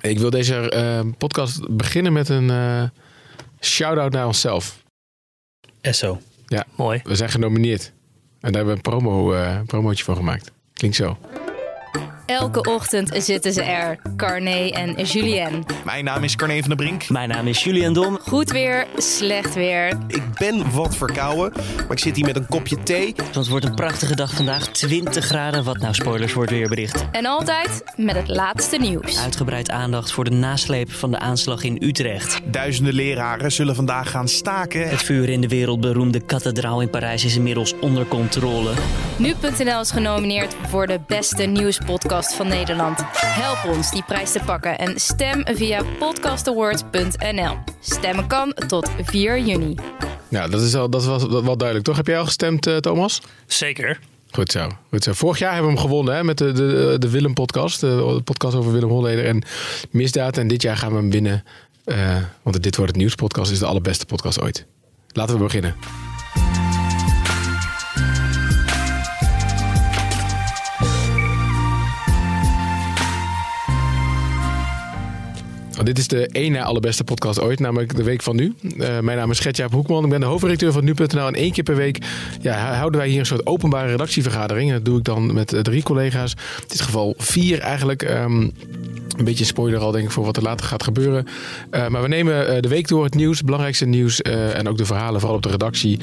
Ik 0.00 0.18
wil 0.18 0.30
deze 0.30 0.70
eh, 0.70 1.00
podcast 1.18 1.76
beginnen 1.76 2.12
met 2.12 2.28
een 2.28 2.50
eh 2.50 2.82
shout-out 3.60 4.12
naar 4.12 4.26
onszelf. 4.26 4.82
Esso. 5.80 6.20
Ja. 6.46 6.64
Mooi. 6.76 7.00
We 7.04 7.14
zijn 7.14 7.30
genomineerd. 7.30 7.92
En 8.40 8.52
daar 8.52 8.64
hebben 8.64 8.66
we 8.66 8.72
een 8.72 9.00
promo, 9.00 9.32
eh 9.32 9.60
promootje 9.66 10.04
voor 10.04 10.16
gemaakt. 10.16 10.52
Klinkt 10.72 10.96
zo. 10.96 11.18
Elke 12.28 12.70
ochtend 12.70 13.10
zitten 13.22 13.52
ze 13.52 13.62
er, 13.62 13.98
Carné 14.16 14.68
en 14.68 15.04
Julien. 15.04 15.64
Mijn 15.84 16.04
naam 16.04 16.24
is 16.24 16.36
Carne 16.36 16.58
van 16.58 16.68
der 16.68 16.76
Brink. 16.76 17.08
Mijn 17.08 17.28
naam 17.28 17.46
is 17.46 17.64
Julian 17.64 17.92
Dom. 17.92 18.18
Goed 18.20 18.50
weer, 18.50 18.86
slecht 18.96 19.54
weer. 19.54 19.98
Ik 20.06 20.22
ben 20.38 20.72
wat 20.72 20.96
verkouden, 20.96 21.52
maar 21.76 21.90
ik 21.90 21.98
zit 21.98 22.16
hier 22.16 22.24
met 22.24 22.36
een 22.36 22.46
kopje 22.46 22.82
thee. 22.82 23.14
Want 23.16 23.34
het 23.34 23.48
wordt 23.48 23.64
een 23.64 23.74
prachtige 23.74 24.16
dag 24.16 24.32
vandaag. 24.32 24.68
20 24.68 25.24
graden. 25.24 25.64
Wat 25.64 25.78
nou 25.78 25.94
spoilers 25.94 26.32
wordt 26.32 26.50
weer 26.50 26.68
bericht. 26.68 27.04
En 27.12 27.26
altijd 27.26 27.82
met 27.96 28.16
het 28.16 28.28
laatste 28.28 28.76
nieuws. 28.76 29.18
Uitgebreid 29.18 29.70
aandacht 29.70 30.12
voor 30.12 30.24
de 30.24 30.30
nasleep 30.30 30.92
van 30.92 31.10
de 31.10 31.18
aanslag 31.18 31.62
in 31.62 31.76
Utrecht. 31.80 32.40
Duizenden 32.44 32.94
leraren 32.94 33.52
zullen 33.52 33.74
vandaag 33.74 34.10
gaan 34.10 34.28
staken. 34.28 34.88
Het 34.88 35.02
vuur 35.02 35.28
in 35.28 35.40
de 35.40 35.48
wereldberoemde 35.48 36.20
kathedraal 36.20 36.80
in 36.80 36.90
Parijs 36.90 37.24
is 37.24 37.36
inmiddels 37.36 37.74
onder 37.80 38.06
controle. 38.06 38.72
Nu.nl 39.16 39.80
is 39.80 39.90
genomineerd 39.90 40.54
voor 40.68 40.86
de 40.86 41.00
beste 41.06 41.42
nieuwspodcast 41.42 42.16
van 42.26 42.48
Nederland. 42.48 42.98
Help 43.16 43.74
ons 43.76 43.90
die 43.90 44.02
prijs 44.06 44.32
te 44.32 44.40
pakken 44.44 44.78
en 44.78 45.00
stem 45.00 45.42
via 45.44 45.82
podcastawards.nl. 45.98 47.56
Stemmen 47.80 48.26
kan 48.26 48.54
tot 48.66 48.90
4 49.02 49.38
juni. 49.40 49.74
Nou, 50.28 50.50
dat, 50.50 50.60
is 50.60 50.74
al, 50.74 50.90
dat 50.90 51.04
was 51.04 51.26
wel 51.26 51.56
duidelijk, 51.56 51.84
toch? 51.84 51.96
Heb 51.96 52.06
jij 52.06 52.18
al 52.18 52.24
gestemd, 52.24 52.66
eh, 52.66 52.76
Thomas? 52.76 53.22
Zeker. 53.46 53.98
Goed 54.30 54.52
zo, 54.52 54.68
goed 54.90 55.02
zo. 55.02 55.12
Vorig 55.12 55.38
jaar 55.38 55.52
hebben 55.52 55.70
we 55.70 55.76
hem 55.78 55.86
gewonnen 55.86 56.14
hè, 56.14 56.24
met 56.24 56.38
de, 56.38 56.52
de, 56.52 56.96
de 56.98 57.10
Willem-podcast. 57.10 57.80
De, 57.80 57.86
de 58.16 58.22
podcast 58.24 58.54
over 58.54 58.72
Willem 58.72 58.88
Holleder 58.88 59.24
en 59.24 59.42
misdaad. 59.90 60.36
En 60.36 60.48
dit 60.48 60.62
jaar 60.62 60.76
gaan 60.76 60.90
we 60.90 60.96
hem 60.96 61.10
winnen. 61.10 61.44
eh, 61.84 62.16
want 62.42 62.56
de 62.56 62.62
Dit 62.62 62.76
Wordt 62.76 62.90
Het 62.92 63.00
Nieuws 63.00 63.14
podcast 63.14 63.50
is 63.50 63.58
de 63.58 63.66
allerbeste 63.66 64.06
podcast 64.06 64.40
ooit. 64.40 64.66
Laten 65.12 65.36
we 65.36 65.42
beginnen. 65.42 65.74
Dit 75.84 75.98
is 75.98 76.08
de 76.08 76.26
één 76.26 76.52
na 76.52 76.62
allerbeste 76.62 77.04
podcast 77.04 77.40
ooit, 77.40 77.60
namelijk 77.60 77.96
de 77.96 78.02
week 78.02 78.22
van 78.22 78.36
nu. 78.36 78.54
Eh, 78.78 78.98
mijn 78.98 79.18
naam 79.18 79.30
is 79.30 79.38
Gertjaap 79.38 79.72
Hoekman, 79.72 80.04
ik 80.04 80.10
ben 80.10 80.20
de 80.20 80.26
hoofdredacteur 80.26 80.72
van 80.72 80.84
Nu.nl. 80.84 81.26
En 81.26 81.34
één 81.34 81.52
keer 81.52 81.64
per 81.64 81.76
week 81.76 81.98
ja, 82.40 82.74
houden 82.74 83.00
wij 83.00 83.08
hier 83.08 83.18
een 83.18 83.26
soort 83.26 83.46
openbare 83.46 83.90
redactievergadering. 83.90 84.72
Dat 84.72 84.84
doe 84.84 84.98
ik 84.98 85.04
dan 85.04 85.34
met 85.34 85.52
eh, 85.52 85.60
drie 85.60 85.82
collega's. 85.82 86.32
In 86.32 86.64
dit 86.68 86.80
geval 86.80 87.14
vier 87.16 87.58
eigenlijk. 87.58 88.02
Ehm, 88.02 88.48
een 89.16 89.24
beetje 89.24 89.44
spoiler 89.44 89.80
al 89.80 89.90
denk 89.90 90.04
ik 90.04 90.10
voor 90.10 90.24
wat 90.24 90.36
er 90.36 90.42
later 90.42 90.66
gaat 90.66 90.82
gebeuren. 90.82 91.26
Eh, 91.70 91.88
maar 91.88 92.02
we 92.02 92.08
nemen 92.08 92.62
de 92.62 92.68
week 92.68 92.88
door 92.88 93.04
het 93.04 93.14
nieuws, 93.14 93.36
het 93.36 93.44
belangrijkste 93.44 93.86
nieuws 93.86 94.22
en 94.22 94.68
ook 94.68 94.76
de 94.78 94.84
verhalen, 94.84 95.20
vooral 95.20 95.36
op 95.36 95.42
de 95.42 95.48
redactie, 95.48 95.98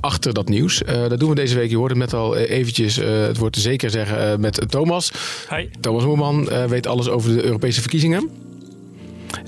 achter 0.00 0.34
dat 0.34 0.48
nieuws. 0.48 0.82
Dat 1.08 1.20
doen 1.20 1.28
we 1.28 1.34
deze 1.34 1.54
week. 1.54 1.70
Je 1.70 1.76
hoorde 1.76 1.94
het 1.94 2.02
net 2.02 2.20
al 2.20 2.36
eventjes, 2.36 2.96
het 2.96 3.38
wordt 3.38 3.56
zeker 3.56 3.90
zeggen, 3.90 4.40
met 4.40 4.60
Thomas. 4.68 5.12
Hi. 5.50 5.68
Thomas 5.80 6.04
Moerman 6.04 6.48
weet 6.68 6.86
alles 6.86 7.08
over 7.08 7.36
de 7.36 7.44
Europese 7.44 7.80
verkiezingen. 7.80 8.30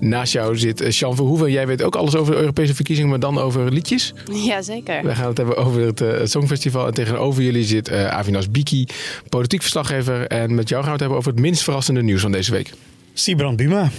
Naast 0.00 0.32
jou 0.32 0.58
zit 0.58 0.80
eh, 0.80 0.90
Jean 0.90 1.16
Verhoeven. 1.16 1.50
Jij 1.50 1.66
weet 1.66 1.82
ook 1.82 1.96
alles 1.96 2.16
over 2.16 2.32
de 2.32 2.40
Europese 2.40 2.74
verkiezingen, 2.74 3.10
maar 3.10 3.20
dan 3.20 3.38
over 3.38 3.72
liedjes. 3.72 4.14
Jazeker. 4.32 5.02
We 5.02 5.14
gaan 5.14 5.28
het 5.28 5.36
hebben 5.36 5.56
over 5.56 5.80
het 5.80 6.00
eh, 6.00 6.20
Songfestival. 6.24 6.86
En 6.86 6.94
tegenover 6.94 7.42
jullie 7.42 7.64
zit 7.64 7.88
eh 7.88 8.06
Avinas 8.06 8.50
Biki, 8.50 8.86
politiek 9.28 9.60
verslaggever. 9.60 10.26
En 10.26 10.54
met 10.54 10.68
jou 10.68 10.80
gaan 10.82 10.92
we 10.92 10.92
het 10.92 11.00
hebben 11.00 11.18
over 11.18 11.30
het 11.30 11.40
minst 11.40 11.62
verrassende 11.62 12.02
nieuws 12.02 12.20
van 12.20 12.32
deze 12.32 12.50
week. 12.50 12.72
Sibrand 13.14 13.56
Buma. 13.56 13.90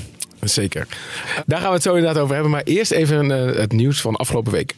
Zeker. 0.41 0.87
Daar 1.45 1.59
gaan 1.59 1.67
we 1.67 1.73
het 1.73 1.83
zo 1.83 1.95
inderdaad 1.95 2.21
over 2.21 2.33
hebben. 2.33 2.51
Maar 2.51 2.63
eerst 2.63 2.91
even 2.91 3.31
eh, 3.31 3.59
het 3.59 3.71
nieuws 3.71 4.01
van 4.01 4.15
afgelopen 4.15 4.51
week. 4.51 4.75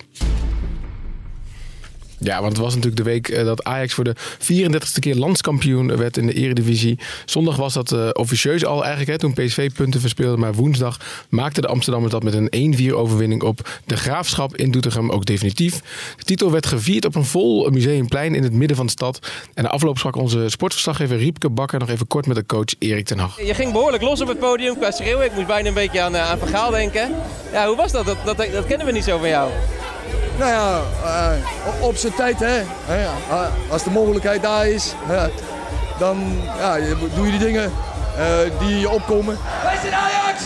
Ja, 2.20 2.42
want 2.42 2.52
het 2.52 2.61
was 2.61 2.76
natuurlijk 2.76 3.04
de 3.04 3.10
week 3.10 3.27
eh, 3.27 3.45
dat 3.45 3.64
Ajax 3.64 3.93
voor 3.93 4.04
de 4.04 4.16
34ste 4.39 4.99
keer 4.99 5.16
landskampioen 5.16 5.98
werd 5.98 6.17
in 6.17 6.26
de 6.26 6.33
Eredivisie. 6.33 6.99
Zondag 7.26 7.55
was 7.55 7.73
dat 7.73 7.92
eh, 7.92 8.10
officieus 8.14 8.66
al 8.66 8.83
eigenlijk, 8.83 9.11
hè, 9.11 9.17
toen 9.17 9.33
PSV 9.33 9.71
punten 9.71 10.02
verspeelde. 10.02 10.38
Maar 10.38 10.54
woensdag 10.54 11.26
maakten 11.30 11.61
de 11.61 11.67
Amsterdammers 11.67 12.14
dat 12.14 12.23
met 12.23 12.33
een 12.33 12.76
1-4 12.92 12.93
overwinning 12.93 13.43
op 13.43 13.70
de 13.86 13.98
Graafschap 13.98 14.55
in 14.58 14.71
Doetinchem 14.71 15.11
ook 15.11 15.26
definitief. 15.26 15.80
De 16.17 16.23
titel 16.23 16.52
werd 16.52 16.66
gevierd 16.66 17.05
op 17.05 17.16
een 17.16 17.26
vol 17.26 17.70
museumplein 17.70 18.36
in 18.36 18.43
het 18.43 18.54
midden 18.54 18.77
van 18.77 18.86
de 18.86 18.92
stad. 18.92 19.20
En 19.54 19.64
de 19.64 19.70
afloop 19.70 19.98
sprak 19.98 20.16
onze 20.16 20.49
sportverslaggever 20.49 21.17
Riepke 21.17 21.49
Bakker 21.49 21.80
nog 21.80 21.89
even 21.89 22.08
kort 22.08 22.27
met 22.27 22.36
de 22.36 22.45
coach 22.45 22.73
Erik 22.80 23.05
ten 23.05 23.20
Hag. 23.20 23.42
Je 23.42 23.54
ging 23.54 23.72
behoorlijk 23.72 24.04
los 24.04 24.22
op 24.22 24.27
het 24.27 24.39
podium 24.39 24.77
qua 24.77 24.92
schreeuwen. 24.92 25.26
Ik 25.26 25.33
moest 25.33 25.48
bijna 25.48 25.67
een 25.67 25.73
beetje 25.73 26.02
aan, 26.02 26.16
eh, 26.16 26.30
aan 26.30 26.39
Van 26.39 26.48
Gaal 26.48 26.72
denken. 26.72 27.11
Ja, 27.52 27.67
hoe 27.67 27.76
was? 27.76 27.92
Dat, 27.92 28.05
dat? 28.05 28.38
dat 28.38 28.66
kennen 28.66 28.86
we 28.86 28.92
niet 28.92 29.04
zo 29.04 29.17
van 29.17 29.30
jou. 29.30 29.52
Nou 30.37 30.52
ja, 30.52 30.81
eh, 31.03 31.83
op 31.83 31.95
zijn 31.95 32.14
tijd 32.14 32.39
hè. 32.39 32.61
Ah, 33.30 33.45
Als 33.70 33.83
de 33.83 33.89
mogelijkheid 33.92 34.42
daar 34.42 34.67
is, 34.67 34.93
dan 35.97 36.42
ja, 36.58 36.77
doe 37.15 37.25
je 37.25 37.31
die 37.31 37.39
dingen 37.39 37.71
eh, 38.17 38.59
die 38.59 38.80
je 38.80 38.89
opkomen. 38.89 39.37
Wij 39.64 39.77
zijn 39.81 39.93
Ajax! 39.93 40.42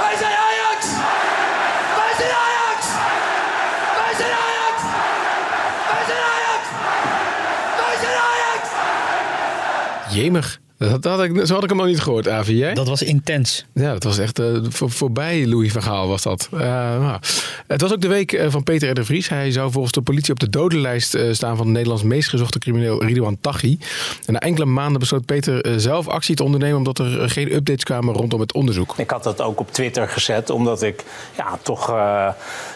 Wij 0.00 0.16
zijn 0.18 0.32
Ajax! 0.32 0.86
Wij 1.96 2.14
zijn 2.18 2.30
Ajax! 2.46 2.86
Wij 4.00 4.14
zijn 4.18 4.32
Ajax! 4.32 4.82
Wij 5.90 6.04
zijn 6.06 6.22
Ajax! 6.22 6.68
Wij 7.76 7.96
zijn 8.00 8.16
Ajax! 8.16 8.68
Jemig. 10.14 10.62
Dat, 10.88 11.02
dat 11.02 11.18
had 11.18 11.24
ik, 11.24 11.46
zo 11.46 11.54
had 11.54 11.62
ik 11.62 11.68
hem 11.68 11.78
nog 11.78 11.86
niet 11.86 12.00
gehoord, 12.00 12.28
Avi. 12.28 12.56
Jij? 12.56 12.74
Dat 12.74 12.88
was 12.88 13.02
intens. 13.02 13.66
Ja, 13.72 13.92
dat 13.92 14.02
was 14.02 14.18
echt 14.18 14.38
eh, 14.38 14.46
voor, 14.68 14.90
voorbij 14.90 15.46
Louis 15.46 15.72
van 15.72 15.82
Gaal 15.82 16.08
was 16.08 16.22
dat. 16.22 16.48
Eh, 16.52 16.58
nou. 16.60 17.18
Het 17.66 17.80
was 17.80 17.92
ook 17.92 18.00
de 18.00 18.08
week 18.08 18.32
eh, 18.32 18.50
van 18.50 18.62
Peter 18.62 18.90
R. 18.90 18.94
de 18.94 19.04
Vries. 19.04 19.28
Hij 19.28 19.50
zou 19.50 19.70
volgens 19.70 19.92
de 19.92 20.02
politie 20.02 20.32
op 20.32 20.40
de 20.40 20.50
dodenlijst 20.50 21.18
staan 21.30 21.56
van 21.56 21.66
de 21.66 21.72
Nederlands 21.72 22.02
meest 22.02 22.28
gezochte 22.28 22.58
crimineel 22.58 23.04
Ridouan 23.04 23.36
Taghi. 23.40 23.78
En 24.26 24.32
na 24.32 24.38
enkele 24.38 24.64
maanden 24.64 25.00
besloot 25.00 25.24
Peter 25.24 25.80
zelf 25.80 26.08
actie 26.08 26.34
te 26.34 26.44
ondernemen 26.44 26.76
omdat 26.76 26.98
er 26.98 27.30
geen 27.30 27.54
updates 27.54 27.84
kwamen 27.84 28.14
rondom 28.14 28.40
het 28.40 28.52
onderzoek. 28.52 28.94
Ik 28.96 29.10
had 29.10 29.22
dat 29.22 29.40
ook 29.40 29.60
op 29.60 29.72
Twitter 29.72 30.08
gezet, 30.08 30.50
omdat 30.50 30.82
ik 30.82 31.04
ja, 31.36 31.58
toch 31.62 31.90
eh, 31.90 32.28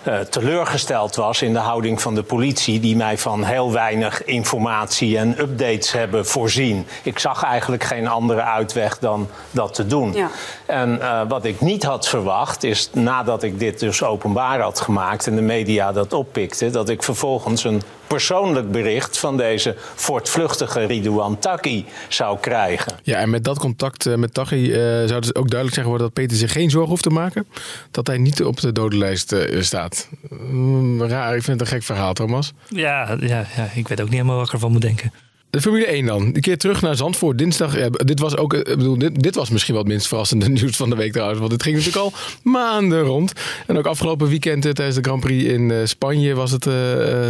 eh, 0.02 0.20
teleurgesteld 0.20 1.16
was 1.16 1.42
in 1.42 1.52
de 1.52 1.58
houding 1.58 2.02
van 2.02 2.14
de 2.14 2.22
politie, 2.22 2.80
die 2.80 2.97
mij 2.97 3.18
van 3.18 3.44
heel 3.44 3.72
weinig 3.72 4.24
informatie 4.24 5.18
en 5.18 5.41
updates 5.41 5.92
hebben 5.92 6.26
voorzien. 6.26 6.86
Ik 7.02 7.18
zag 7.18 7.42
eigenlijk 7.42 7.84
geen 7.84 7.97
andere 8.06 8.42
uitweg 8.42 8.98
dan 8.98 9.28
dat 9.50 9.75
te 9.75 9.86
doen. 9.86 10.12
Ja. 10.12 10.31
En 10.66 11.00
eh, 11.00 11.20
wat 11.28 11.44
ik 11.44 11.60
niet 11.60 11.82
had 11.82 12.09
verwacht, 12.09 12.64
is 12.64 12.91
nadat 12.92 13.42
ik 13.42 13.59
dit 13.59 13.81
dus 13.81 14.03
openbaar 14.03 14.60
had 14.60 14.81
gemaakt 14.81 15.26
en 15.26 15.34
de 15.34 15.42
media 15.42 15.92
dat 15.92 16.12
oppikte, 16.12 16.70
dat 16.70 16.88
ik 16.88 17.03
vervolgens 17.03 17.64
een 17.64 17.82
persoonlijk 18.06 18.70
bericht 18.70 19.19
van 19.19 19.36
deze 19.36 19.75
voortvluchtige 19.94 20.84
Ridouan 20.84 21.38
Taki 21.38 21.86
zou 22.09 22.38
krijgen. 22.38 22.92
Ja, 23.03 23.19
en 23.19 23.31
met 23.31 23.44
dat 23.44 23.59
contact 23.59 24.06
eh, 24.06 24.15
met 24.15 24.34
Taghi 24.34 24.72
eh, 24.72 24.78
zou 24.80 25.15
het 25.15 25.34
ook 25.34 25.48
duidelijk 25.48 25.75
zijn 25.75 25.84
geworden 25.84 26.06
dat 26.06 26.12
Peter 26.12 26.36
zich 26.36 26.53
geen 26.53 26.70
zorgen 26.70 26.91
hoeft 26.91 27.03
te 27.03 27.10
maken. 27.10 27.47
Dat 27.91 28.06
hij 28.06 28.19
niet 28.19 28.44
op 28.44 28.60
de 28.60 28.72
dodenlijst 28.72 29.34
staat. 29.59 30.09
Mm, 30.30 31.03
raar, 31.03 31.36
ik 31.36 31.42
vind 31.42 31.60
het 31.60 31.69
een 31.69 31.75
gek 31.75 31.82
verhaal, 31.82 32.12
Thomas. 32.12 32.53
Ja, 32.69 33.16
ja, 33.20 33.47
ja, 33.56 33.69
ik 33.75 33.88
weet 33.88 34.00
ook 34.00 34.06
niet 34.06 34.15
helemaal 34.15 34.36
wat 34.36 34.47
ik 34.47 34.53
ervan 34.53 34.72
moet 34.72 34.82
denken. 34.82 35.12
De 35.50 35.60
Formule 35.60 35.86
1 35.86 36.06
dan. 36.06 36.22
Een 36.22 36.41
keer 36.41 36.59
terug 36.59 36.82
naar 36.82 36.97
Zandvoort. 36.97 37.38
Dinsdag. 37.38 37.75
Dit 37.91 38.20
was 38.20 38.36
ook. 38.36 38.54
eh, 38.54 38.59
Ik 38.60 38.78
bedoel, 38.78 38.98
dit, 38.98 39.22
dit 39.22 39.34
was 39.34 39.50
misschien 39.50 39.75
wel 39.75 39.82
het 39.82 39.92
minst 39.92 40.09
verrassende 40.09 40.48
nieuws 40.59 40.76
van 40.76 40.91
de 40.91 40.97
week 40.97 41.12
trouwens. 41.12 41.41
Want 41.41 41.53
het 41.53 41.62
ging 41.62 41.76
natuurlijk 41.76 42.04
al 42.04 42.12
maanden 42.53 43.00
rond. 43.03 43.32
En 43.66 43.78
ook 43.78 43.86
afgelopen 43.86 44.28
weekend 44.28 44.64
eh, 44.64 44.72
tijdens 44.72 44.97
de 44.97 45.03
Grand 45.03 45.20
Prix 45.20 45.44
in 45.44 45.70
eh, 45.70 45.76
Spanje 45.84 46.34
was 46.34 46.50
het 46.50 46.64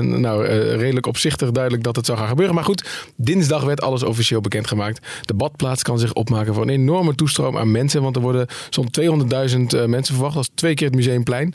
nou, 0.00 0.44
redelijk 0.76 1.06
opzichtig 1.06 1.50
duidelijk 1.50 1.82
dat 1.84 1.96
het 1.96 2.06
zou 2.06 2.18
gaan 2.18 2.28
gebeuren. 2.28 2.54
Maar 2.54 2.64
goed, 2.64 2.88
dinsdag 3.16 3.62
werd 3.64 3.80
alles 3.80 4.02
officieel 4.02 4.40
bekendgemaakt. 4.40 5.06
De 5.22 5.34
badplaats 5.34 5.82
kan 5.82 5.98
zich 5.98 6.12
opmaken 6.12 6.54
voor 6.54 6.62
een 6.62 6.68
enorme 6.68 7.14
toestroom 7.14 7.56
aan 7.58 7.70
mensen. 7.70 8.02
Want 8.02 8.16
er 8.16 8.22
worden 8.22 8.46
zo'n 8.70 8.88
200.000 9.00 9.26
eh, 9.66 9.84
mensen 9.84 10.14
verwacht. 10.14 10.34
Dat 10.34 10.42
is 10.42 10.50
twee 10.54 10.74
keer 10.74 10.86
het 10.86 10.96
Museumplein. 10.96 11.52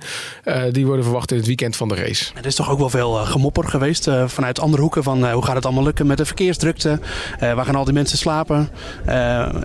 Die 0.71 0.85
worden 0.85 1.03
verwacht 1.05 1.31
in 1.31 1.37
het 1.37 1.45
weekend 1.47 1.75
van 1.75 1.87
de 1.87 1.95
race. 1.95 2.31
Er 2.35 2.45
is 2.45 2.55
toch 2.55 2.69
ook 2.69 2.79
wel 2.79 2.89
veel 2.89 3.11
gemopper 3.13 3.63
geweest 3.67 4.09
vanuit 4.25 4.59
andere 4.59 4.81
hoeken 4.81 5.03
van 5.03 5.31
hoe 5.31 5.45
gaat 5.45 5.55
het 5.55 5.65
allemaal 5.65 5.83
lukken 5.83 6.07
met 6.07 6.17
de 6.17 6.25
verkeersdrukte? 6.59 6.99
Eh, 7.39 7.53
waar 7.53 7.65
gaan 7.65 7.75
al 7.75 7.83
die 7.83 7.93
mensen 7.93 8.17
slapen? 8.17 8.69
Eh, 9.05 9.15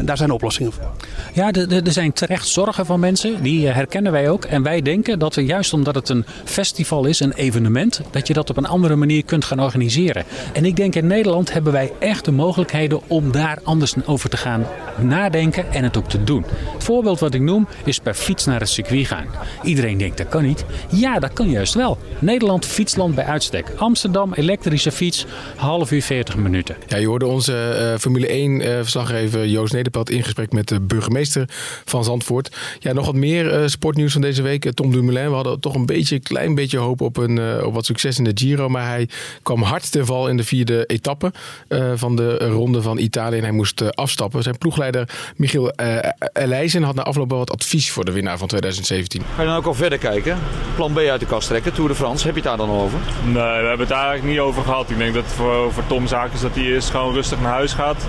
daar 0.00 0.16
zijn 0.16 0.30
oplossingen 0.30 0.72
voor. 0.72 0.90
Ja, 1.32 1.52
er 1.52 1.92
zijn 1.92 2.12
terecht 2.12 2.48
zorgen 2.48 2.86
van 2.86 3.00
mensen. 3.00 3.42
Die 3.42 3.68
eh, 3.68 3.74
herkennen 3.74 4.12
wij 4.12 4.30
ook. 4.30 4.44
En 4.44 4.62
wij 4.62 4.82
denken 4.82 5.18
dat 5.18 5.34
we 5.34 5.44
juist 5.44 5.72
omdat 5.72 5.94
het 5.94 6.08
een 6.08 6.24
festival 6.44 7.04
is, 7.04 7.20
een 7.20 7.32
evenement, 7.32 8.00
dat 8.10 8.26
je 8.26 8.34
dat 8.34 8.50
op 8.50 8.56
een 8.56 8.66
andere 8.66 8.96
manier 8.96 9.24
kunt 9.24 9.44
gaan 9.44 9.60
organiseren. 9.60 10.24
En 10.52 10.64
ik 10.64 10.76
denk 10.76 10.94
in 10.94 11.06
Nederland 11.06 11.52
hebben 11.52 11.72
wij 11.72 11.92
echt 11.98 12.24
de 12.24 12.32
mogelijkheden 12.32 13.00
om 13.06 13.32
daar 13.32 13.58
anders 13.62 13.94
over 14.06 14.30
te 14.30 14.36
gaan 14.36 14.66
nadenken 14.96 15.72
en 15.72 15.84
het 15.84 15.96
ook 15.96 16.08
te 16.08 16.24
doen. 16.24 16.44
Het 16.72 16.84
voorbeeld 16.84 17.20
wat 17.20 17.34
ik 17.34 17.40
noem 17.40 17.68
is 17.84 17.98
per 17.98 18.14
fiets 18.14 18.44
naar 18.44 18.60
het 18.60 18.68
circuit 18.68 19.06
gaan. 19.06 19.26
Iedereen 19.62 19.98
denkt 19.98 20.18
dat 20.18 20.28
kan 20.28 20.42
niet. 20.42 20.64
Ja, 20.88 21.18
dat 21.18 21.32
kan 21.32 21.50
juist 21.50 21.74
wel. 21.74 21.98
Nederland 22.18 22.66
fietsland 22.66 23.14
bij 23.14 23.24
uitstek. 23.24 23.72
Amsterdam 23.76 24.32
elektrische 24.32 24.92
fiets, 24.92 25.26
half 25.56 25.90
uur 25.90 26.02
40 26.02 26.36
minuten. 26.36 26.76
Ja, 26.86 26.96
je 26.96 27.06
hoorde 27.06 27.26
onze 27.26 27.68
eh, 27.68 27.98
Formule 27.98 28.26
1 28.26 28.60
eh, 28.60 28.76
verslaggever 28.76 29.46
Joost 29.46 29.72
Nederpelt 29.72 30.10
in 30.10 30.22
gesprek 30.22 30.52
met 30.52 30.68
de 30.68 30.80
burgemeester 30.80 31.44
van 31.84 32.04
Zandvoort. 32.04 32.56
Ja, 32.78 32.92
nog 32.92 33.06
wat 33.06 33.14
meer 33.14 33.52
eh, 33.52 33.66
sportnieuws 33.66 34.12
van 34.12 34.20
deze 34.20 34.42
week. 34.42 34.72
Tom 34.72 34.90
Dumoulin, 34.92 35.28
we 35.28 35.34
hadden 35.34 35.60
toch 35.60 35.74
een 35.74 35.86
beetje, 35.86 36.18
klein 36.18 36.54
beetje 36.54 36.78
hoop 36.78 37.00
op, 37.00 37.16
een, 37.16 37.38
eh, 37.38 37.66
op 37.66 37.74
wat 37.74 37.84
succes 37.84 38.18
in 38.18 38.24
de 38.24 38.32
Giro. 38.34 38.68
Maar 38.68 38.86
hij 38.86 39.08
kwam 39.42 39.62
hard 39.62 39.92
ten 39.92 40.06
val 40.06 40.28
in 40.28 40.36
de 40.36 40.44
vierde 40.44 40.86
etappe 40.86 41.32
eh, 41.68 41.92
van 41.94 42.16
de 42.16 42.36
ronde 42.36 42.82
van 42.82 42.98
Italië. 42.98 43.36
En 43.36 43.42
hij 43.42 43.52
moest 43.52 43.96
afstappen. 43.96 44.42
Zijn 44.42 44.58
ploegleider 44.58 45.08
Michiel 45.36 45.70
eh 45.70 45.96
Elijzen 46.32 46.82
had 46.82 46.94
na 46.94 47.02
afloop 47.02 47.28
wel 47.28 47.38
wat 47.38 47.50
advies 47.50 47.90
voor 47.90 48.04
de 48.04 48.12
winnaar 48.12 48.38
van 48.38 48.48
2017. 48.48 49.22
Ga 49.34 49.42
je 49.42 49.48
dan 49.48 49.56
ook 49.56 49.66
al 49.66 49.74
verder 49.74 49.98
kijken? 49.98 50.38
Plan 50.74 50.92
B 50.92 50.98
uit 50.98 51.20
de 51.20 51.26
kast 51.26 51.48
trekken, 51.48 51.72
Tour 51.72 51.88
de 51.88 51.94
France. 51.94 52.26
Heb 52.26 52.34
je 52.34 52.40
het 52.40 52.48
daar 52.48 52.66
dan 52.66 52.76
over? 52.76 52.98
Nee, 53.24 53.32
we 53.34 53.38
hebben 53.40 53.78
het 53.78 53.88
daar 53.88 54.06
eigenlijk 54.08 54.24
niet 54.36 54.46
over 54.46 54.62
gehad. 54.62 54.90
Ik 54.90 54.98
denk 54.98 55.14
dat 55.14 55.24
het 55.24 55.32
voor, 55.32 55.72
voor 55.72 55.86
Tom 55.86 56.06
zaak 56.06 56.32
is 56.32 56.40
dat 56.40 56.54
hij 56.54 56.64
eerst 56.68 56.90
gewoon 56.90 57.14
rustig 57.14 57.40
naar 57.40 57.52
huis 57.52 57.72
gaat. 57.72 58.06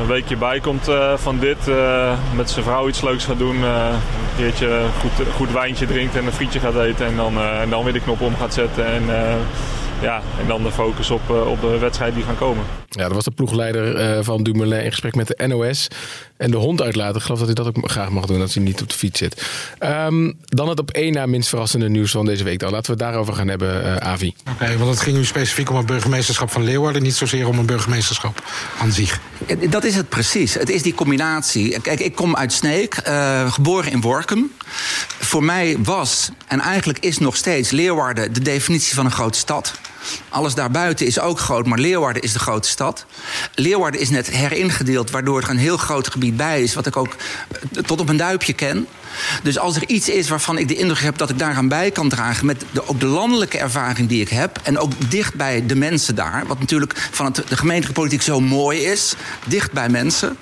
Een 0.00 0.06
weekje 0.06 0.36
bij 0.36 0.60
komt 0.60 0.88
eh, 0.88 1.16
van 1.16 1.38
dit. 1.38 1.68
eh, 1.68 2.18
met 2.34 2.50
zijn 2.50 2.64
vrouw 2.64 2.88
iets 2.88 3.00
leuks 3.02 3.24
gaat 3.24 3.38
doen. 3.38 3.56
eh, 3.64 3.88
een 3.90 4.36
keertje 4.36 4.80
goed, 5.00 5.26
goed 5.34 5.52
wijntje 5.52 5.86
drinkt 5.86 6.16
en 6.16 6.26
een 6.26 6.32
frietje 6.32 6.60
gaat 6.60 6.74
eten. 6.76 7.06
En 7.06 7.16
dan, 7.16 7.38
en 7.38 7.70
dan 7.70 7.84
weer 7.84 7.92
de 7.92 8.00
knop 8.00 8.20
om 8.20 8.36
gaat 8.36 8.54
zetten. 8.54 8.86
En, 8.86 9.02
ja, 10.00 10.20
en 10.40 10.46
dan 10.46 10.62
de 10.62 10.70
focus 10.70 11.10
op, 11.10 11.30
op 11.30 11.60
de 11.60 11.78
wedstrijd 11.78 12.14
die 12.14 12.24
gaan 12.24 12.38
komen. 12.38 12.64
Ja, 12.88 13.02
dat 13.02 13.12
was 13.12 13.24
de 13.24 13.30
ploegleider 13.30 14.24
van 14.24 14.42
Dumoulin 14.42 14.84
in 14.84 14.90
gesprek 14.90 15.14
met 15.14 15.26
de 15.26 15.46
NOS. 15.46 15.88
En 16.40 16.50
de 16.50 16.56
hond 16.56 16.82
uitlaten. 16.82 17.16
Ik 17.16 17.22
geloof 17.22 17.38
dat 17.38 17.46
hij 17.46 17.64
dat 17.64 17.66
ook 17.66 17.90
graag 17.90 18.10
mag 18.10 18.26
doen 18.26 18.40
als 18.40 18.54
hij 18.54 18.62
niet 18.62 18.82
op 18.82 18.88
de 18.88 18.94
fiets 18.94 19.18
zit. 19.18 19.46
Ehm, 19.78 20.32
dan 20.44 20.68
het 20.68 20.78
op 20.78 20.90
één 20.90 21.12
na 21.12 21.26
minst 21.26 21.48
verrassende 21.48 21.88
nieuws 21.88 22.10
van 22.10 22.24
deze 22.24 22.44
week. 22.44 22.58
Dan 22.58 22.70
laten 22.70 22.86
we 22.86 23.02
het 23.02 23.10
daarover 23.10 23.34
gaan 23.34 23.48
hebben, 23.48 23.84
eh, 23.84 24.08
Avi. 24.08 24.34
Oké, 24.50 24.76
want 24.78 24.90
het 24.90 25.00
ging 25.00 25.16
nu 25.16 25.24
specifiek 25.24 25.70
om 25.70 25.76
een 25.76 25.86
burgemeesterschap 25.86 26.50
van 26.50 26.62
Leeuwarden, 26.62 27.02
niet 27.02 27.14
zozeer 27.14 27.48
om 27.48 27.58
een 27.58 27.66
burgemeesterschap 27.66 28.42
aan 28.78 28.92
zich. 28.92 29.20
Dat 29.70 29.84
is 29.84 29.94
het 29.94 30.08
precies. 30.08 30.54
Het 30.54 30.70
is 30.70 30.82
die 30.82 30.94
combinatie. 30.94 31.80
Kijk, 31.80 32.00
ik 32.00 32.14
kom 32.14 32.36
uit 32.36 32.52
Sneek, 32.52 32.94
eh, 32.94 33.52
geboren 33.52 33.92
in 33.92 34.00
Workum. 34.00 34.52
Voor 35.18 35.44
mij 35.44 35.76
was, 35.78 36.30
en 36.46 36.60
eigenlijk 36.60 36.98
is 36.98 37.18
nog 37.18 37.36
steeds, 37.36 37.70
Leeuwarden 37.70 38.32
de 38.32 38.40
definitie 38.40 38.94
van 38.94 39.04
een 39.04 39.12
grote 39.12 39.38
stad. 39.38 39.72
Alles 40.28 40.54
daarbuiten 40.54 41.06
is 41.06 41.20
ook 41.20 41.38
groot, 41.38 41.66
maar 41.66 41.78
Leeuwarden 41.78 42.22
is 42.22 42.32
de 42.32 42.38
grote 42.38 42.68
stad. 42.68 43.06
Leeuwarden 43.54 44.00
is 44.00 44.10
net 44.10 44.30
heringedeeld, 44.30 45.10
waardoor 45.10 45.42
er 45.42 45.50
een 45.50 45.56
heel 45.56 45.76
groot 45.76 46.08
gebied 46.10 46.36
bij 46.36 46.62
is, 46.62 46.74
wat 46.74 46.86
ik 46.86 46.96
ook 46.96 47.16
eh, 47.72 47.82
tot 47.82 48.00
op 48.00 48.08
een 48.08 48.16
duipje 48.16 48.52
ken. 48.52 48.86
Dus 49.42 49.58
als 49.58 49.76
er 49.76 49.88
iets 49.88 50.08
is 50.08 50.28
waarvan 50.28 50.58
ik 50.58 50.68
de 50.68 50.74
indruk 50.74 51.00
heb 51.00 51.18
dat 51.18 51.30
ik 51.30 51.38
daaraan 51.38 51.68
bij 51.68 51.90
kan 51.90 52.08
dragen, 52.08 52.46
met 52.46 52.64
de, 52.72 52.88
ook 52.88 53.00
de 53.00 53.06
landelijke 53.06 53.58
ervaring 53.58 54.08
die 54.08 54.20
ik 54.20 54.28
heb, 54.28 54.60
en 54.62 54.78
ook 54.78 54.92
dicht 55.10 55.34
bij 55.34 55.66
de 55.66 55.74
mensen 55.74 56.14
daar, 56.14 56.44
wat 56.46 56.58
natuurlijk 56.58 57.08
van 57.10 57.26
het, 57.26 57.34
de 57.48 57.56
gemeentelijke 57.56 58.00
politiek 58.00 58.22
zo 58.22 58.40
mooi 58.40 58.80
is, 58.80 59.14
dicht 59.46 59.72
bij 59.72 59.88
mensen, 59.88 60.36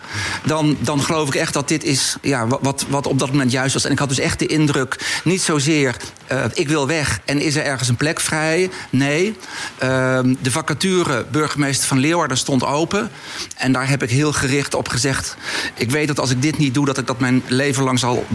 dan, 0.44 0.76
dan 0.80 1.02
geloof 1.02 1.28
ik 1.28 1.34
echt 1.34 1.52
dat 1.52 1.68
dit 1.68 1.84
is 1.84 2.16
ja, 2.22 2.46
wat- 2.46 2.86
wat, 2.88 3.06
op 3.06 3.18
dat 3.18 3.30
moment 3.30 3.52
juist 3.52 3.74
was. 3.74 3.84
En 3.84 3.92
ik 3.92 3.98
had 3.98 4.08
dus 4.08 4.18
echt 4.18 4.38
de 4.38 4.46
indruk, 4.46 5.20
niet 5.24 5.42
zozeer 5.42 5.96
eh, 6.26 6.44
ik 6.54 6.68
wil 6.68 6.86
weg 6.86 7.20
en 7.24 7.40
is 7.40 7.54
er 7.56 7.64
ergens 7.64 7.88
een 7.88 7.96
plek 7.96 8.20
vrij. 8.20 8.70
Nee, 8.90 9.36
ehm, 9.78 10.34
de 10.42 10.50
vacature 10.50 11.26
burgemeester 11.30 11.88
van 11.88 11.98
Leeuwarden 11.98 12.36
stond 12.36 12.64
open. 12.64 13.10
En 13.56 13.72
daar 13.72 13.88
heb 13.88 14.02
ik 14.02 14.10
heel 14.10 14.32
gericht 14.32 14.74
op 14.74 14.88
gezegd, 14.88 15.36
ik 15.74 15.90
weet 15.90 16.08
dat 16.08 16.20
als 16.20 16.30
ik 16.30 16.42
dit 16.42 16.58
niet 16.58 16.74
doe, 16.74 16.86
dat 16.86 16.98
ik 16.98 17.06
dat 17.06 17.20
mijn 17.20 17.42
leven 17.46 17.84
lang 17.84 17.98
zal 17.98 18.26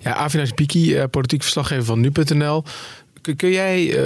Ja, 0.00 0.14
Avinas 0.14 0.50
Piki, 0.50 0.94
eh, 0.96 1.04
politiek 1.10 1.42
verslaggever 1.42 1.84
van 1.84 2.00
nu.nl. 2.00 2.64
Kun, 3.36 3.50
jij, 3.50 3.96
eh, 3.98 4.04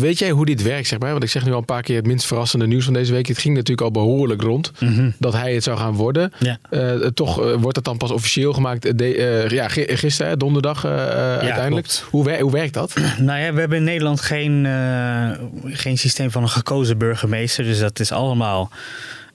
weet 0.00 0.18
jij 0.18 0.30
hoe 0.30 0.46
dit 0.46 0.62
werkt, 0.62 0.86
zeg 0.88 0.98
maar? 0.98 1.10
Want 1.10 1.22
ik 1.22 1.30
zeg 1.30 1.44
nu 1.44 1.52
al 1.52 1.58
een 1.58 1.64
paar 1.64 1.82
keer 1.82 1.96
het 1.96 2.06
minst 2.06 2.26
verrassende 2.26 2.66
nieuws 2.66 2.84
van 2.84 2.92
deze 2.92 3.12
week. 3.12 3.26
Het 3.26 3.38
ging 3.38 3.54
natuurlijk 3.54 3.80
al 3.86 3.90
behoorlijk 3.90 4.42
rond 4.42 4.72
dat 5.18 5.32
hij 5.32 5.54
het 5.54 5.62
zou 5.62 5.78
gaan 5.78 5.92
worden. 5.94 6.32
Ja. 6.38 6.58
Eh, 6.70 6.90
toch 6.94 7.34
wordt 7.58 7.76
het 7.76 7.84
dan 7.84 7.96
pas 7.96 8.10
officieel 8.10 8.52
gemaakt. 8.52 8.98
de, 8.98 9.46
ja, 9.48 9.68
gi- 9.68 9.96
gisteren, 9.96 10.38
donderdag 10.38 10.84
uiteindelijk. 10.84 11.70
klopt. 11.86 12.04
Hoe, 12.10 12.24
wer- 12.24 12.40
hoe 12.40 12.52
werkt 12.52 12.74
dat? 12.74 12.94
Nou 13.18 13.40
ja, 13.40 13.52
we 13.52 13.60
hebben 13.60 13.78
in 13.78 13.84
Nederland 13.84 14.20
geen, 14.20 14.66
eh, 14.66 15.30
geen 15.64 15.98
systeem 15.98 16.30
van 16.30 16.42
een 16.42 16.48
gekozen 16.48 16.98
burgemeester. 16.98 17.64
Dus 17.64 17.78
dat 17.78 18.00
is 18.00 18.12
allemaal. 18.12 18.70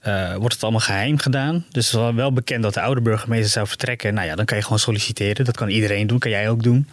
Eh, 0.10 0.36
wordt 0.36 0.54
het 0.54 0.64
allemaal 0.64 0.82
geheim 0.82 1.18
gedaan. 1.18 1.66
Dus 1.72 1.92
het 1.92 2.02
is 2.02 2.14
wel- 2.16 2.34
bekend 2.34 2.64
dat 2.64 2.74
de 2.74 2.82
oude 2.82 3.02
burgemeester 3.02 3.50
zou 3.50 3.68
vertrekken. 3.68 4.14
Nou 4.14 4.28
ja, 4.28 4.36
dan 4.36 4.46
kan 4.46 4.58
je 4.58 4.64
gewoon 4.64 4.80
solliciteren. 4.80 5.46
Dat 5.46 5.58
kan 5.58 5.70
iedereen 5.70 6.08
doen, 6.08 6.20
kan 6.20 6.32
jij 6.32 6.50
ook 6.50 6.64
doen. 6.64 6.88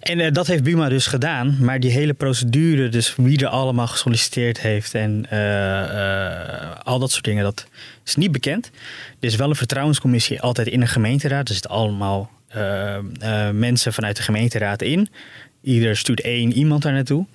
En 0.00 0.20
eh, 0.20 0.32
dat 0.32 0.46
heeft 0.46 0.62
Buma 0.62 0.88
dus 0.88 1.06
gedaan. 1.06 1.56
Maar 1.60 1.80
die 1.80 1.90
hele 1.90 2.14
procedure, 2.14 2.88
dus 2.88 3.14
wie 3.16 3.38
er 3.40 3.46
allemaal 3.46 3.86
gesolliciteerd 3.86 4.60
heeft 4.60 4.94
en 4.94 5.26
eh, 5.30 6.76
al 6.82 6.98
dat 6.98 7.10
soort 7.10 7.24
dingen, 7.24 7.44
dat 7.44 7.66
is 8.04 8.16
niet 8.16 8.32
bekend. 8.32 8.70
Er 9.20 9.28
is 9.28 9.36
wel 9.36 9.48
een 9.48 9.56
vertrouwenscommissie 9.56 10.40
altijd 10.40 10.66
in 10.66 10.80
een 10.80 10.88
gemeenteraad. 10.88 11.48
Er 11.48 11.54
zitten 11.54 11.70
allemaal 11.70 12.30
mensen 13.52 13.92
vanuit 13.92 14.16
de 14.16 14.22
gemeenteraad 14.22 14.82
in. 14.82 15.08
Ieder 15.62 15.96
stuurt 15.96 16.20
één 16.20 16.52
iemand 16.52 16.82
daar 16.82 16.92
naartoe. 16.92 17.26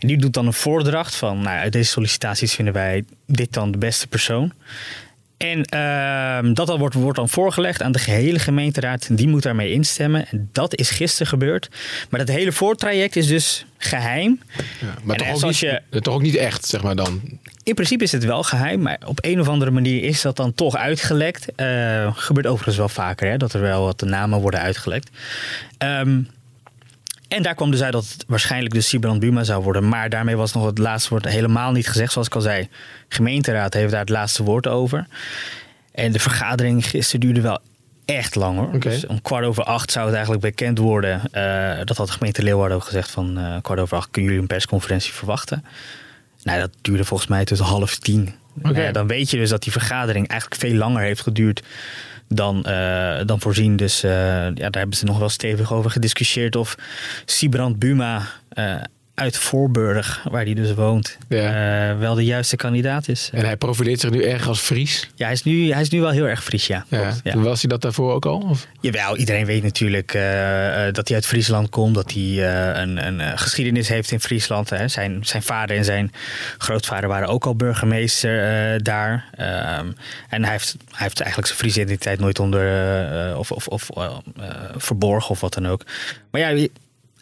En 0.00 0.08
die 0.08 0.16
doet 0.16 0.34
dan 0.34 0.46
een 0.46 0.52
voordracht 0.52 1.14
van, 1.14 1.40
nou, 1.40 1.58
uit 1.58 1.72
deze 1.72 1.90
sollicitaties 1.90 2.54
vinden 2.54 2.74
wij 2.74 3.04
dit 3.26 3.52
dan 3.52 3.70
de 3.70 3.78
beste 3.78 4.06
persoon. 4.06 4.52
En 5.40 5.64
ehm, 5.64 6.52
dat 6.52 6.78
wordt, 6.78 6.94
wordt 6.94 7.16
dan 7.18 7.28
voorgelegd 7.28 7.82
aan 7.82 7.92
de 7.92 7.98
gehele 7.98 8.38
gemeenteraad. 8.38 9.16
Die 9.16 9.28
moet 9.28 9.42
daarmee 9.42 9.72
instemmen. 9.72 10.26
En 10.28 10.48
dat 10.52 10.74
is 10.74 10.90
gisteren 10.90 11.26
gebeurd. 11.26 11.68
Maar 12.10 12.20
dat 12.20 12.36
hele 12.36 12.52
voortraject 12.52 13.16
is 13.16 13.26
dus 13.26 13.66
geheim. 13.78 14.40
Maar 15.02 15.16
En 15.16 15.24
toch 15.24 15.44
ook, 15.44 15.50
niet, 15.50 15.62
eh, 15.62 16.00
toch 16.00 16.14
ook 16.14 16.22
niet 16.22 16.34
echt, 16.34 16.66
zeg 16.66 16.82
maar 16.82 16.96
dan. 16.96 17.20
In 17.62 17.74
principe 17.74 18.04
is 18.04 18.12
het 18.12 18.24
wel 18.24 18.42
geheim, 18.42 18.80
maar 18.80 18.98
op 19.06 19.18
een 19.24 19.40
of 19.40 19.48
andere 19.48 19.70
manier 19.70 20.02
is 20.02 20.20
dat 20.20 20.36
dan 20.36 20.54
toch 20.54 20.76
uitgelekt. 20.76 21.54
Eh, 21.54 22.16
gebeurt 22.16 22.46
overigens 22.46 22.76
wel 22.76 22.88
vaker, 22.88 23.30
hè, 23.30 23.36
dat 23.36 23.52
er 23.52 23.60
wel 23.60 23.84
wat 23.84 24.02
namen 24.02 24.40
worden 24.40 24.60
uitgelekt. 24.60 25.10
Ehm, 25.78 26.22
en 27.30 27.42
daar 27.42 27.54
kwam 27.54 27.70
dus 27.70 27.82
uit 27.82 27.92
dat 27.92 28.08
het 28.08 28.24
waarschijnlijk 28.26 28.74
dus 28.74 28.88
Sibrand 28.88 29.20
Buma 29.20 29.44
zou 29.44 29.62
worden. 29.62 29.88
Maar 29.88 30.08
daarmee 30.08 30.36
was 30.36 30.52
nog 30.52 30.66
het 30.66 30.78
laatste 30.78 31.10
woord 31.10 31.24
helemaal 31.24 31.72
niet 31.72 31.88
gezegd. 31.88 32.12
Zoals 32.12 32.26
ik 32.26 32.34
al 32.34 32.40
zei, 32.40 32.68
gemeenteraad 33.08 33.74
heeft 33.74 33.90
daar 33.90 34.00
het 34.00 34.08
laatste 34.08 34.42
woord 34.42 34.66
over. 34.66 35.06
En 35.92 36.12
de 36.12 36.18
vergadering 36.18 36.86
gisteren 36.86 37.20
duurde 37.20 37.40
wel 37.40 37.58
echt 38.04 38.34
lang 38.34 38.58
hoor. 38.58 38.80
Dus 38.80 39.06
om 39.06 39.22
kwart 39.22 39.44
over 39.44 39.64
acht 39.64 39.92
zou 39.92 40.04
het 40.04 40.14
eigenlijk 40.14 40.44
bekend 40.44 40.78
worden. 40.78 41.22
Eh, 41.32 41.84
dat 41.84 41.96
had 41.96 42.06
de 42.06 42.12
gemeente 42.12 42.42
Leeuwarden 42.42 42.76
ook 42.76 42.84
gezegd 42.84 43.10
van 43.10 43.38
eh, 43.38 43.56
kwart 43.62 43.80
over 43.80 43.96
acht 43.96 44.10
kunnen 44.10 44.30
jullie 44.30 44.48
een 44.48 44.54
persconferentie 44.54 45.12
verwachten. 45.12 45.64
Nou, 46.42 46.60
dat 46.60 46.70
duurde 46.80 47.04
volgens 47.04 47.28
mij 47.28 47.44
tot 47.44 47.58
half 47.58 47.98
tien. 47.98 48.34
Nou 48.54 48.92
dan 48.92 49.06
weet 49.06 49.30
je 49.30 49.36
dus 49.36 49.50
dat 49.50 49.62
die 49.62 49.72
vergadering 49.72 50.28
eigenlijk 50.28 50.60
veel 50.60 50.74
langer 50.74 51.02
heeft 51.02 51.20
geduurd 51.20 51.62
dan, 52.34 52.64
eh, 52.64 53.20
dan 53.26 53.40
voorzien. 53.40 53.76
Dus 53.76 54.02
eh, 54.02 54.10
ja, 54.44 54.52
daar 54.52 54.80
hebben 54.80 54.96
ze 54.96 55.04
nog 55.04 55.18
wel 55.18 55.28
stevig 55.28 55.72
over 55.72 55.90
gediscussieerd 55.90 56.56
of 56.56 56.76
Sibrand 57.24 57.78
Buma 57.78 58.22
eh, 58.48 58.74
uit 59.20 59.36
Voorburg, 59.36 60.26
waar 60.30 60.44
hij 60.44 60.54
dus 60.54 60.74
woont, 60.74 61.18
eh, 61.28 61.98
wel 61.98 62.14
de 62.14 62.24
juiste 62.24 62.56
kandidaat 62.56 63.08
is. 63.08 63.30
En 63.32 63.44
hij 63.44 63.56
profileert 63.56 64.00
zich 64.00 64.10
nu 64.10 64.22
erg 64.24 64.48
als 64.48 64.60
Fries. 64.60 65.10
Ja, 65.14 65.24
hij 65.24 65.34
is 65.34 65.42
nu, 65.42 65.72
hij 65.72 65.80
is 65.80 65.88
nu 65.88 66.00
wel 66.00 66.10
heel 66.10 66.24
erg 66.24 66.44
Fries, 66.44 66.66
ja. 66.66 66.84
Ja. 66.88 67.14
Ja. 67.22 67.38
Was 67.38 67.60
hij 67.60 67.70
dat 67.70 67.82
daarvoor 67.82 68.12
ook 68.12 68.26
al? 68.26 68.38
Of? 68.38 68.66
Jawel, 68.80 69.16
iedereen 69.16 69.46
weet 69.46 69.62
natuurlijk 69.62 70.14
eh, 70.14 70.86
eh, 70.86 70.94
dat 70.94 71.08
hij 71.08 71.16
uit 71.16 71.26
Friesland 71.26 71.68
komt. 71.68 71.94
Dat 71.94 72.12
hij 72.12 72.44
een, 72.82 73.06
een 73.06 73.38
geschiedenis 73.38 73.88
heeft 73.88 74.10
in 74.10 74.20
Friesland. 74.20 74.70
Hè. 74.70 74.88
Zijn, 74.88 75.18
zijn 75.22 75.42
vader 75.42 75.76
en 75.76 75.84
zijn 75.84 76.12
grootvader 76.58 77.08
waren 77.08 77.28
ook 77.28 77.46
al 77.46 77.56
burgemeester 77.56 78.82
daar. 78.82 79.24
Ehm, 79.36 79.86
en 80.28 80.42
hij 80.42 80.52
heeft, 80.52 80.76
hij 80.88 81.02
heeft 81.02 81.20
eigenlijk 81.20 81.46
zijn 81.46 81.58
Friese 81.58 81.80
identiteit 81.80 82.20
nooit 82.20 82.38
onder... 82.38 83.36
of 83.36 83.52
of, 83.52 83.68
of 83.68 83.88
verborgen 84.76 85.30
of 85.30 85.40
wat 85.40 85.54
dan 85.54 85.68
ook. 85.68 85.84
Maar 86.30 86.40
ja... 86.40 86.68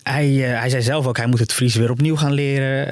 Hij, 0.02 0.52
eh, 0.52 0.60
hij 0.60 0.68
zei 0.68 0.82
zelf 0.82 1.06
ook, 1.06 1.16
hij 1.16 1.26
moet 1.26 1.38
het 1.38 1.52
Fries 1.52 1.74
weer 1.74 1.90
opnieuw 1.90 2.16
gaan 2.16 2.32
leren. 2.32 2.88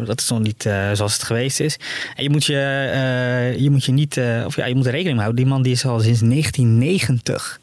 Eh, 0.00 0.06
dat 0.06 0.20
is 0.20 0.28
nog 0.28 0.40
niet 0.40 0.66
eh, 0.66 0.92
zoals 0.92 1.12
het 1.12 1.22
geweest 1.22 1.60
is. 1.60 1.76
En 2.16 2.22
je 2.22 2.30
moet 2.30 2.44
je, 2.44 3.54
je, 3.58 3.70
moet 3.70 3.84
je 3.84 3.92
niet, 3.92 4.20
of 4.46 4.56
ja, 4.56 4.66
je 4.66 4.74
moet 4.74 4.86
er 4.86 4.90
rekening 4.90 5.16
mee 5.16 5.24
houden. 5.24 5.44
Die 5.44 5.52
man 5.52 5.62
die 5.62 5.72
is 5.72 5.84
al 5.84 6.00
sinds 6.00 6.20
1990 6.20 7.60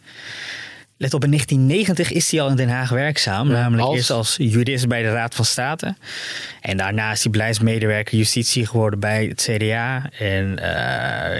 Let 0.99 1.13
op, 1.13 1.23
in 1.23 1.29
1990 1.29 2.11
is 2.11 2.31
hij 2.31 2.41
al 2.41 2.49
in 2.49 2.55
Den 2.55 2.69
Haag 2.69 2.89
werkzaam. 2.89 3.47
namelijk 3.47 3.87
als? 3.87 3.95
eerst 3.95 4.09
als 4.09 4.35
jurist 4.39 4.87
bij 4.87 5.01
de 5.01 5.11
Raad 5.11 5.35
van 5.35 5.45
State. 5.45 5.95
En 6.61 6.77
daarna 6.77 7.11
is 7.11 7.23
hij 7.23 7.31
beleidsmedewerker 7.31 8.17
justitie 8.17 8.65
geworden 8.65 8.99
bij 8.99 9.25
het 9.25 9.49
CDA. 9.51 10.09
En 10.19 10.57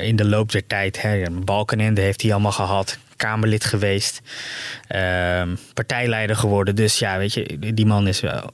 in 0.04 0.16
de 0.16 0.26
loop 0.26 0.52
der 0.52 0.68
tijd, 0.68 1.02
hè, 1.02 1.24
Balkenende 1.32 2.02
heeft 2.02 2.22
hij 2.22 2.32
allemaal 2.32 2.52
gehad. 2.52 2.98
Kamerlid 3.18 3.66
geweest. 3.66 4.22
ehm, 4.88 5.56
partijleider 5.74 6.36
geworden. 6.36 6.76
Dus 6.76 7.00
ja, 7.00 7.18
weet 7.18 7.34
je, 7.34 7.58
die 7.74 7.86
man 7.86 8.08
is 8.08 8.20
wel... 8.20 8.52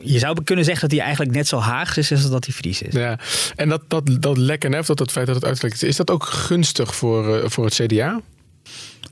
Je 0.00 0.18
zou 0.18 0.42
kunnen 0.44 0.64
zeggen 0.64 0.82
dat 0.88 0.96
hij 0.96 1.06
eigenlijk 1.06 1.36
net 1.36 1.48
zo 1.48 1.58
Haags 1.58 1.96
is 1.98 2.10
als 2.12 2.30
dat 2.30 2.44
hij 2.44 2.54
Fries 2.54 2.82
is. 2.82 2.94
Ja, 2.94 3.18
en 3.56 3.68
dat, 3.68 3.82
dat, 3.88 4.16
dat 4.20 4.36
lekker 4.36 4.70
nef, 4.70 4.86
dat, 4.86 4.98
dat 4.98 5.10
feit 5.12 5.26
dat 5.26 5.34
het 5.34 5.44
uitgelekt 5.44 5.74
is, 5.74 5.82
is 5.82 5.96
dat 5.96 6.10
ook 6.10 6.24
gunstig 6.24 6.94
voor, 6.94 7.36
eh, 7.38 7.48
voor 7.48 7.64
het 7.64 7.74
CDA? 7.74 8.20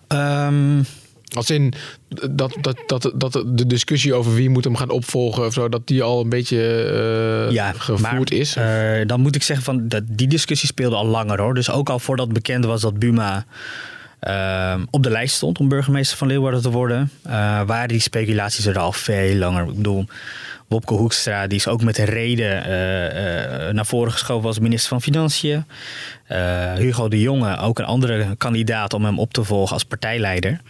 Ehm, 0.09 0.83
Als 1.35 1.51
in 1.51 1.73
dat, 2.31 2.57
dat, 2.61 2.83
dat, 2.87 3.13
dat 3.15 3.43
de 3.47 3.67
discussie 3.67 4.15
over 4.15 4.35
wie 4.35 4.51
moet 4.51 4.65
hem 4.65 4.77
gaan 4.77 4.91
opvolgen 4.91 5.47
of 5.47 5.53
zo, 5.53 5.69
dat 5.69 5.87
die 5.87 6.03
al 6.03 6.21
een 6.21 6.29
beetje 6.29 6.83
eh, 7.47 7.53
ja, 7.55 7.73
gevoerd 7.73 8.31
maar, 8.31 8.33
is. 8.33 8.57
eh, 8.57 9.07
dan 9.07 9.21
moet 9.21 9.35
ik 9.37 9.43
zeggen 9.43 9.65
van 9.65 9.89
dat 9.89 10.03
die 10.07 10.29
discussie 10.29 10.69
speelde 10.69 10.97
al 10.97 11.07
langer 11.07 11.41
hoor. 11.41 11.55
Dus 11.55 11.71
ook 11.71 11.89
al 11.91 11.99
voordat 11.99 12.33
bekend 12.33 12.65
was 12.65 12.81
dat 12.81 12.99
Buma 12.99 13.45
ehm, 14.21 14.85
op 14.91 15.03
de 15.03 15.11
lijst 15.11 15.35
stond 15.35 15.59
om 15.59 15.69
burgemeester 15.69 16.17
van 16.19 16.27
Leeuwarden 16.27 16.62
te 16.62 16.71
worden, 16.71 17.11
eh, 17.23 17.33
waren 17.67 17.89
die 17.89 18.00
speculaties 18.00 18.67
er 18.67 18.79
al 18.79 18.93
veel 18.93 19.35
langer. 19.35 19.69
Ik 19.69 19.77
bedoel, 19.77 20.07
Wopke 20.69 20.95
Hoekstra, 20.95 21.47
die 21.47 21.59
is 21.59 21.69
ook 21.69 21.83
met 21.83 21.99
reden 21.99 22.65
eh, 22.65 23.69
eh, 23.69 23.75
naar 23.75 23.87
voren 23.87 24.12
geschoven 24.12 24.47
als 24.47 24.59
minister 24.59 24.89
van 24.89 25.03
Financiën. 25.03 25.65
Hugo 26.77 27.09
de 27.09 27.21
Jonge, 27.21 27.59
ook 27.59 27.79
een 27.79 27.85
andere 27.85 28.37
kandidaat 28.37 28.95
om 28.95 29.05
hem 29.05 29.19
op 29.19 29.33
te 29.33 29.45
volgen 29.45 29.73
als 29.73 29.85
partijleider. 29.85 30.61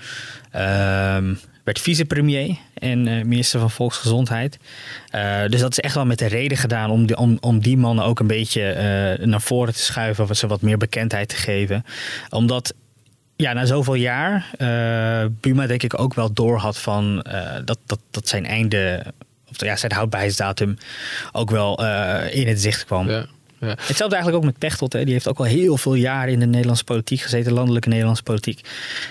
Ehm, 0.51 1.35
werd 1.65 1.81
vicepremier 1.81 2.57
en 2.75 3.29
minister 3.29 3.61
van 3.61 3.71
Volksgezondheid. 3.71 4.59
Dus 5.49 5.61
dat 5.61 5.71
is 5.71 5.81
echt 5.81 5.95
wel 5.95 6.07
met 6.07 6.19
de 6.19 6.27
reden 6.27 6.59
gedaan 6.59 6.91
om 6.91 7.07
die, 7.07 7.17
om, 7.17 7.37
om 7.41 7.61
die 7.61 7.77
mannen 7.77 8.05
ook 8.05 8.21
een 8.21 8.27
beetje 8.27 9.19
naar 9.21 9.41
voren 9.41 9.75
te 9.75 9.81
schuiven. 9.81 10.25
Of 10.25 10.37
ze 10.37 10.47
wat 10.47 10.63
meer 10.63 10.79
bekendheid 10.79 11.29
te 11.29 11.37
geven. 11.37 11.85
Omdat 12.31 12.75
ja, 13.41 13.53
na 13.53 13.67
zoveel 13.67 13.95
jaar 13.95 14.51
eh, 14.59 15.25
Buma 15.41 15.67
denk 15.67 15.83
ik 15.83 16.01
ook 16.01 16.15
wel 16.15 16.33
door 16.33 16.59
had 16.59 16.79
van 16.79 17.23
eh, 17.23 17.57
dat, 17.65 17.79
dat, 17.87 18.01
dat 18.11 18.29
zijn 18.29 18.47
einde, 18.47 19.05
of 19.49 19.65
ja, 19.65 19.77
zijn 19.77 19.93
houdbaarheidsdatum 19.93 20.77
ook 21.33 21.51
wel 21.51 21.85
eh, 21.85 22.35
in 22.35 22.49
het 22.49 22.61
zicht 22.61 22.85
kwam. 22.85 23.09
Ja. 23.09 23.27
Ja. 23.61 23.69
Hetzelfde 23.69 24.15
eigenlijk 24.17 24.37
ook 24.37 24.51
met 24.51 24.59
Pechtold. 24.59 24.93
Hè. 24.93 25.05
Die 25.05 25.13
heeft 25.13 25.29
ook 25.29 25.39
al 25.39 25.45
heel 25.45 25.77
veel 25.77 25.95
jaren 25.95 26.33
in 26.33 26.41
de 26.41 26.47
Nederlandse 26.47 26.85
politiek 26.85 27.21
gezeten, 27.21 27.53
landelijke 27.53 27.89
Nederlandse 27.89 28.23
politiek. 28.23 28.61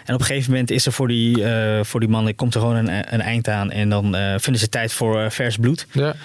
En 0.05 0.13
op 0.13 0.19
een 0.19 0.25
gegeven 0.25 0.51
moment 0.51 0.71
is 0.71 0.85
er 0.85 0.91
voor 0.91 1.07
die, 1.07 1.43
eh, 1.43 1.83
voor 1.83 1.99
die 1.99 2.09
mannen 2.09 2.35
komt 2.35 2.53
er 2.53 2.61
gewoon 2.61 2.75
een, 2.75 3.13
een 3.13 3.21
eind 3.21 3.47
aan. 3.47 3.71
En 3.71 3.89
dan 3.89 4.15
eh, 4.15 4.33
vinden 4.37 4.61
ze 4.61 4.69
tijd 4.69 4.93
voor 4.93 5.19
eh, 5.19 5.29
vers 5.29 5.57
bloed. 5.57 5.87
Ja. 5.91 6.15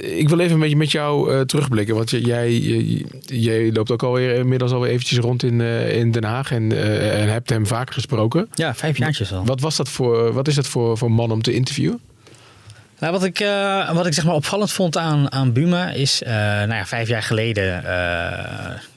Ik 0.00 0.28
wil 0.28 0.38
even 0.38 0.54
een 0.54 0.60
beetje 0.60 0.76
met 0.76 0.90
jou 0.90 1.46
terugblikken. 1.46 1.94
Want 1.94 2.10
jij, 2.10 2.58
jij, 2.58 3.04
jij 3.20 3.72
loopt 3.72 3.90
ook 3.90 4.02
alweer 4.02 4.34
inmiddels 4.34 4.72
alweer 4.72 4.90
eventjes 4.90 5.18
rond 5.18 5.42
in, 5.42 5.60
in 5.60 6.10
Den 6.10 6.24
Haag 6.24 6.50
en, 6.50 6.72
en 7.12 7.28
hebt 7.28 7.50
hem 7.50 7.66
vaak 7.66 7.92
gesproken. 7.92 8.48
Ja, 8.54 8.74
vijf 8.74 8.98
jaartjes 8.98 9.32
al. 9.32 9.44
Wat, 9.44 9.60
was 9.60 9.76
dat 9.76 9.88
voor, 9.88 10.32
wat 10.32 10.48
is 10.48 10.54
dat 10.54 10.66
voor, 10.66 10.98
voor 10.98 11.10
man 11.10 11.30
om 11.30 11.42
te 11.42 11.52
interviewen? 11.52 12.00
Nou, 12.98 13.12
wat 13.12 13.24
ik, 13.24 13.40
eh, 13.40 13.92
wat 13.92 14.06
ik 14.06 14.14
zeg 14.14 14.24
maar 14.24 14.34
opvallend 14.34 14.72
vond 14.72 14.96
aan, 14.96 15.32
aan 15.32 15.52
Buma 15.52 15.90
is, 15.90 16.22
eh, 16.22 16.32
nou 16.34 16.74
ja, 16.74 16.86
vijf 16.86 17.08
jaar 17.08 17.22
geleden, 17.22 17.84
eh, 17.84 17.90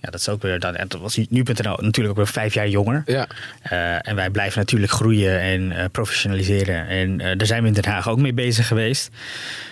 ja, 0.02 0.10
dat 0.10 0.20
is 0.20 0.30
ook 0.30 0.42
weer, 0.42 0.60
dat, 0.60 0.76
dat 0.88 1.02
was 1.02 1.18
nu.nl 1.30 1.78
natuurlijk 1.80 2.10
ook 2.10 2.16
weer 2.16 2.28
vijf 2.28 2.54
jaar 2.54 2.68
jonger. 2.68 3.04
Ja. 3.06 3.28
En 4.02 4.16
wij 4.16 4.30
blijven 4.30 4.60
natuurlijk 4.60 4.92
groeien 4.92 5.42
en 5.42 5.92
professionaliseren. 5.92 6.88
En 6.88 7.18
daar 7.38 7.48
zijn 7.48 7.62
we 7.62 7.68
in 7.68 7.74
Den 7.74 7.86
Haag 7.86 8.10
ook 8.10 8.20
mee 8.20 8.34
bezig 8.34 8.68
geweest. 8.68 9.10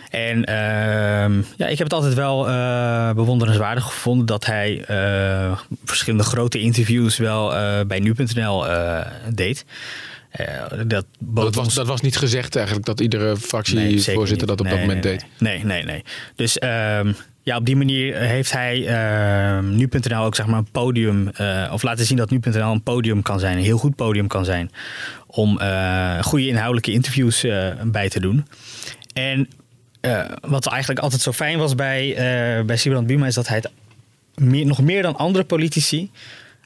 En 0.10 0.46
ehm, 0.46 1.42
ja, 1.56 1.68
ik 1.68 1.78
heb 1.78 1.88
het 1.88 1.94
altijd 1.94 2.14
wel 2.14 2.44
bewonderenswaardig 3.14 3.84
gevonden 3.84 4.26
dat 4.26 4.46
hij 4.46 4.84
verschillende 5.86 6.24
grote 6.24 6.60
interviews 6.60 7.18
wel 7.18 7.54
bij 7.86 8.00
nu.nl 8.00 8.66
deed. 9.34 9.66
Eh, 10.36 10.64
dat, 10.88 11.06
Dat 11.20 11.56
was, 11.56 11.74
dat 11.74 11.88
was 11.88 12.02
niet 12.02 12.18
gezegd 12.18 12.56
eigenlijk 12.56 12.86
dat 12.86 13.00
iedere 13.00 13.38
fractievoorzitter 13.38 14.48
dat 14.48 14.60
op 14.60 14.70
dat 14.70 14.80
moment 14.80 15.04
nee, 15.04 15.18
deed. 15.18 15.26
Nee, 15.40 15.64
nee, 15.64 15.84
nee. 15.84 16.04
Dus 16.36 16.60
ehm, 16.60 17.12
ja, 17.44 17.58
op 17.58 17.66
die 17.66 17.76
manier 17.76 18.16
heeft 18.18 18.52
hij 18.52 18.88
ehm, 18.88 19.76
nu.nl 19.76 20.24
ook 20.24 20.36
zeg 20.36 20.46
maar 20.46 20.58
een 20.58 20.72
podium, 20.72 21.30
eh, 21.30 21.70
of 21.74 21.84
laten 21.84 22.06
zien 22.06 22.18
dat 22.18 22.30
nu.nl 22.30 22.72
een 22.72 22.84
podium 22.84 23.22
kan 23.22 23.40
zijn, 23.40 23.58
een 23.58 23.64
heel 23.64 23.78
goed 23.78 23.96
podium 23.96 24.28
kan 24.28 24.46
zijn, 24.46 24.72
om 25.28 25.60
eh, 25.60 26.24
goede 26.24 26.48
inhoudelijke 26.48 26.92
interviews 26.92 27.46
bij 27.86 28.10
te 28.10 28.20
doen. 28.20 28.46
En 29.14 29.48
wat 30.42 30.68
eigenlijk 30.68 31.00
altijd 31.02 31.22
zo 31.22 31.32
fijn 31.32 31.58
was 31.58 31.76
bij, 31.76 32.14
bij 32.66 32.78
Sibrand 32.78 33.08
Buma 33.08 33.28
is 33.28 33.36
dat 33.36 33.48
hij 33.48 33.58
het 33.58 33.72
meer, 34.36 34.66
nog 34.66 34.82
meer 34.82 35.02
dan 35.02 35.16
andere 35.16 35.44
politici 35.44 36.12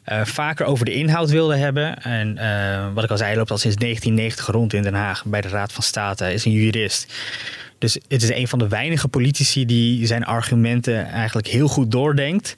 eh, 0.09 0.25
vaker 0.25 0.65
over 0.65 0.85
de 0.85 0.93
inhoud 0.93 1.29
wilde 1.29 1.55
hebben. 1.55 2.01
En 2.01 2.37
eh, 2.37 2.93
wat 2.93 3.03
ik 3.03 3.09
al 3.09 3.17
zei, 3.17 3.35
loopt 3.35 3.51
al 3.51 3.57
sinds 3.57 3.77
1990 3.77 4.55
rond 4.55 4.73
in 4.73 4.81
Den 4.81 4.93
Haag 4.93 5.25
bij 5.25 5.41
de 5.41 5.47
Raad 5.47 5.71
van 5.71 5.83
State. 5.83 6.33
Is 6.33 6.45
een 6.45 6.51
jurist. 6.51 7.13
Dus 7.77 7.93
het 8.07 8.23
is 8.23 8.29
een 8.29 8.47
van 8.47 8.59
de 8.59 8.67
weinige 8.67 9.07
politici 9.07 9.65
die 9.65 10.05
zijn 10.05 10.25
argumenten 10.25 11.05
eigenlijk 11.05 11.47
heel 11.47 11.67
goed 11.67 11.91
doordenkt. 11.91 12.57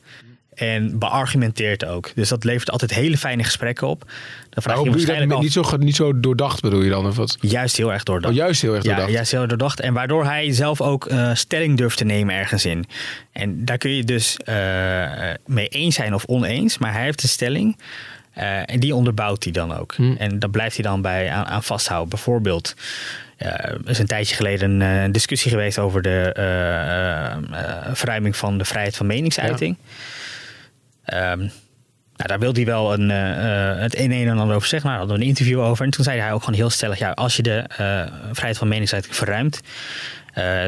En 0.53 0.99
beargumenteert 0.99 1.85
ook. 1.85 2.11
Dus 2.15 2.29
dat 2.29 2.43
levert 2.43 2.71
altijd 2.71 2.93
hele 2.93 3.17
fijne 3.17 3.43
gesprekken 3.43 3.87
op. 3.87 4.03
Dan 4.49 4.63
vraag 4.63 4.75
Maar 4.75 4.83
je 4.83 4.89
je 4.89 4.95
waarschijnlijk 4.95 5.31
af, 5.31 5.41
niet 5.41 5.51
zo, 5.51 5.77
niet 5.77 5.95
zo 5.95 6.19
doordacht 6.19 6.61
bedoel 6.61 6.81
je 6.81 6.89
dan? 6.89 7.07
Of 7.07 7.15
wat? 7.15 7.37
Juist 7.39 7.77
heel 7.77 7.93
erg 7.93 8.03
doordacht. 8.03 8.33
Oh, 8.33 8.39
juist 8.39 8.61
heel 8.61 8.73
erg 8.73 8.83
doordacht. 8.83 9.07
Ja, 9.07 9.13
juist 9.13 9.31
heel 9.31 9.39
erg 9.39 9.49
doordacht. 9.49 9.79
En 9.79 9.93
waardoor 9.93 10.25
hij 10.25 10.51
zelf 10.53 10.81
ook 10.81 11.05
eh, 11.05 11.29
stelling 11.33 11.77
durft 11.77 11.97
te 11.97 12.03
nemen 12.03 12.35
ergens 12.35 12.65
in. 12.65 12.85
En 13.31 13.65
daar 13.65 13.77
kun 13.77 13.91
je 13.91 14.03
dus 14.03 14.37
eh, 14.37 14.55
mee 15.45 15.67
eens 15.67 15.95
zijn 15.95 16.13
of 16.13 16.25
oneens. 16.25 16.77
Maar 16.77 16.93
hij 16.93 17.03
heeft 17.03 17.23
een 17.23 17.29
stelling. 17.29 17.77
eh, 18.33 18.69
en 18.73 18.79
die 18.79 18.95
onderbouwt 18.95 19.43
hij 19.43 19.53
dan 19.53 19.75
ook. 19.75 19.93
Hm. 19.95 20.13
En 20.17 20.39
daar 20.39 20.49
blijft 20.49 20.75
hij 20.75 20.85
dan 20.85 21.01
bij 21.01 21.29
aan, 21.29 21.45
aan 21.45 21.63
vasthouden. 21.63 22.09
Bijvoorbeeld, 22.09 22.75
er 23.37 23.79
is 23.85 23.99
een 23.99 24.05
tijdje 24.05 24.35
geleden 24.35 24.81
een 24.81 25.11
discussie 25.11 25.51
geweest 25.51 25.79
over 25.79 26.01
de 26.01 26.31
verruiming 27.93 28.35
van 28.35 28.57
de 28.57 28.65
vrijheid 28.65 28.95
van 28.95 29.05
meningsuiting. 29.05 29.77
Ehm, 31.03 31.39
nou, 32.21 32.33
daar 32.33 32.39
wilde 32.39 32.61
hij 32.61 32.69
wel 32.69 32.93
een, 32.93 33.11
eh, 33.11 33.71
eh, 33.71 33.79
het 33.79 33.97
een 33.97 34.11
en 34.11 34.37
ander 34.37 34.55
over 34.55 34.67
zeggen. 34.67 34.89
Nou, 34.89 34.99
daar 34.99 35.07
hadden 35.07 35.17
we 35.17 35.21
een 35.21 35.29
interview 35.29 35.59
over. 35.59 35.85
En 35.85 35.91
toen 35.91 36.03
zei 36.03 36.19
hij 36.19 36.33
ook 36.33 36.43
gewoon 36.43 36.59
heel 36.59 36.69
stellig: 36.69 36.99
ja, 36.99 37.11
als 37.11 37.35
je 37.35 37.43
de 37.43 37.57
eh, 37.57 37.77
vrijheid 38.31 38.57
van 38.57 38.67
meningsuiting 38.67 39.15
verruimt. 39.15 39.61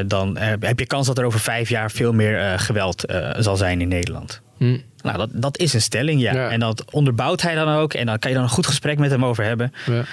dan 0.06 0.36
heb 0.38 0.78
je 0.78 0.86
kans 0.86 1.06
dat 1.06 1.18
er 1.18 1.24
over 1.24 1.40
vijf 1.40 1.68
jaar 1.68 1.90
veel 1.90 2.12
meer 2.12 2.58
geweld 2.58 3.04
zal 3.38 3.56
zijn 3.56 3.80
in 3.80 3.88
Nederland. 3.88 4.40
Hm. 4.56 4.78
Nou, 5.04 5.18
dat, 5.18 5.28
dat 5.32 5.58
is 5.58 5.72
een 5.72 5.82
stelling, 5.82 6.20
ja. 6.20 6.50
En 6.50 6.60
dat 6.60 6.84
onderbouwt 6.90 7.42
hij 7.42 7.54
dan 7.54 7.68
ook. 7.68 7.94
En 7.94 8.06
dan 8.06 8.18
kan 8.18 8.30
je 8.30 8.36
dan 8.36 8.44
een 8.44 8.52
goed 8.52 8.66
gesprek 8.66 8.98
met 8.98 9.10
hem 9.10 9.24
over 9.24 9.44
hebben. 9.44 9.72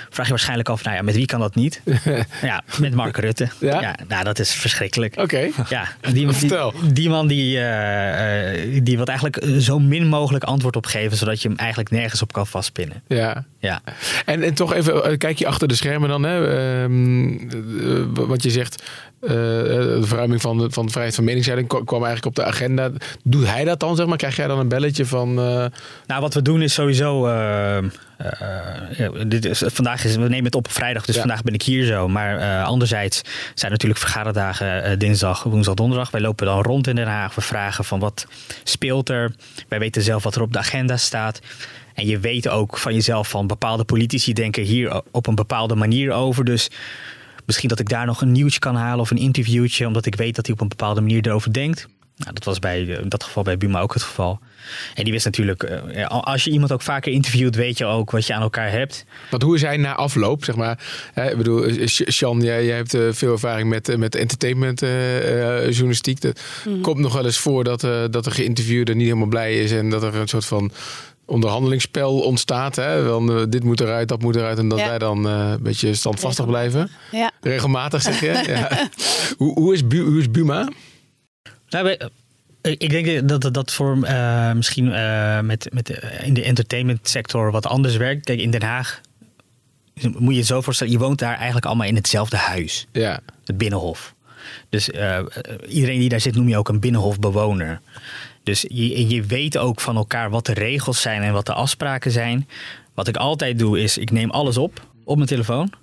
Vraag 0.10 0.26
je 0.26 0.32
waarschijnlijk 0.32 0.70
af, 0.70 0.84
nou 0.84 0.96
ja, 0.96 1.02
met 1.02 1.16
wie 1.16 1.26
kan 1.26 1.40
dat 1.40 1.56
niet? 1.56 1.82
ja, 2.42 2.62
met 2.80 2.94
Mark 2.94 3.18
Rutte. 3.18 3.48
Ja? 3.60 3.96
nou, 4.08 4.24
dat 4.24 4.40
is 4.40 4.54
verschrikkelijk. 4.54 5.18
Oké. 5.18 5.50
Ja, 5.70 5.88
die, 6.12 6.28
die, 6.28 6.52
die 6.94 7.10
man 7.10 7.28
die, 7.28 7.60
eh, 7.60 8.84
die 8.84 8.98
wil 8.98 9.06
eigenlijk 9.06 9.46
zo 9.60 9.80
min 9.80 10.08
mogelijk 10.08 10.44
antwoord 10.44 10.76
op 10.76 10.86
geven, 10.86 11.18
zodat 11.18 11.42
je 11.42 11.48
hem 11.48 11.58
eigenlijk 11.58 11.90
nergens 11.90 12.22
op 12.22 12.34
kan 12.34 12.48
vastpinnen. 12.48 13.02
Ja. 13.08 13.46
Ja. 13.62 13.82
En, 14.26 14.44
en 14.44 14.54
toch 14.54 14.74
even, 14.74 15.04
eh, 15.04 15.18
kijk 15.18 15.40
je 15.40 15.48
achter 15.48 15.68
de 15.68 15.76
schermen 15.76 16.10
dan, 16.10 16.24
hè? 16.24 16.48
Ehm, 16.48 17.28
eh, 17.28 18.04
wat 18.28 18.44
je 18.44 18.50
zegt, 18.50 18.84
eh, 19.22 19.30
de 19.30 20.00
verruiming 20.02 20.42
van 20.42 20.58
de, 20.58 20.72
van 20.72 20.86
de 20.86 20.92
vrijheid 20.92 21.16
van 21.16 21.24
meningsuiting 21.24 21.68
kwa- 21.70 21.84
kwam 21.84 22.04
eigenlijk 22.06 22.38
op 22.38 22.44
de 22.46 22.52
agenda. 22.52 22.92
Doet 23.24 23.48
hij 23.48 23.64
dat 23.64 23.80
dan, 23.80 23.96
zeg 23.96 24.06
maar? 24.06 24.18
Krijg 24.18 24.36
jij 24.36 24.48
dan 24.48 24.60
een 24.60 24.68
belletje 24.68 25.06
van... 25.06 25.30
eh, 25.40 25.66
Nou, 26.08 26.22
wat 26.22 26.34
we 26.34 26.42
doen 26.42 26.62
is 26.62 26.74
sowieso. 26.74 27.28
Eh, 28.22 29.22
dit 29.28 29.46
is, 29.46 29.64
vandaag 29.66 30.06
is, 30.06 30.16
we 30.16 30.22
nemen 30.22 30.46
het 30.46 30.56
op 30.56 30.66
op 30.66 30.72
vrijdag, 30.72 31.06
dus 31.06 31.18
vandaag 31.18 31.44
ben 31.44 31.54
ik 31.54 31.62
hier 31.62 31.86
zo. 31.86 32.08
Maar 32.08 32.38
eh, 32.38 32.64
anderzijds 32.64 33.22
zijn 33.56 33.72
natuurlijk 33.72 34.00
vergaderdagen 34.00 34.84
eh, 34.84 34.98
dinsdag, 34.98 35.44
woensdag, 35.44 35.74
donderdag. 35.74 36.12
Wij 36.12 36.22
lopen 36.22 36.46
dan 36.46 36.62
rond 36.62 36.88
in 36.88 36.96
Den 36.96 37.08
Haag. 37.08 37.36
We 37.36 37.42
vragen 37.42 37.86
van 37.86 38.00
wat 38.00 38.28
speelt 38.64 39.10
er. 39.10 39.36
Wij 39.68 39.80
weten 39.80 40.02
zelf 40.02 40.24
wat 40.24 40.36
er 40.36 40.42
op 40.42 40.54
de 40.54 40.60
agenda 40.60 40.98
staat. 40.98 41.40
En 41.94 42.06
je 42.06 42.20
weet 42.20 42.50
ook 42.50 42.78
van 42.78 42.94
jezelf 42.94 43.30
van 43.30 43.48
bepaalde 43.48 43.84
politici 43.84 44.34
denken 44.34 44.64
hier 44.64 45.02
op 45.12 45.28
een 45.28 45.36
bepaalde 45.36 45.76
manier 45.76 46.12
over. 46.12 46.46
Dus 46.46 46.70
misschien 47.46 47.70
dat 47.70 47.80
ik 47.80 47.90
daar 47.90 48.06
nog 48.06 48.22
een 48.22 48.32
nieuwtje 48.32 48.60
kan 48.60 48.76
halen 48.76 49.00
of 49.00 49.12
een 49.12 49.18
interviewtje, 49.18 49.88
omdat 49.88 50.06
ik 50.06 50.16
weet 50.16 50.36
dat 50.36 50.46
hij 50.46 50.56
op 50.56 50.62
een 50.62 50.68
bepaalde 50.68 51.02
manier 51.02 51.28
erover 51.28 51.54
denkt. 51.54 51.88
Nou, 52.22 52.34
dat 52.34 52.44
was 52.44 52.60
bij, 52.60 52.82
in 52.82 53.10
dat 53.10 53.24
geval 53.24 53.44
bij 53.44 53.58
Buma 53.58 53.80
ook 53.82 53.94
het 53.94 54.04
geval. 54.04 54.40
En 54.96 55.04
die 55.04 55.14
wist 55.14 55.26
natuurlijk, 55.26 55.64
eh, 55.64 56.06
als 56.08 56.44
je 56.44 56.52
iemand 56.52 56.72
ook 56.72 56.82
vaker 56.82 57.12
interviewt, 57.12 57.56
weet 57.56 57.78
je 57.78 57.86
ook 57.86 58.12
wat 58.12 58.28
je 58.28 58.34
aan 58.34 58.42
elkaar 58.42 58.72
hebt. 58.72 59.06
Want 59.30 59.44
hoe 59.44 59.56
is 59.56 59.62
hij 59.62 59.78
na 59.78 59.96
afloop, 59.96 60.44
zeg 60.44 60.56
maar? 60.56 60.80
Hè, 61.14 61.32
ik 61.32 61.38
bedoel, 61.38 61.64
eh, 61.64 61.88
Sh- 61.88 62.02
Sjan, 62.08 62.42
jij, 62.42 62.66
jij 62.66 62.76
hebt 62.76 62.94
eh, 62.94 63.02
veel 63.12 63.32
ervaring 63.32 63.70
met, 63.70 63.90
eh, 63.90 63.96
met 63.98 64.16
entertainment 64.16 64.82
eh, 64.82 65.58
eh, 65.58 65.70
journalistiek. 65.70 66.24
Het 66.24 66.42
Mhm. 66.66 66.82
komt 66.82 67.00
nog 67.00 67.14
wel 67.14 67.26
eens 67.26 67.38
voor 67.38 67.64
dat, 67.64 67.84
eh, 67.84 68.04
dat 68.12 68.24
de 68.24 68.32
geïnterviewde 68.32 68.94
niet 68.96 69.06
helemaal 69.08 69.28
blij 69.28 69.56
is 69.60 69.72
en 69.72 69.90
dat 69.90 70.04
er 70.04 70.16
een 70.16 70.28
soort 70.28 70.46
van 70.46 70.72
onderhandelingsspel 71.26 72.20
ontstaat. 72.20 72.76
Hè? 72.76 73.08
Eh, 73.08 73.44
dit 73.50 73.64
moet 73.64 73.80
eruit, 73.82 74.08
dat 74.08 74.22
moet 74.22 74.36
eruit. 74.36 74.58
En 74.58 74.68
dat 74.68 74.80
Ja. 74.80 74.88
wij 74.88 74.98
dan 74.98 75.28
eh, 75.28 75.50
een 75.52 75.64
beetje 75.64 75.94
standvastig 75.94 76.46
blijven. 76.46 76.90
Ja. 77.12 77.32
Regelmatig 77.42 78.02
zeg 78.02 78.20
je. 78.20 78.44
ja. 78.48 78.90
hoe, 79.38 79.54
hoe, 79.60 79.74
is 79.74 79.88
Bu- 79.88 80.04
hoe 80.06 80.20
is 80.20 80.32
Buma? 80.32 80.70
Nou, 81.72 81.90
eh, 82.62 82.72
ik 82.78 82.90
denk 82.90 83.28
dat 83.28 83.54
dat, 83.54 83.74
voor 83.74 84.04
eh, 84.04 84.52
misschien 84.52 84.94
eh, 84.94 85.40
met, 85.40 85.68
met, 85.74 85.90
in 86.24 86.34
de 86.34 86.44
entertainment 86.44 87.08
sector 87.08 87.52
wat 87.52 87.66
anders 87.66 87.98
werkt. 87.98 88.26
Kijk, 88.26 88.40
in 88.40 88.52
Den 88.52 88.64
Haag 88.64 89.02
moet 90.18 90.34
je 90.34 90.40
het 90.40 90.48
zo 90.48 90.62
voorstellen, 90.62 90.94
je 90.94 91.00
woont 91.00 91.20
daar 91.20 91.36
eigenlijk 91.36 91.66
allemaal 91.66 91.88
in 91.88 91.96
hetzelfde 91.96 92.38
huis. 92.38 92.88
Ja. 92.92 93.20
Het 93.46 93.58
Binnenhof. 93.58 94.14
Dus 94.70 94.90
iedereen 95.68 96.00
die 96.00 96.10
daar 96.10 96.20
zit 96.20 96.36
noem 96.36 96.50
je 96.50 96.58
ook 96.58 96.70
een 96.70 96.80
Binnenhofbewoner. 96.80 97.82
Dus 98.44 98.66
je, 98.68 99.08
je 99.08 99.24
weet 99.24 99.58
ook 99.58 99.82
van 99.82 99.96
elkaar 99.96 100.30
wat 100.30 100.46
de 100.46 100.54
regels 100.54 101.02
zijn 101.02 101.22
en 101.22 101.34
wat 101.34 101.46
de 101.46 101.54
afspraken 101.54 102.12
zijn. 102.12 102.48
Wat 102.94 103.08
ik 103.08 103.18
altijd 103.18 103.60
doe 103.60 103.82
is, 103.82 103.98
ik 103.98 104.12
neem 104.12 104.30
alles 104.30 104.58
op. 104.58 104.86
op 105.04 105.16
mijn 105.16 105.28
telefoon. 105.28 105.74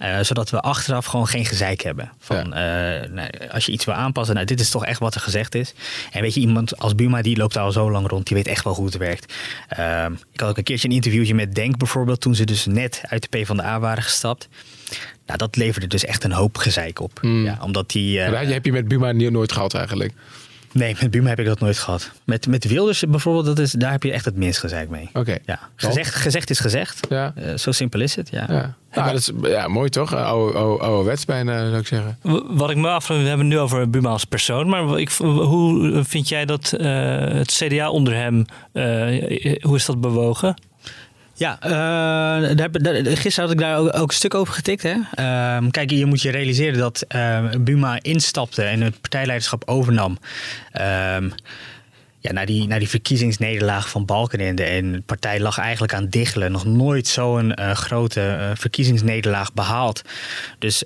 Eh, 0.00 0.18
zodat 0.20 0.50
we 0.50 0.60
achteraf 0.60 1.06
gewoon 1.06 1.26
geen 1.26 1.44
gezeik 1.44 1.80
hebben. 1.80 2.10
Van, 2.18 2.54
eh, 2.54 3.10
nou, 3.10 3.28
als 3.50 3.66
je 3.66 3.72
iets 3.72 3.84
wil 3.84 3.94
aanpassen, 3.94 4.34
nou, 4.34 4.46
dit 4.46 4.60
is 4.60 4.70
toch 4.70 4.84
echt 4.84 5.00
wat 5.00 5.14
er 5.14 5.20
gezegd 5.20 5.54
is. 5.54 5.74
En 6.10 6.22
weet 6.22 6.34
je, 6.34 6.40
iemand 6.40 6.78
als 6.78 6.94
Buma, 6.94 7.22
die 7.22 7.36
loopt 7.36 7.56
al 7.56 7.72
zo 7.72 7.90
lang 7.90 8.08
rond, 8.08 8.26
die 8.26 8.36
weet 8.36 8.46
echt 8.46 8.64
wel 8.64 8.74
hoe 8.74 8.84
het 8.84 8.96
werkt. 8.96 9.34
Ehm, 9.68 10.12
ik 10.32 10.40
had 10.40 10.48
ook 10.48 10.56
een 10.56 10.62
keertje 10.62 10.88
een 10.88 10.94
interviewtje 10.94 11.34
met 11.34 11.54
Denk 11.54 11.78
bijvoorbeeld, 11.78 12.20
toen 12.20 12.34
ze 12.34 12.44
dus 12.44 12.66
net 12.66 13.02
uit 13.08 13.22
de 13.30 13.38
PvdA 13.38 13.80
waren 13.80 14.02
gestapt. 14.02 14.48
Nou, 15.26 15.38
dat 15.38 15.56
leverde 15.56 15.86
dus 15.86 16.04
echt 16.04 16.24
een 16.24 16.32
hoop 16.32 16.56
gezeik 16.56 17.00
op. 17.00 17.18
Ja, 17.22 17.58
omdat 17.62 17.90
die... 17.90 18.20
eh, 18.20 18.30
dat 18.40 18.52
heb 18.52 18.64
je 18.64 18.72
met 18.72 18.88
Buma 18.88 19.12
nooit 19.12 19.52
gehad 19.52 19.74
eigenlijk. 19.74 20.12
Nee, 20.72 20.96
met 21.00 21.10
Buma 21.10 21.28
heb 21.28 21.38
ik 21.38 21.46
dat 21.46 21.60
nooit 21.60 21.78
gehad. 21.78 22.10
Met, 22.24 22.46
met 22.46 22.64
Wilders 22.64 23.04
bijvoorbeeld, 23.08 23.46
dat 23.46 23.58
is, 23.58 23.72
daar 23.72 23.90
heb 23.90 24.02
je 24.02 24.12
echt 24.12 24.24
het 24.24 24.36
minst 24.36 24.58
gezeik 24.58 24.88
mee. 24.88 25.10
Oké. 25.12 25.38
Ja. 25.44 25.58
Gezegd, 25.76 26.14
gezegd 26.14 26.50
is 26.50 26.58
gezegd. 26.60 27.00
Ja. 27.08 27.32
Eh, 27.36 27.56
zo 27.56 27.72
simpel 27.72 28.00
is 28.00 28.16
het, 28.16 28.30
ja. 28.30 28.46
Ja. 28.48 28.74
Nou, 28.94 29.12
dat 29.12 29.20
is 29.20 29.32
ja, 29.42 29.68
mooi 29.68 29.88
toch? 29.88 30.14
Oude, 30.14 30.58
oude, 30.58 30.82
ouderwets 30.82 31.24
bijna, 31.24 31.68
zou 31.68 31.80
ik 31.80 31.86
zeggen. 31.86 32.18
Wat 32.48 32.70
ik 32.70 32.76
me 32.76 32.88
afvraag, 32.88 33.18
we 33.18 33.28
hebben 33.28 33.46
het 33.46 33.54
nu 33.54 33.60
over 33.60 33.90
Buma 33.90 34.08
als 34.08 34.24
persoon, 34.24 34.68
maar 34.68 34.98
ik, 34.98 35.10
hoe 35.18 36.04
vind 36.04 36.28
jij 36.28 36.44
dat 36.44 36.72
eh, 36.72 36.88
het 37.18 37.52
CDA 37.52 37.90
onder 37.90 38.14
hem, 38.14 38.44
eh, 38.72 39.62
hoe 39.62 39.76
is 39.76 39.86
dat 39.86 40.00
bewogen? 40.00 40.56
Ja, 41.40 41.58
eh, 41.60 42.56
daar 42.56 42.70
daar, 42.72 42.94
gisteren 42.94 43.48
had 43.48 43.50
ik 43.50 43.58
daar 43.58 43.78
ook, 43.78 43.96
ook 43.96 44.08
een 44.08 44.14
stuk 44.14 44.34
over 44.34 44.54
getikt. 44.54 44.82
Hè? 44.82 44.94
Ehm, 45.14 45.70
kijk, 45.70 45.90
je 45.90 46.06
moet 46.06 46.22
je 46.22 46.30
realiseren 46.30 46.78
dat 46.78 47.04
ehm, 47.08 47.62
Buma 47.64 47.98
instapte 48.02 48.62
en 48.62 48.80
het 48.80 49.00
partijleiderschap 49.00 49.62
overnam. 49.66 50.18
Ehm, 50.72 51.30
ja, 52.18 52.32
na, 52.32 52.44
die, 52.44 52.66
na 52.66 52.78
die 52.78 52.88
verkiezingsnederlaag 52.88 53.88
van 53.90 54.04
Balkenende. 54.04 54.64
En 54.64 54.92
de 54.92 55.00
partij 55.00 55.40
lag 55.40 55.58
eigenlijk 55.58 55.94
aan 55.94 56.08
diggelen. 56.08 56.52
Nog 56.52 56.64
nooit 56.64 57.08
zo'n 57.08 57.54
eh, 57.54 57.70
grote 57.70 58.20
eh, 58.20 58.50
verkiezingsnederlaag 58.54 59.52
behaald. 59.52 60.02
Dus 60.58 60.82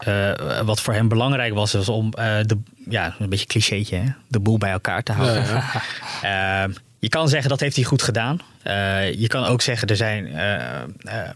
wat 0.64 0.80
voor 0.80 0.94
hem 0.94 1.08
belangrijk 1.08 1.54
was, 1.54 1.72
was 1.72 1.88
om 1.88 2.10
de, 2.10 2.58
ja, 2.88 3.14
een 3.18 3.28
beetje 3.28 3.46
clichétje, 3.46 3.96
hè? 3.96 4.06
de 4.28 4.40
boel 4.40 4.58
bij 4.58 4.70
elkaar 4.70 5.02
te 5.02 5.12
houden. 5.12 5.62
je 7.04 7.10
kan 7.10 7.28
zeggen 7.28 7.50
dat 7.50 7.60
heeft 7.60 7.76
hij 7.76 7.84
goed 7.84 8.02
gedaan. 8.02 8.38
Eh, 8.62 9.12
je 9.14 9.26
kan 9.26 9.44
ook 9.44 9.62
zeggen 9.62 9.88
er 9.88 9.96
zijn 9.96 10.26
eh, 10.26 10.54
eh, 10.82 11.30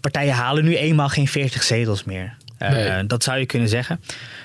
partijen 0.00 0.34
halen 0.34 0.64
nu 0.64 0.76
eenmaal 0.76 1.08
geen 1.08 1.28
40 1.28 1.62
zetels 1.62 2.04
meer. 2.04 2.36
Nee. 2.58 3.06
Dat 3.06 3.22
zou 3.22 3.38
je 3.38 3.46
kunnen 3.46 3.68
zeggen. 3.68 4.00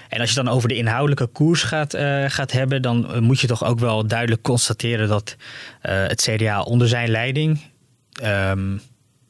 En 0.10 0.20
als 0.20 0.30
je 0.30 0.36
dan 0.36 0.48
over 0.48 0.70
de 0.70 0.76
inhoudelijke 0.76 1.26
koers 1.26 1.64
gaat, 1.64 1.94
eh, 1.94 2.26
gaat 2.28 2.52
hebben, 2.52 2.82
dan 2.82 3.24
moet 3.24 3.40
je 3.40 3.48
toch 3.48 3.64
ook 3.66 3.80
wel 3.80 4.08
duidelijk 4.08 4.42
constateren 4.42 5.08
dat 5.08 5.36
het 5.82 6.22
CDA 6.22 6.62
onder 6.62 6.88
zijn 6.88 7.10
leiding. 7.10 7.60
ehm, 8.22 8.78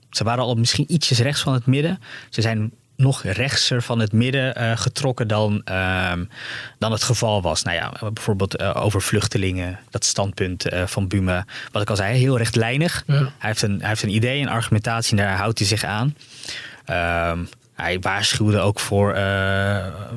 ze 0.10 0.24
waren 0.24 0.44
al 0.44 0.56
misschien 0.56 0.92
ietsjes 0.94 1.20
rechts 1.20 1.42
van 1.42 1.54
het 1.54 1.66
midden. 1.66 2.00
Ze 2.30 2.42
zijn 2.42 2.72
nog 2.96 3.24
rechtser 3.24 3.82
van 3.82 4.00
het 4.00 4.12
midden 4.12 4.56
eh, 4.56 4.78
getrokken 4.78 5.28
dan, 5.28 5.62
ehm, 5.64 6.26
dan 6.80 6.92
het 6.92 7.04
geval 7.04 7.42
was. 7.42 7.64
Nou 7.64 7.76
ja, 7.76 8.10
bijvoorbeeld 8.14 8.56
eh, 8.56 8.84
over 8.84 9.02
vluchtelingen, 9.02 9.80
dat 9.90 10.06
standpunt 10.06 10.70
eh, 10.70 10.86
van 10.86 11.08
Buma. 11.08 11.46
Wat 11.72 11.82
ik 11.82 11.90
al 11.90 11.96
zei, 11.96 12.18
heel 12.18 12.38
rechtlijnig. 12.38 13.04
Hij, 13.06 13.28
heeft 13.38 13.62
een, 13.62 13.80
hij 13.80 13.88
heeft 13.88 14.04
een 14.04 14.16
idee, 14.16 14.42
een 14.42 14.50
argumentatie, 14.50 15.18
en 15.18 15.24
daar 15.24 15.38
houdt 15.38 15.60
hij 15.60 15.68
zich 15.68 15.84
aan. 15.84 16.16
Ehm, 16.86 17.46
hij 17.74 18.00
waarschuwde 18.00 18.60
ook 18.60 18.80
voor 18.80 19.18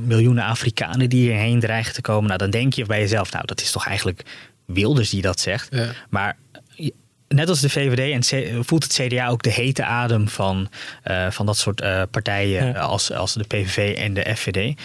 miljoenen 0.04 0.44
Afrikanen 0.44 1.08
die 1.08 1.20
hierheen 1.20 1.60
dreigen 1.60 1.94
te 1.94 2.00
komen. 2.00 2.26
Nou, 2.26 2.38
dan 2.38 2.50
denk 2.50 2.72
je 2.72 2.84
bij 2.84 3.00
jezelf, 3.00 3.32
nou, 3.32 3.46
dat 3.46 3.60
is 3.60 3.70
toch 3.70 3.86
eigenlijk 3.86 4.22
Wilders 4.64 5.10
die 5.10 5.22
dat 5.22 5.40
zegt. 5.40 5.76
Maar 6.08 6.36
net 7.28 7.48
als 7.48 7.60
de 7.60 7.70
VVD 7.70 8.30
en 8.30 8.64
voelt 8.64 8.82
het 8.82 8.92
CDA 8.92 9.28
ook 9.28 9.42
de 9.42 9.52
hete 9.52 9.84
adem 9.84 10.28
van, 10.28 10.68
eh, 11.02 11.30
van 11.30 11.46
dat 11.46 11.56
soort 11.56 11.80
eh, 11.80 12.02
partijen 12.10 12.76
als, 12.76 13.12
als 13.12 13.34
de 13.34 13.44
PVV 13.44 13.96
en 13.96 14.14
de 14.14 14.34
FVD. 14.36 14.80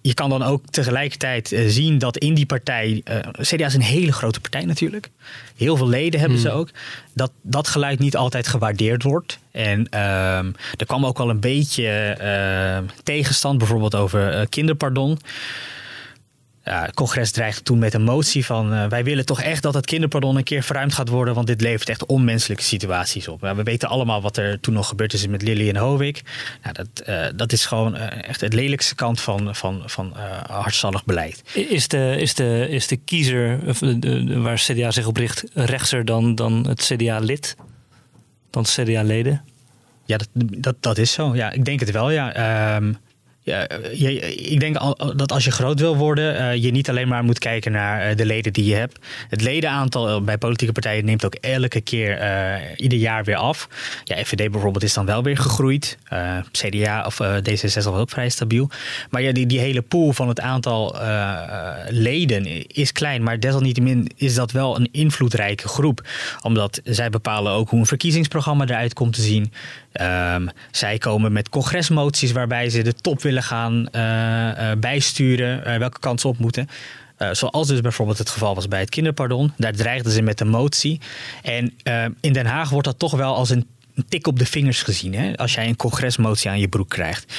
Je 0.00 0.14
kan 0.14 0.30
dan 0.30 0.42
ook 0.42 0.62
tegelijkertijd 0.70 1.52
eh, 1.52 1.64
zien 1.68 1.98
dat 1.98 2.16
in 2.18 2.34
die 2.34 2.46
partij. 2.46 3.02
CDA 3.40 3.66
is 3.66 3.74
een 3.74 3.82
hele 3.82 4.12
grote 4.12 4.40
partij 4.40 4.64
natuurlijk. 4.64 5.08
Heel 5.56 5.76
veel 5.76 5.88
leden 5.88 6.20
hebben 6.20 6.38
ze 6.38 6.50
ook. 6.50 6.68
Dat 7.12 7.32
dat 7.42 7.68
geluid 7.68 7.98
niet 7.98 8.16
altijd 8.16 8.46
gewaardeerd 8.46 9.02
wordt. 9.02 9.38
En 9.50 9.88
ehm, 9.88 10.46
er 10.76 10.86
kwam 10.86 11.06
ook 11.06 11.18
wel 11.18 11.30
een 11.30 11.40
beetje 11.40 12.90
tegenstand, 13.02 13.58
bijvoorbeeld 13.58 13.94
over 13.94 14.48
kinderpardon. 14.48 15.18
Ja, 16.64 16.82
het 16.82 16.94
congres 16.94 17.30
dreigde 17.30 17.62
toen 17.62 17.78
met 17.78 17.94
een 17.94 18.02
motie 18.02 18.44
van... 18.44 18.72
eh, 18.72 18.86
wij 18.86 19.04
willen 19.04 19.26
toch 19.26 19.40
echt 19.40 19.62
dat 19.62 19.74
het 19.74 19.86
kinderpardon 19.86 20.36
een 20.36 20.42
keer 20.44 20.62
verruimd 20.62 20.94
gaat 20.94 21.08
worden... 21.08 21.34
want 21.34 21.46
dit 21.46 21.60
levert 21.60 21.88
echt 21.88 22.06
onmenselijke 22.06 22.62
situaties 22.62 23.28
op. 23.28 23.40
Nou, 23.40 23.56
we 23.56 23.62
weten 23.62 23.88
allemaal 23.88 24.22
wat 24.22 24.36
er 24.36 24.60
toen 24.60 24.74
nog 24.74 24.88
gebeurd 24.88 25.12
is 25.12 25.26
met 25.26 25.42
Lily 25.42 25.68
en 25.68 25.76
Hovik. 25.76 26.22
Nou, 26.62 26.74
dat, 26.74 27.06
eh, 27.06 27.24
dat 27.36 27.52
is 27.52 27.66
gewoon 27.66 27.96
eh, 27.96 28.28
echt 28.28 28.40
het 28.40 28.52
lelijkste 28.54 28.94
kant 28.94 29.20
van, 29.20 29.56
van, 29.56 29.82
van 29.86 30.16
beleid. 31.04 31.42
Is 31.54 31.88
de, 31.88 32.14
is 32.18 32.34
de, 32.34 32.66
is 32.68 32.86
de 32.86 32.96
kiezer 32.96 33.58
of 33.66 33.78
de, 33.78 33.98
de- 33.98 34.40
waar 34.40 34.56
CDA 34.56 34.90
zich 34.90 35.06
op 35.06 35.16
richt 35.16 35.44
rechtser 35.54 36.04
dan, 36.04 36.34
dan 36.34 36.66
het 36.68 36.90
CDA-lid? 36.94 37.56
Dan 38.50 38.62
CDA-leden? 38.62 39.42
Ja, 40.04 40.16
dat, 40.16 40.28
dat, 40.34 40.76
dat 40.80 40.98
is 40.98 41.12
zo. 41.12 41.34
Ja, 41.34 41.50
ik 41.50 41.64
denk 41.64 41.80
het 41.80 41.90
wel, 41.90 42.10
ja. 42.10 42.32
Ehm, 42.32 42.92
ja 43.42 43.66
je, 43.94 44.34
ik 44.34 44.60
denk 44.60 44.96
dat 45.16 45.32
als 45.32 45.44
je 45.44 45.50
groot 45.50 45.80
wil 45.80 45.96
worden, 45.96 46.36
eh, 46.36 46.62
je 46.62 46.70
niet 46.70 46.88
alleen 46.88 47.08
maar 47.08 47.24
moet 47.24 47.38
kijken 47.38 47.72
naar 47.72 48.00
eh, 48.00 48.16
de 48.16 48.26
leden 48.26 48.52
die 48.52 48.64
je 48.64 48.74
hebt. 48.74 48.98
Het 49.28 49.42
ledenaantal 49.42 50.22
bij 50.22 50.38
politieke 50.38 50.72
partijen 50.72 51.04
neemt 51.04 51.24
ook 51.24 51.34
elke 51.34 51.80
keer, 51.80 52.18
eh, 52.18 52.54
ieder 52.76 52.98
jaar 52.98 53.24
weer 53.24 53.36
af. 53.36 53.68
Ja, 54.04 54.24
FVD 54.24 54.50
bijvoorbeeld 54.50 54.84
is 54.84 54.94
dan 54.94 55.06
wel 55.06 55.22
weer 55.22 55.36
gegroeid. 55.36 55.98
Eh, 56.04 56.38
CDA 56.52 57.06
of 57.06 57.20
eh, 57.20 57.34
D66 57.36 57.72
was 57.74 57.86
ook 57.86 58.10
vrij 58.10 58.28
stabiel. 58.28 58.70
Maar 59.10 59.22
ja, 59.22 59.32
die, 59.32 59.46
die 59.46 59.58
hele 59.58 59.82
pool 59.82 60.12
van 60.12 60.28
het 60.28 60.40
aantal 60.40 61.00
eh, 61.00 61.32
eh, 61.32 61.74
leden 61.88 62.66
is 62.66 62.92
klein. 62.92 63.22
Maar 63.22 63.40
desalniettemin 63.40 64.10
is 64.16 64.34
dat 64.34 64.50
wel 64.50 64.76
een 64.76 64.88
invloedrijke 64.92 65.68
groep. 65.68 66.02
Omdat 66.42 66.80
zij 66.84 67.10
bepalen 67.10 67.52
ook 67.52 67.70
hoe 67.70 67.78
een 67.78 67.86
verkiezingsprogramma 67.86 68.64
eruit 68.64 68.94
komt 68.94 69.12
te 69.12 69.22
zien. 69.22 69.52
Ehm, 69.92 70.46
zij 70.70 70.98
komen 70.98 71.32
met 71.32 71.48
congresmoties 71.48 72.32
waarbij 72.32 72.70
ze 72.70 72.82
de 72.82 72.94
top 72.94 73.22
willen 73.22 73.42
gaan 73.42 73.88
eh, 73.88 74.70
eh, 74.70 74.78
bijsturen. 74.78 75.64
eh, 75.64 75.78
welke 75.78 75.98
kant 75.98 76.20
ze 76.20 76.28
op 76.28 76.38
moeten. 76.38 76.68
Zoals 77.32 77.68
dus 77.68 77.80
bijvoorbeeld 77.80 78.18
het 78.18 78.30
geval 78.30 78.54
was 78.54 78.68
bij 78.68 78.80
het 78.80 78.90
kinderpardon. 78.90 79.52
Daar 79.56 79.72
dreigden 79.72 80.12
ze 80.12 80.22
met 80.22 80.40
een 80.40 80.48
motie. 80.48 81.00
En 81.42 81.72
eh, 81.82 82.04
in 82.20 82.32
Den 82.32 82.46
Haag 82.46 82.70
wordt 82.70 82.86
dat 82.86 82.98
toch 82.98 83.12
wel 83.12 83.34
als 83.34 83.50
een 83.50 83.66
tik 84.08 84.26
op 84.26 84.38
de 84.38 84.46
vingers 84.46 84.82
gezien. 84.82 85.14
Hè? 85.14 85.36
Als 85.36 85.54
jij 85.54 85.68
een 85.68 85.76
congresmotie 85.76 86.50
aan 86.50 86.60
je 86.60 86.68
broek 86.68 86.88
krijgt. 86.88 87.34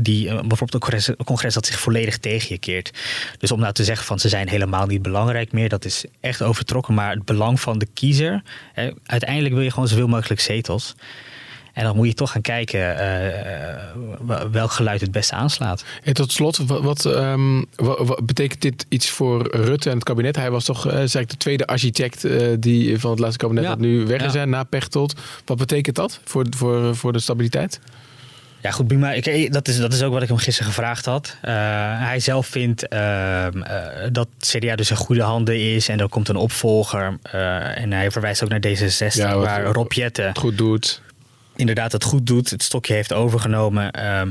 die, 0.00 0.24
bijvoorbeeld 0.28 0.74
een 0.74 0.80
congres, 0.80 1.10
congres 1.24 1.54
dat 1.54 1.66
zich 1.66 1.80
volledig 1.80 2.18
tegen 2.18 2.48
je 2.48 2.58
keert. 2.58 2.90
Dus 3.38 3.52
om 3.52 3.60
nou 3.60 3.72
te 3.72 3.84
zeggen 3.84 4.06
van 4.06 4.18
ze 4.18 4.28
zijn 4.28 4.48
helemaal 4.48 4.86
niet 4.86 5.02
belangrijk 5.02 5.52
meer. 5.52 5.68
Dat 5.68 5.84
is 5.84 6.04
echt 6.20 6.42
overtrokken. 6.42 6.94
Maar 6.94 7.10
het 7.10 7.24
belang 7.24 7.60
van 7.60 7.78
de 7.78 7.88
kiezer. 7.94 8.42
Hè, 8.72 8.90
uiteindelijk 9.06 9.54
wil 9.54 9.62
je 9.62 9.70
gewoon 9.70 9.88
zoveel 9.88 10.08
mogelijk 10.08 10.40
zetels. 10.40 10.94
En 11.76 11.84
dan 11.84 11.96
moet 11.96 12.06
je 12.06 12.14
toch 12.14 12.30
gaan 12.30 12.40
kijken 12.42 12.98
eh, 12.98 13.74
w- 14.20 14.42
welk 14.52 14.70
geluid 14.70 15.00
het 15.00 15.10
beste 15.12 15.34
aanslaat. 15.34 15.84
En 16.02 16.14
tot 16.14 16.32
slot, 16.32 16.56
wat, 16.56 16.82
wat, 16.82 17.04
ehm, 17.04 17.56
wa- 17.74 18.04
wa- 18.04 18.18
betekent 18.22 18.62
dit 18.62 18.86
iets 18.88 19.10
voor 19.10 19.48
Rutte 19.56 19.88
en 19.90 19.94
het 19.94 20.04
kabinet? 20.04 20.36
Hij 20.36 20.50
was 20.50 20.64
toch 20.64 20.88
eh, 20.88 21.06
ik, 21.20 21.30
de 21.30 21.36
tweede 21.36 21.66
architect 21.66 22.24
eh, 22.24 22.46
die 22.58 22.98
van 23.00 23.10
het 23.10 23.18
laatste 23.20 23.38
kabinet 23.38 23.62
Ja. 23.64 23.68
dat 23.70 23.78
nu 23.78 24.06
weg 24.06 24.22
is, 24.22 24.32
Ja. 24.32 24.44
na 24.44 24.62
Pechtold. 24.64 25.14
Wat 25.44 25.56
betekent 25.58 25.96
dat 25.96 26.20
voor, 26.24 26.46
voor, 26.56 26.96
voor 26.96 27.12
de 27.12 27.18
stabiliteit? 27.18 27.80
Ja, 28.62 28.70
goed, 28.70 28.88
Buma, 28.88 29.12
ik, 29.12 29.52
dat, 29.52 29.68
is, 29.68 29.78
dat 29.78 29.92
is 29.92 30.02
ook 30.02 30.12
wat 30.12 30.22
ik 30.22 30.28
hem 30.28 30.36
gisteren 30.36 30.72
gevraagd 30.72 31.04
had. 31.04 31.36
Eh, 31.42 31.52
hij 31.98 32.20
zelf 32.20 32.46
vindt 32.46 32.88
ehm, 32.88 33.62
eh, 33.62 34.08
dat 34.12 34.28
CDA 34.38 34.76
dus 34.76 34.90
in 34.90 34.96
goede 34.96 35.22
handen 35.22 35.60
is 35.74 35.88
en 35.88 36.00
er 36.00 36.08
komt 36.08 36.28
een 36.28 36.36
opvolger. 36.36 37.16
Eh, 37.22 37.78
en 37.82 37.92
hij 37.92 38.10
verwijst 38.10 38.42
ook 38.44 38.48
naar 38.48 38.60
D66, 38.66 39.14
Ja, 39.14 39.34
wat- 39.34 39.44
waar 39.44 39.64
Rob 39.64 39.92
Jetten 39.92 40.36
goed 40.36 40.58
doet. 40.58 41.02
Inderdaad, 41.56 41.92
het 41.92 42.04
goed 42.04 42.26
doet, 42.26 42.50
het 42.50 42.62
stokje 42.62 42.94
heeft 42.94 43.12
overgenomen. 43.12 43.90
Ehm, 43.90 44.30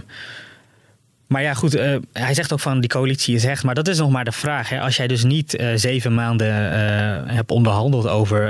maar 1.27 1.41
ja, 1.41 1.53
goed, 1.53 1.75
eh, 1.75 1.95
hij 2.13 2.33
zegt 2.33 2.53
ook 2.53 2.59
van 2.59 2.79
die 2.79 2.89
coalitie 2.89 3.35
is 3.35 3.43
hecht. 3.43 3.63
Maar 3.63 3.75
dat 3.75 3.87
is 3.87 3.97
nog 3.97 4.09
maar 4.11 4.23
de 4.25 4.31
vraag. 4.31 4.69
Hè. 4.69 4.79
Als 4.81 4.95
jij 4.95 5.07
dus 5.07 5.23
niet 5.23 5.55
eh, 5.55 5.67
zeven 5.75 6.13
maanden 6.13 6.47
eh, 6.71 7.35
hebt 7.35 7.51
onderhandeld 7.51 8.07
over... 8.07 8.47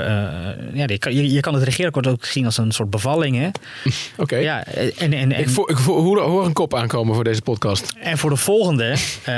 ja, 0.73 0.83
je, 0.87 0.97
kan, 0.97 1.13
je, 1.31 1.39
kan 1.39 1.53
het 1.53 1.63
regeerakkoord 1.63 2.07
ook 2.07 2.25
zien 2.25 2.45
als 2.45 2.57
een 2.57 2.71
soort 2.71 2.89
bevalling. 2.89 3.51
Oké. 4.17 4.35
Ja, 4.35 4.65
en, 4.65 4.91
en, 4.97 5.13
en, 5.13 5.31
Ik, 5.31 5.49
vo- 5.49 5.69
ik 5.69 5.77
vo- 5.77 6.01
hoor, 6.01 6.21
hoor 6.21 6.45
een 6.45 6.53
kop 6.53 6.73
aankomen 6.73 7.15
voor 7.15 7.23
deze 7.23 7.41
podcast. 7.41 7.93
En 7.99 8.17
voor 8.17 8.29
de 8.29 8.35
volgende, 8.35 8.93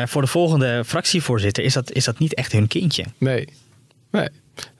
voor 0.05 0.21
de 0.21 0.27
volgende 0.27 0.83
fractievoorzitter 0.85 1.63
is 1.63 1.73
dat, 1.73 1.91
is 1.91 2.03
dat 2.05 2.19
niet 2.19 2.33
echt 2.33 2.51
hun 2.51 2.67
kindje. 2.67 3.05
Nee. 3.17 3.47
Nee. 4.11 4.27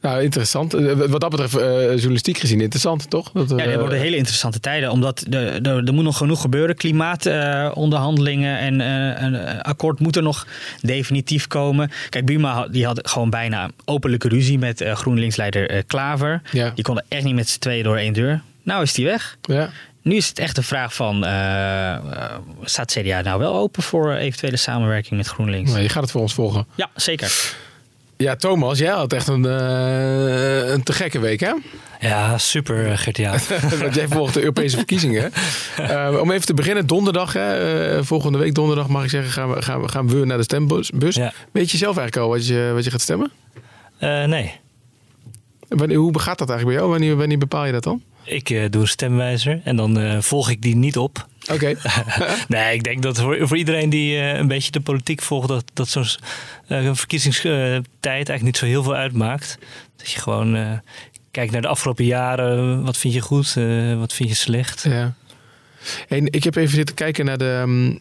Nou, 0.02 0.22
interessant. 0.24 0.74
Eh, 0.74 0.94
Wat 0.94 1.22
dat 1.22 1.30
betreft, 1.30 1.56
eh, 1.58 1.68
journalistiek 1.96 2.38
gezien, 2.38 2.62
interessant, 2.62 3.10
toch? 3.10 3.32
Dat, 3.32 3.50
Ja, 3.50 3.56
eh, 3.58 3.72
er 3.72 3.80
worden 3.80 4.00
hele 4.00 4.16
interessante 4.16 4.60
tijden, 4.60 4.92
omdat 4.92 5.26
er, 5.30 5.62
er, 5.68 5.86
er 5.88 5.94
moet 5.94 6.04
nog 6.04 6.18
genoeg 6.18 6.42
gebeuren. 6.42 6.76
Klimaatonderhandelingen 6.76 8.58
en 8.60 8.82
eh, 8.82 9.22
een 9.24 9.36
eh, 9.36 9.60
akkoord 9.62 10.00
moet 10.00 10.16
er 10.16 10.24
nog 10.24 10.48
definitief 10.82 11.48
komen. 11.48 11.92
Kijk, 12.10 12.26
Buma 12.26 12.54
had- 12.54 12.74
die 12.74 12.86
had 12.86 13.10
gewoon 13.10 13.30
bijna 13.30 13.70
openlijke 13.86 14.28
ruzie 14.28 14.60
met 14.60 14.82
eh, 14.82 14.96
GroenLinks-leider 14.96 15.70
eh, 15.70 15.82
Klaver. 15.88 16.42
Ja. 16.52 16.72
Die 16.76 16.84
konden 16.84 17.06
echt 17.08 17.24
niet 17.24 17.36
met 17.36 17.50
z'n 17.50 17.60
tweeën 17.60 17.84
door 17.84 17.98
één 17.98 18.14
deur. 18.14 18.42
Nou 18.64 18.84
is 18.84 18.94
die 18.94 19.06
weg. 19.06 19.38
Ja. 19.42 19.70
nu 20.02 20.16
is 20.16 20.28
het 20.28 20.40
echt 20.40 20.56
de 20.56 20.64
vraag 20.64 20.94
van, 20.94 21.26
eh, 21.26 21.94
eh, 21.94 22.02
staat 22.64 22.92
CDA 22.92 23.22
nou 23.22 23.40
wel 23.40 23.54
open 23.56 23.84
voor 23.84 24.14
eventuele 24.14 24.58
samenwerking 24.58 25.18
met 25.18 25.28
GroenLinks? 25.28 25.70
Nou, 25.72 25.82
je 25.84 25.90
gaat 25.90 26.02
het 26.04 26.12
voor 26.12 26.22
ons 26.22 26.34
volgen. 26.34 26.66
Ja, 26.76 26.90
zeker. 26.96 27.56
Ja, 28.18 28.36
Thomas, 28.36 28.80
jij 28.80 28.92
had 28.92 29.14
echt 29.14 29.28
een, 29.28 29.46
eh, 29.46 30.70
een 30.70 30.84
te 30.84 30.94
gekke 30.94 31.20
week, 31.20 31.40
hè? 31.40 31.54
Ja, 32.00 32.38
super, 32.38 32.92
eh, 32.92 32.98
Gert-Jaap. 32.98 33.40
Want 33.82 33.96
jij 33.96 34.08
volgt 34.08 34.34
de 34.34 34.40
Europese 34.40 34.78
verkiezingen. 34.78 35.32
Eh, 35.78 36.18
om 36.22 36.32
even 36.32 36.46
te 36.46 36.54
beginnen, 36.54 36.88
donderdag, 36.88 37.34
hè, 37.34 38.04
volgende 38.04 38.38
week 38.38 38.54
donderdag 38.54 38.88
mag 38.88 39.04
ik 39.04 39.10
zeggen, 39.10 39.32
gaan 39.32 39.54
we, 39.54 39.62
gaan 39.62 39.82
we, 39.82 39.88
gaan 39.88 40.08
we 40.08 40.26
naar 40.26 40.38
de 40.38 40.44
stembus. 40.44 40.90
Bus. 40.90 41.20
Weet 41.52 41.72
je 41.72 41.78
zelf 41.78 41.98
eigenlijk 41.98 42.28
al 42.28 42.30
wat 42.34 42.48
je, 42.48 42.72
wat 42.74 42.84
je 42.84 42.92
gaat 42.92 43.02
stemmen? 43.02 43.32
Nee. 44.00 44.54
Wanneer, 45.68 45.98
hoe 45.98 46.20
gaat 46.20 46.38
dat 46.38 46.50
eigenlijk 46.50 46.66
bij 46.66 46.74
jou? 46.74 46.90
Wanneer, 46.90 47.16
wanneer 47.16 47.38
bepaal 47.38 47.66
je 47.66 47.72
dat 47.72 47.84
dan? 47.84 48.02
Ik 48.24 48.72
doe 48.72 48.82
een 48.82 48.88
stemwijzer 48.88 49.62
en 49.64 49.76
dan 49.76 50.24
volg 50.24 50.50
ik 50.50 50.62
die 50.62 50.76
niet 50.76 50.98
op. 50.98 51.28
Oké. 51.52 51.76
nee, 52.48 52.74
ik 52.74 52.84
denk 52.84 53.02
dat 53.02 53.20
voor, 53.20 53.48
voor 53.48 53.58
iedereen 53.58 53.90
die 53.90 54.18
eh, 54.18 54.38
een 54.38 54.48
beetje 54.48 54.72
de 54.72 54.80
politiek 54.80 55.22
volgt, 55.22 55.48
dat, 55.48 55.64
dat 55.74 55.88
zo'n 55.88 56.06
eh, 56.68 56.94
verkiezingstijd 56.94 57.86
eigenlijk 58.02 58.44
niet 58.44 58.58
zo 58.58 58.66
heel 58.66 58.84
veel 58.84 58.96
uitmaakt. 58.96 59.58
Dat 59.96 60.12
je 60.12 60.20
gewoon 60.20 60.56
eh, 60.56 60.72
kijkt 61.32 61.52
naar 61.52 61.62
de 61.62 61.68
afgelopen 61.68 62.06
jaren. 62.06 62.84
Wat 62.84 62.98
vind 62.98 63.14
je 63.14 63.22
goed, 63.22 63.54
wat 63.98 64.14
vind 64.14 64.30
je 64.30 64.36
slecht? 64.36 64.84
Ja. 64.84 65.14
En 66.08 66.26
ik 66.32 66.44
heb 66.44 66.56
even 66.56 66.76
zitten 66.76 66.96
kijken 66.96 67.26
naar 67.26 67.38
de 67.38 67.64
mm, 67.66 68.00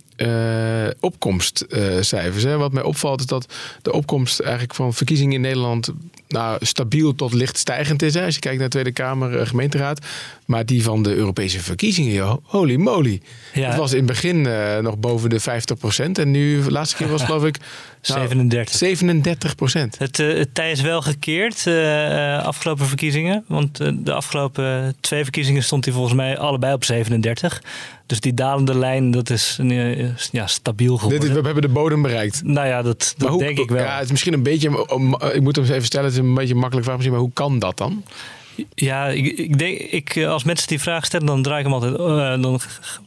opkomstcijfers. 1.01 2.43
hè. 2.43 2.57
Wat 2.57 2.73
mij 2.73 2.83
opvalt 2.83 3.21
is 3.21 3.27
dat 3.27 3.55
de 3.83 3.93
opkomst 3.93 4.41
eigenlijk 4.41 4.75
van 4.75 4.95
verkiezingen 4.95 5.35
in 5.35 5.41
Nederland 5.41 5.93
nou, 6.29 6.65
stabiel 6.65 7.15
tot 7.15 7.33
licht 7.33 7.59
stijgend 7.59 8.03
is. 8.03 8.15
Hè, 8.15 8.25
als 8.25 8.35
je 8.35 8.41
kijkt 8.41 8.59
naar 8.59 8.69
de 8.69 8.73
Tweede 8.73 8.93
Kamer, 8.93 9.39
eh, 9.39 9.47
gemeenteraad. 9.47 10.01
Maar 10.47 10.67
die 10.67 10.83
van 10.83 11.03
de 11.03 11.15
Europese 11.15 11.61
verkiezingen, 11.61 12.13
joh, 12.13 12.37
holy 12.43 12.77
moly. 12.77 13.21
Ja. 13.53 13.69
Het 13.69 13.77
was 13.77 13.91
in 13.91 13.97
het 13.97 14.07
begin 14.07 14.47
eh, 14.47 14.79
nog 14.79 14.99
boven 14.99 15.31
de 15.31 15.41
50% 15.41 16.19
En 16.19 16.31
nu, 16.31 16.63
de 16.63 16.71
laatste 16.71 16.97
keer 16.97 17.09
was 17.09 17.21
het, 17.21 17.29
geloof 17.31 17.45
ik... 17.45 17.59
nou, 18.03 18.21
37. 18.21 18.77
37 18.77 19.55
procent. 19.55 19.99
Het, 19.99 20.19
eh, 20.19 20.37
het 20.37 20.55
tij 20.55 20.71
is 20.71 20.81
wel 20.81 21.03
gekeerd, 21.03 21.67
eh, 21.67 22.45
afgelopen 22.45 22.87
verkiezingen. 22.87 23.45
Want 23.49 23.77
de 23.77 24.13
afgelopen 24.13 24.97
twee 25.01 25.23
verkiezingen 25.23 25.63
stond 25.63 25.85
hij 25.85 25.95
volgens 25.95 26.15
mij 26.15 26.39
allebei 26.39 26.75
op 26.75 26.85
37. 26.85 27.63
Dus 28.07 28.21
die 28.21 28.35
dalende 28.35 28.79
lijn, 28.79 29.11
dat 29.11 29.31
is 29.31 29.59
eh, 29.61 30.09
ja, 30.33 30.47
stabiel 30.47 30.97
geworden. 30.97 31.21
Dit 31.21 31.39
we 31.39 31.45
hebben 31.45 31.63
de 31.63 31.69
bodem 31.69 32.03
bereikt. 32.03 32.41
Nou 32.45 32.67
ja, 32.67 32.83
dat, 32.83 33.15
dat 33.17 33.29
hoe- 33.29 33.39
denk 33.39 33.59
ik 33.59 33.71
wel. 33.71 33.83
Ja, 33.85 33.95
het 33.95 34.05
is 34.05 34.11
misschien 34.11 34.33
een 34.33 34.43
beetje. 34.43 34.69
Ik 35.35 35.41
moet 35.43 35.57
hem 35.57 35.65
eens 35.65 35.75
even 35.75 35.85
stellen. 35.87 36.07
Het 36.07 36.15
is 36.15 36.21
een 36.23 36.35
beetje 36.35 36.55
een 36.55 36.61
makkelijk 36.61 36.87
vraag 36.87 36.97
misschien. 36.97 37.17
Maar 37.17 37.25
hoe 37.27 37.35
kan 37.35 37.59
dat 37.59 37.77
dan? 37.79 38.03
Ja, 38.75 39.07
ik, 39.07 39.39
ik 39.39 39.59
denk, 39.59 39.79
ik, 39.79 40.17
eh, 40.17 40.29
als 40.29 40.45
mensen 40.45 40.69
die 40.69 40.81
vraag 40.81 41.05
stellen, 41.05 41.27
dan 41.27 41.43
draai 41.43 41.59
ik 41.59 41.65
hem 41.65 41.75
altijd, 41.75 41.95
eh, 41.95 42.43
dan 42.43 42.61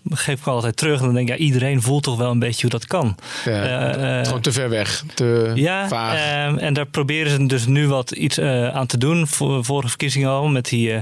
geef 0.10 0.40
ik 0.40 0.46
hem 0.46 0.54
altijd 0.54 0.78
terug. 0.78 1.00
En 1.00 1.06
dan 1.06 1.14
denk 1.14 1.30
ik, 1.30 1.38
ja, 1.38 1.44
iedereen 1.44 1.82
voelt 1.82 2.04
toch 2.04 2.18
wel 2.18 2.32
een 2.32 2.40
beetje 2.40 2.62
hoe 2.62 2.70
dat 2.70 2.88
kan. 2.88 3.16
Ja, 3.46 3.94
eh, 4.20 4.26
Gewoon 4.26 4.42
te 4.42 4.52
ver 4.52 4.70
weg. 4.70 5.04
Te 5.14 5.52
ja, 5.56 5.88
vaag. 5.88 6.16
ehm, 6.16 6.58
en 6.58 6.74
daar 6.74 6.86
proberen 6.86 7.32
ze 7.32 7.46
dus 7.46 7.66
nu 7.66 7.88
wat 7.88 8.12
iets 8.12 8.40
aan 8.42 8.88
te 8.88 8.98
doen. 8.98 9.28
Voor, 9.28 9.66
vorige 9.66 9.90
verkiezingen 9.90 10.30
al, 10.30 10.48
met 10.48 10.70
die 10.70 10.94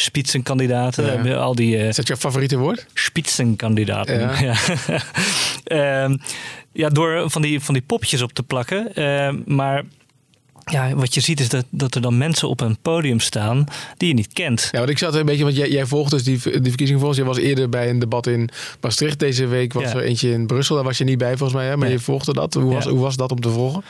spitsenkandidaten. 0.00 1.24
Ja. 1.24 1.34
Al 1.36 1.54
die, 1.54 1.76
eh, 1.76 1.88
is 1.88 1.96
dat 1.96 2.06
jouw 2.06 2.16
favoriete 2.16 2.56
woord? 2.58 2.86
Spitsenkandidaten. 2.94 4.20
Ja. 4.20 4.40
Ja. 4.40 4.54
Ehm, 5.64 6.16
ja, 6.72 6.88
door 6.88 7.30
van 7.30 7.42
die, 7.42 7.60
van 7.60 7.74
die 7.74 7.82
popjes 7.86 8.22
op 8.22 8.32
te 8.32 8.42
plakken. 8.42 8.94
Ehm, 8.94 9.36
maar 9.46 9.82
ja, 10.64 10.94
wat 10.94 11.14
je 11.14 11.20
ziet 11.20 11.40
is 11.40 11.48
dat, 11.48 11.64
dat 11.70 11.94
er 11.94 12.00
dan 12.00 12.18
mensen 12.18 12.48
op 12.48 12.60
een 12.60 12.78
podium 12.82 13.20
staan 13.20 13.64
die 13.96 14.08
je 14.08 14.14
niet 14.14 14.32
kent. 14.32 14.68
Ja, 14.72 14.78
want 14.78 14.90
ik 14.90 14.98
zat 14.98 15.14
een 15.14 15.26
beetje, 15.26 15.44
want 15.44 15.56
jij, 15.56 15.70
jij 15.70 15.86
volgt 15.86 16.10
dus 16.10 16.24
die, 16.24 16.40
die 16.42 16.62
verkiezingen 16.62 17.00
volgens. 17.00 17.18
Je 17.20 17.26
was 17.26 17.38
eerder 17.38 17.68
bij 17.68 17.90
een 17.90 17.98
debat 17.98 18.26
in 18.26 18.48
Maastricht. 18.80 19.18
Deze 19.18 19.46
week 19.46 19.72
was 19.72 19.82
Ja. 19.82 19.94
er 19.94 20.02
eentje 20.02 20.30
in 20.30 20.46
Brussel. 20.46 20.74
Daar 20.74 20.84
was 20.84 20.98
je 20.98 21.04
niet 21.04 21.18
bij 21.18 21.36
volgens 21.36 21.58
mij. 21.58 21.68
Hè? 21.68 21.76
Maar 21.76 21.90
je 21.90 21.98
volgde 21.98 22.32
dat. 22.32 22.54
Hoe 22.54 22.74
was, 22.74 22.84
Ja. 22.84 22.90
hoe 22.90 23.00
was 23.00 23.16
dat 23.16 23.30
om 23.30 23.40
te 23.40 23.50
volgen? 23.50 23.82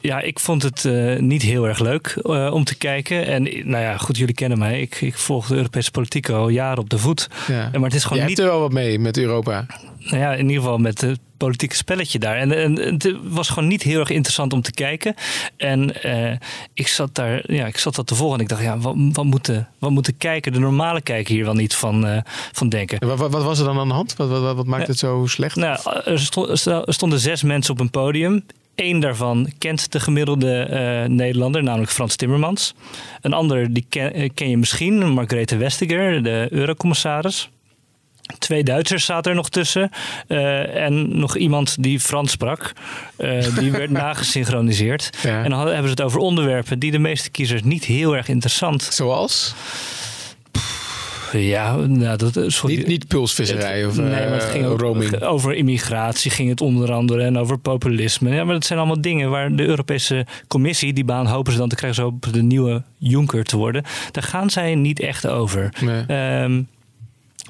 Ja, 0.00 0.20
ik 0.20 0.38
vond 0.38 0.62
het 0.62 0.84
eh, 0.84 1.16
niet 1.18 1.42
heel 1.42 1.64
erg 1.68 1.78
leuk 1.78 2.18
eh, 2.22 2.50
om 2.52 2.64
te 2.64 2.74
kijken. 2.76 3.26
En 3.26 3.42
nou 3.42 3.82
ja, 3.82 3.96
goed, 3.96 4.16
jullie 4.16 4.34
kennen 4.34 4.58
mij. 4.58 4.80
Ik, 4.80 5.00
ik 5.00 5.16
volg 5.18 5.46
de 5.46 5.54
Europese 5.56 5.90
politiek 5.90 6.28
al 6.28 6.48
jaren 6.48 6.78
op 6.78 6.90
de 6.90 6.98
voet. 6.98 7.28
Ja. 7.46 7.70
Maar 7.72 7.82
het 7.82 7.94
is 7.94 8.02
gewoon 8.02 8.18
Jij 8.18 8.26
niet 8.26 8.36
hebt 8.36 8.48
er 8.48 8.54
wel 8.54 8.62
wat 8.62 8.72
mee 8.72 8.98
met 8.98 9.18
Europa. 9.18 9.66
nou 9.98 10.18
ja, 10.22 10.32
in 10.32 10.48
ieder 10.48 10.62
geval 10.62 10.78
met 10.78 11.00
het 11.00 11.18
politieke 11.36 11.76
spelletje 11.76 12.18
daar. 12.18 12.36
En, 12.36 12.52
en 12.52 12.78
het 12.78 13.12
was 13.22 13.48
gewoon 13.48 13.68
niet 13.68 13.82
heel 13.82 14.00
erg 14.00 14.10
interessant 14.10 14.52
om 14.52 14.62
te 14.62 14.72
kijken. 14.72 15.14
En 15.56 16.02
eh, 16.02 16.36
ik 16.74 16.88
zat 16.88 17.14
daar, 17.14 17.52
ja, 17.52 17.66
ik 17.66 17.78
zat 17.78 17.94
dat 17.94 18.06
te 18.06 18.14
volgen 18.14 18.36
en 18.38 18.42
ik 18.42 18.48
dacht, 18.48 18.62
ja, 18.62 18.78
wat, 18.78 18.94
wat, 19.12 19.24
moet, 19.24 19.44
de, 19.44 19.64
wat 19.78 19.90
moet 19.90 20.04
de 20.06 20.12
kijker, 20.12 20.52
de 20.52 20.58
normale 20.58 21.00
kijker 21.00 21.34
hier 21.34 21.44
wel 21.44 21.54
niet 21.54 21.74
van, 21.74 22.22
van 22.52 22.68
denken? 22.68 22.98
En 22.98 23.08
Wat, 23.08 23.18
wat, 23.18 23.30
wat 23.32 23.42
was 23.42 23.58
er 23.58 23.64
dan 23.64 23.78
aan 23.78 23.88
de 23.88 23.94
hand? 23.94 24.16
Wat, 24.16 24.28
wat, 24.28 24.40
wat, 24.42 24.56
wat 24.56 24.66
maakt 24.66 24.86
het 24.86 24.98
zo 24.98 25.24
slecht? 25.26 25.56
Nou, 25.56 25.78
er, 26.04 26.18
stond- 26.20 26.66
er 26.66 26.94
stonden 26.94 27.18
zes 27.18 27.42
mensen 27.42 27.72
op 27.72 27.80
een 27.80 27.90
podium. 27.90 28.44
Eén 28.76 29.00
daarvan 29.00 29.50
kent 29.58 29.92
de 29.92 30.00
gemiddelde 30.00 30.58
eh, 30.62 31.08
Nederlander, 31.08 31.62
namelijk 31.62 31.90
Frans 31.90 32.16
Timmermans. 32.16 32.74
Een 33.20 33.32
ander 33.32 33.72
die 33.72 33.86
ken, 33.88 34.12
eh, 34.14 34.30
ken 34.34 34.48
je 34.50 34.56
misschien, 34.56 35.08
Margrethe 35.12 35.58
Vestager, 35.58 36.22
de 36.22 36.46
eurocommissaris. 36.50 37.48
Twee 38.38 38.64
Duitsers 38.64 39.04
zaten 39.04 39.30
er 39.30 39.36
nog 39.36 39.48
tussen. 39.48 39.90
eh, 40.28 40.84
en 40.84 41.18
nog 41.18 41.36
iemand 41.36 41.82
die 41.82 42.00
Frans 42.00 42.30
sprak. 42.30 42.72
Die 43.58 43.70
werd 43.70 43.90
nagesynchroniseerd. 44.02 45.10
Ja. 45.22 45.36
En 45.42 45.42
dan 45.42 45.52
hadden- 45.52 45.74
hebben 45.74 45.90
ze 45.92 45.96
het 45.96 46.06
over 46.06 46.20
onderwerpen 46.20 46.78
die 46.78 46.90
de 46.90 46.98
meeste 46.98 47.30
kiezers 47.30 47.62
niet 47.62 47.84
heel 47.84 48.16
erg 48.16 48.28
interessant. 48.28 48.82
Zoals? 48.82 49.54
Ja, 51.32 51.76
nou, 51.76 52.16
dat 52.16 52.36
is 52.36 52.62
Niet, 52.62 52.86
niet 52.86 53.08
pulsvisserij 53.08 53.86
of 53.86 53.96
nee, 53.96 54.10
maar 54.10 54.32
het 54.32 54.42
eh, 54.42 54.50
ging 54.50 54.64
ook 54.66 54.80
roaming. 54.80 55.22
over 55.22 55.54
immigratie 55.54 56.30
ging 56.30 56.48
het 56.48 56.60
onder 56.60 56.92
andere 56.92 57.22
en 57.22 57.38
over 57.38 57.58
populisme. 57.58 58.30
Ja, 58.34 58.44
maar 58.44 58.54
dat 58.54 58.64
zijn 58.64 58.78
allemaal 58.78 59.00
dingen 59.00 59.30
waar 59.30 59.56
de 59.56 59.64
Europese 59.64 60.26
Commissie, 60.48 60.92
die 60.92 61.04
baan 61.04 61.26
hopen 61.26 61.52
ze 61.52 61.58
dan 61.58 61.68
te 61.68 61.76
krijgen 61.76 62.02
zo 62.02 62.06
op 62.08 62.32
de 62.32 62.42
nieuwe 62.42 62.82
Juncker 62.98 63.44
te 63.44 63.56
worden. 63.56 63.84
Daar 64.10 64.22
gaan 64.22 64.50
zij 64.50 64.74
niet 64.74 65.00
echt 65.00 65.26
over. 65.26 65.72
Nee. 65.80 66.04
Ehm, 66.06 66.62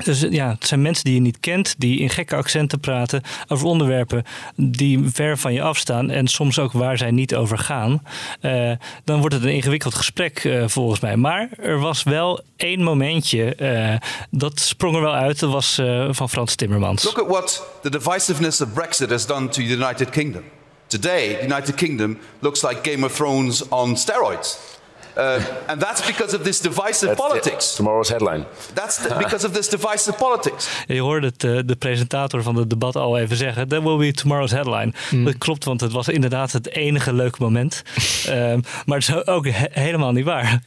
dus 0.04 0.20
ja, 0.30 0.50
het 0.50 0.66
zijn 0.66 0.82
mensen 0.82 1.04
die 1.04 1.14
je 1.14 1.20
niet 1.20 1.40
kent, 1.40 1.74
die 1.78 2.00
in 2.00 2.11
gekke 2.11 2.37
accenten 2.37 2.80
praten 2.80 3.22
over 3.48 3.66
onderwerpen 3.66 4.24
die 4.56 5.00
ver 5.12 5.38
van 5.38 5.52
je 5.52 5.62
afstaan 5.62 6.11
en 6.11 6.26
soms 6.26 6.59
ook 6.59 6.72
waar 6.72 6.98
zij 6.98 7.11
niet 7.11 7.35
over 7.35 7.59
gaan. 7.59 8.02
Eh, 8.40 8.70
dan 9.04 9.20
wordt 9.20 9.35
het 9.35 9.44
een 9.44 9.54
ingewikkeld 9.54 9.94
gesprek 9.94 10.44
eh, 10.44 10.64
volgens 10.66 11.00
mij. 11.00 11.16
Maar 11.16 11.48
er 11.59 11.78
was 11.78 12.02
wel 12.02 12.40
één 12.56 12.82
momentje, 12.82 13.54
eh, 13.54 13.94
dat 14.30 14.61
sprong 14.61 14.94
er 14.94 15.02
wel 15.02 15.14
uit, 15.14 15.40
dat 15.40 15.50
was 15.50 15.80
van 16.11 16.28
Frans 16.28 16.54
Timmermans. 16.54 17.04
Look 17.04 17.18
at 17.18 17.28
what 17.28 17.66
the 17.82 17.90
divisiveness 17.90 18.61
of 18.61 18.72
Brexit 18.72 19.11
has 19.11 19.26
done 19.26 19.48
to 19.48 19.62
the 19.62 19.68
United 19.68 20.11
Kingdom. 20.11 20.42
Today, 20.87 21.35
the 21.35 21.42
United 21.42 21.74
Kingdom 21.74 22.18
looks 22.38 22.62
like 22.62 22.90
Game 22.90 23.06
of 23.06 23.14
Thrones 23.14 23.68
on 23.68 23.96
steroids. 23.96 24.59
Uh, 25.16 25.35
and 25.66 25.81
that's 25.81 26.07
because 26.07 26.37
of 26.37 26.42
this 26.42 26.61
divisive 26.61 27.14
politics. 27.14 27.74
Tomorrow's 27.74 28.09
headline. 28.09 28.44
That's 28.74 28.96
the- 28.96 29.14
because 29.18 29.46
of 29.46 29.52
this 29.52 29.68
divisive 29.68 30.12
politics. 30.16 30.68
Je 30.87 31.00
hoorde 31.00 31.26
het, 31.26 31.44
eh, 31.44 31.59
de 31.66 31.76
presentator 31.76 32.42
van 32.42 32.57
het 32.57 32.70
debat 32.70 32.96
al 32.96 33.18
even 33.18 33.37
zeggen. 33.37 33.68
That 33.68 33.83
will 33.83 33.96
be 33.96 34.12
tomorrow's 34.12 34.50
headline. 34.50 34.92
Hmm. 35.09 35.24
Dat 35.24 35.38
klopt, 35.38 35.64
want 35.64 35.81
het 35.81 35.92
was 35.92 36.09
inderdaad 36.09 36.52
het 36.52 36.70
enige 36.70 37.12
leuke 37.12 37.37
moment. 37.42 37.83
Ehm, 38.26 38.61
maar 38.87 38.98
het 38.98 39.09
is 39.09 39.26
ook 39.26 39.46
he- 39.46 39.66
helemaal 39.70 40.12
niet 40.12 40.24
waar. 40.24 40.62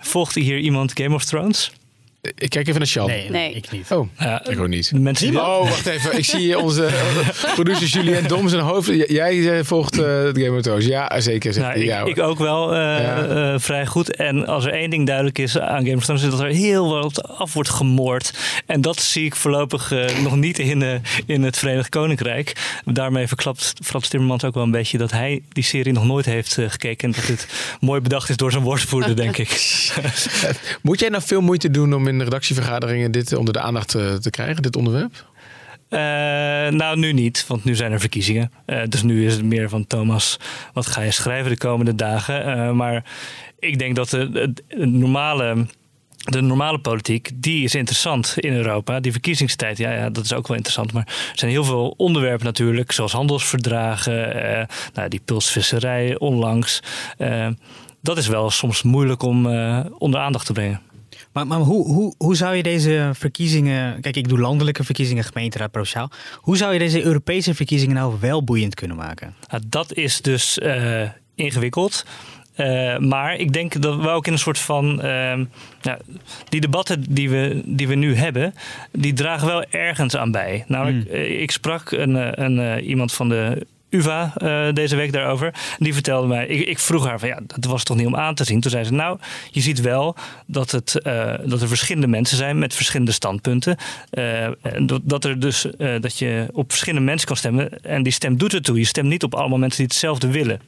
Volgt 0.00 0.34
hier 0.34 0.58
iemand 0.58 0.92
Game 0.94 1.14
of 1.14 1.24
Thrones? 1.24 1.72
Ik 2.20 2.50
kijk 2.50 2.66
even 2.66 2.78
naar 2.78 2.86
Sjan. 2.88 3.06
Nee, 3.06 3.30
Nee. 3.30 3.52
ik 3.52 3.70
niet. 3.70 3.90
Oh, 3.90 4.08
Ja, 4.18 4.44
ik 4.48 4.60
ook 4.60 4.68
niet. 4.68 4.92
mensen 4.94 5.30
die 5.30 5.40
Oh, 5.40 5.58
wacht 5.68 5.86
even. 5.86 6.18
Ik 6.18 6.24
zie 6.24 6.58
onze 6.58 6.84
eh, 6.86 7.54
producer 7.54 7.88
Julien 7.88 8.26
Dom 8.28 8.48
zijn 8.48 8.62
hoofd. 8.62 8.90
Jij 9.08 9.58
eh, 9.58 9.64
volgt 9.64 9.98
eh, 9.98 10.22
het 10.22 10.38
Game 10.38 10.56
of 10.56 10.62
Thrones. 10.62 10.86
Ja, 10.86 11.20
zeker. 11.20 11.52
Zegt 11.52 11.66
Nou, 11.66 11.78
ik, 11.80 11.86
ja, 11.86 12.00
hoor. 12.00 12.08
ik 12.08 12.18
ook 12.18 12.38
wel 12.38 12.74
Ja. 12.74 13.58
vrij 13.60 13.86
goed. 13.86 14.16
En 14.16 14.46
als 14.46 14.64
er 14.64 14.72
één 14.72 14.90
ding 14.90 15.06
duidelijk 15.06 15.38
is 15.38 15.58
aan 15.58 15.84
Game 15.84 15.96
of 15.96 16.04
Thrones, 16.04 16.22
is 16.22 16.30
dat 16.30 16.40
er 16.40 16.46
heel 16.46 16.88
wat 16.88 17.28
af 17.28 17.52
wordt 17.52 17.68
gemoord. 17.70 18.32
En 18.66 18.80
dat 18.80 19.00
zie 19.00 19.24
ik 19.24 19.36
voorlopig 19.36 19.92
nog 20.22 20.36
niet 20.36 20.58
in, 20.58 20.82
eh, 20.82 20.94
in 21.26 21.42
het 21.42 21.56
Verenigd 21.58 21.88
Koninkrijk. 21.88 22.52
Daarmee 22.84 23.26
verklapt 23.26 23.72
Frans 23.82 24.08
Timmermans 24.08 24.44
ook 24.44 24.54
wel 24.54 24.62
een 24.62 24.70
beetje 24.70 24.98
dat 24.98 25.10
hij 25.10 25.42
die 25.52 25.64
serie 25.64 25.92
nog 25.92 26.04
nooit 26.04 26.26
heeft 26.26 26.58
gekeken. 26.66 27.08
En 27.08 27.14
dat 27.20 27.26
dit 27.26 27.46
mooi 27.80 28.00
bedacht 28.00 28.28
is 28.28 28.36
door 28.36 28.50
zijn 28.50 28.62
woordvoerder, 28.62 29.16
denk 29.16 29.36
ik. 29.38 29.48
Moet 30.82 31.00
jij 31.00 31.08
nou 31.08 31.22
veel 31.26 31.40
moeite 31.40 31.70
doen 31.70 31.94
om 31.94 32.08
in 32.08 32.15
de 32.18 32.24
redactievergaderingen 32.24 33.10
dit 33.10 33.34
onder 33.34 33.52
de 33.52 33.60
aandacht 33.60 33.94
eh, 33.94 34.14
te 34.14 34.30
krijgen, 34.30 34.62
dit 34.62 34.76
onderwerp? 34.76 35.24
Eh, 35.88 35.98
nou, 36.78 36.98
nu 36.98 37.12
niet, 37.12 37.44
want 37.48 37.64
nu 37.64 37.74
zijn 37.74 37.92
er 37.92 38.00
verkiezingen. 38.00 38.52
Eh, 38.66 38.80
dus 38.88 39.02
nu 39.02 39.26
is 39.26 39.34
het 39.34 39.44
meer 39.44 39.68
van 39.68 39.86
Thomas, 39.86 40.38
wat 40.72 40.86
ga 40.86 41.00
je 41.00 41.10
schrijven 41.10 41.50
de 41.50 41.58
komende 41.58 41.94
dagen? 41.94 42.76
Maar 42.76 43.04
ik 43.58 43.78
denk 43.78 43.96
dat 43.96 44.10
de, 44.10 44.52
normale, 44.76 45.66
de 46.16 46.40
normale 46.40 46.78
politiek, 46.78 47.30
die 47.34 47.64
is 47.64 47.74
interessant 47.74 48.34
in 48.36 48.52
Europa. 48.52 49.00
Die 49.00 49.12
verkiezingstijd, 49.12 49.78
ja, 49.78 49.92
ja, 49.92 50.10
dat 50.10 50.24
is 50.24 50.32
ook 50.32 50.46
wel 50.46 50.56
interessant. 50.56 50.92
Maar 50.92 51.06
er 51.06 51.38
zijn 51.38 51.50
heel 51.50 51.64
veel 51.64 51.94
onderwerpen 51.96 52.46
natuurlijk, 52.46 52.92
zoals 52.92 53.12
handelsverdragen, 53.12 54.66
nou, 54.94 55.08
die 55.08 55.20
pulsvisserij 55.24 56.18
onlangs. 56.18 56.82
Dat 58.00 58.16
is 58.16 58.26
wel 58.26 58.50
soms 58.50 58.82
moeilijk 58.82 59.22
om 59.22 59.46
onder 59.98 60.20
aandacht 60.20 60.46
te 60.46 60.52
brengen. 60.52 60.80
Maar, 61.36 61.46
maar 61.46 61.58
hoe, 61.58 61.86
hoe, 61.86 62.14
hoe 62.18 62.36
zou 62.36 62.54
je 62.54 62.62
deze 62.62 63.10
verkiezingen... 63.12 64.00
Kijk, 64.00 64.16
ik 64.16 64.28
doe 64.28 64.38
landelijke 64.38 64.84
verkiezingen, 64.84 65.24
gemeenteraad, 65.24 65.70
provinciaal. 65.70 66.10
Hoe 66.34 66.56
zou 66.56 66.72
je 66.72 66.78
deze 66.78 67.02
Europese 67.02 67.54
verkiezingen 67.54 67.94
nou 67.94 68.16
wel 68.20 68.44
boeiend 68.44 68.74
kunnen 68.74 68.96
maken? 68.96 69.34
Nou, 69.50 69.62
dat 69.68 69.94
is 69.94 70.20
dus 70.20 70.58
eh, 70.58 71.08
ingewikkeld. 71.34 72.04
Eh, 72.54 72.98
maar 72.98 73.34
ik 73.34 73.52
denk 73.52 73.82
dat 73.82 74.00
we 74.00 74.08
ook 74.08 74.26
in 74.26 74.32
een 74.32 74.38
soort 74.38 74.58
van. 74.58 75.02
ehm, 75.02 75.44
ja, 75.80 75.98
die 76.48 76.60
debatten 76.60 77.04
die 77.08 77.30
we, 77.30 77.62
die 77.64 77.88
we 77.88 77.94
nu 77.94 78.14
hebben, 78.14 78.54
die 78.92 79.12
dragen 79.12 79.46
wel 79.46 79.64
ergens 79.70 80.16
aan 80.16 80.30
bij. 80.30 80.64
Namelijk, 80.68 81.08
eh, 81.08 81.40
ik 81.40 81.50
sprak 81.50 81.90
een, 81.90 82.42
een, 82.44 82.80
iemand 82.84 83.12
van 83.12 83.28
de. 83.28 83.66
UVA 83.90 84.32
eh, 84.36 84.72
deze 84.72 84.96
week 84.96 85.12
daarover. 85.12 85.54
Die 85.78 85.94
vertelde 85.94 86.26
mij, 86.26 86.46
ik, 86.46 86.68
ik 86.68 86.78
vroeg 86.78 87.06
haar 87.06 87.18
van 87.18 87.28
ja, 87.28 87.40
dat 87.46 87.64
was 87.64 87.84
toch 87.84 87.96
niet 87.96 88.06
om 88.06 88.16
aan 88.16 88.34
te 88.34 88.44
zien. 88.44 88.60
Toen 88.60 88.70
zei 88.70 88.84
ze, 88.84 88.92
nou, 88.92 89.18
je 89.50 89.60
ziet 89.60 89.80
wel 89.80 90.16
dat, 90.46 90.70
het, 90.70 91.00
eh, 91.00 91.34
dat 91.44 91.62
er 91.62 91.68
verschillende 91.68 92.06
mensen 92.06 92.36
zijn 92.36 92.58
met 92.58 92.74
verschillende 92.74 93.12
standpunten. 93.12 93.76
En 94.10 95.00
dat, 95.02 95.24
er 95.24 95.40
dus 95.40 95.66
dat 96.00 96.18
je 96.18 96.48
op 96.52 96.70
verschillende 96.70 97.06
mensen 97.06 97.26
kan 97.26 97.36
stemmen. 97.36 97.82
En 97.82 98.02
die 98.02 98.12
stem 98.12 98.36
doet 98.36 98.54
ertoe. 98.54 98.78
Je 98.78 98.84
stemt 98.84 99.08
niet 99.08 99.22
op 99.22 99.34
allemaal 99.34 99.58
mensen 99.58 99.78
die 99.78 99.86
hetzelfde 99.86 100.30
willen. 100.30 100.60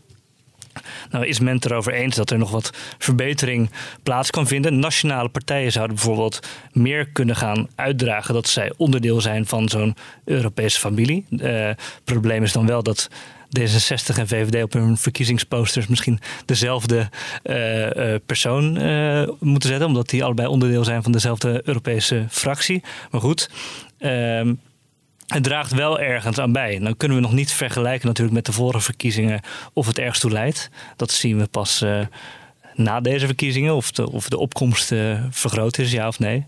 Nou 1.11 1.27
is 1.27 1.41
men 1.41 1.55
het 1.55 1.65
erover 1.65 1.93
eens 1.93 2.17
dat 2.17 2.31
er 2.31 2.39
nog 2.39 2.51
wat 2.51 2.71
verbetering 2.99 3.71
plaats 4.03 4.31
kan 4.31 4.47
vinden. 4.47 4.79
Nationale 4.79 5.29
partijen 5.29 5.73
zouden 5.73 5.97
bijvoorbeeld 5.97 6.49
meer 6.73 7.09
kunnen 7.09 7.37
gaan 7.37 7.69
uitdragen 7.75 8.35
dat 8.35 8.49
zij 8.49 8.73
onderdeel 8.77 9.21
zijn 9.21 9.47
van 9.47 9.69
zo'n 9.69 9.97
Europese 10.25 10.79
familie. 10.79 11.25
Eh, 11.39 11.67
Het 11.69 12.05
probleem 12.05 12.43
is 12.43 12.53
dan 12.53 12.67
wel 12.67 12.83
dat 12.83 13.09
D66 13.59 14.19
en 14.19 14.29
VVD 14.29 14.63
op 14.63 14.73
hun 14.73 14.97
verkiezingsposters 14.97 15.87
misschien 15.87 16.21
dezelfde 16.45 17.09
eh, 17.43 18.15
eh, 18.15 18.21
persoon 18.27 18.77
eh, 18.77 19.29
moeten 19.41 19.69
zetten, 19.69 19.87
omdat 19.87 20.09
die 20.09 20.25
allebei 20.25 20.49
onderdeel 20.49 20.85
zijn 20.85 21.03
van 21.03 21.13
dezelfde 21.13 21.61
Europese 21.65 22.27
fractie. 22.29 22.83
Maar 23.11 23.21
goed. 23.21 23.51
ehm, 23.99 24.55
het 25.29 25.43
draagt 25.43 25.73
wel 25.73 26.01
ergens 26.01 26.39
aan 26.39 26.53
bij. 26.53 26.79
Dan 26.79 26.97
kunnen 26.97 27.17
we 27.17 27.23
nog 27.23 27.33
niet 27.33 27.53
vergelijken 27.53 28.07
natuurlijk 28.07 28.37
met 28.37 28.47
de 28.47 28.53
vorige 28.53 28.81
verkiezingen 28.85 29.41
of 29.73 29.87
het 29.87 29.99
ergens 29.99 30.19
toe 30.19 30.31
leidt. 30.31 30.71
Dat 30.97 31.11
zien 31.11 31.39
we 31.39 31.47
pas 31.47 31.83
eh, 31.83 32.01
na 32.75 33.01
deze 33.01 33.27
verkiezingen, 33.27 33.75
of 33.75 33.91
de, 33.93 34.11
of 34.11 34.29
de 34.29 34.39
opkomst 34.39 34.93
eh, 34.93 35.23
vergroot 35.31 35.79
is, 35.79 35.93
ja 35.93 36.09
of 36.09 36.19
nee. 36.19 36.47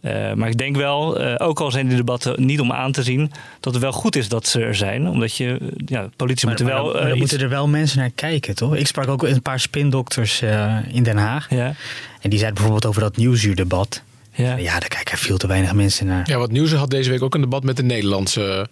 Eh, 0.00 0.32
maar 0.32 0.48
ik 0.48 0.58
denk 0.58 0.76
wel, 0.76 1.18
ook 1.38 1.60
al 1.60 1.70
zijn 1.70 1.88
die 1.88 1.96
debatten 1.96 2.46
niet 2.46 2.60
om 2.60 2.72
aan 2.72 2.92
te 2.92 3.02
zien, 3.02 3.32
dat 3.60 3.72
het 3.72 3.82
wel 3.82 3.92
goed 3.92 4.16
is 4.16 4.28
dat 4.28 4.46
ze 4.46 4.60
er 4.60 4.74
zijn. 4.74 5.08
Omdat 5.08 5.36
je, 5.36 5.58
ja, 5.86 6.08
politie 6.16 6.46
Maar, 6.46 6.56
moeten 6.56 6.74
maar 6.76 6.92
wel. 6.92 7.08
iets- 7.08 7.18
moeten 7.18 7.40
er 7.40 7.48
wel 7.48 7.68
mensen 7.68 7.98
naar 7.98 8.10
kijken, 8.14 8.54
toch? 8.54 8.76
Ik 8.76 8.86
sprak 8.86 9.08
ook 9.08 9.22
een 9.22 9.42
paar 9.42 9.60
spindokters 9.60 10.42
in 10.88 11.02
Den 11.02 11.16
Haag. 11.16 11.50
Ja. 11.50 11.74
En 12.20 12.30
die 12.30 12.38
zeiden 12.38 12.54
bijvoorbeeld 12.54 12.86
over 12.86 13.00
dat 13.00 13.16
nieuwsuurdebat. 13.16 14.02
Ja. 14.38 14.56
ja, 14.56 14.78
daar 14.78 14.88
kijken 14.88 15.18
veel 15.18 15.36
te 15.36 15.46
weinig 15.46 15.72
mensen 15.72 16.06
naar. 16.06 16.28
Ja, 16.30 16.36
wat 16.38 16.50
nieuws 16.50 16.72
had 16.72 16.90
deze 16.90 17.10
week 17.10 17.22
ook 17.22 17.34
een 17.34 17.40
debat 17.40 17.62
met 17.64 17.76
de 17.76 17.82
Nederlandse. 17.82 18.68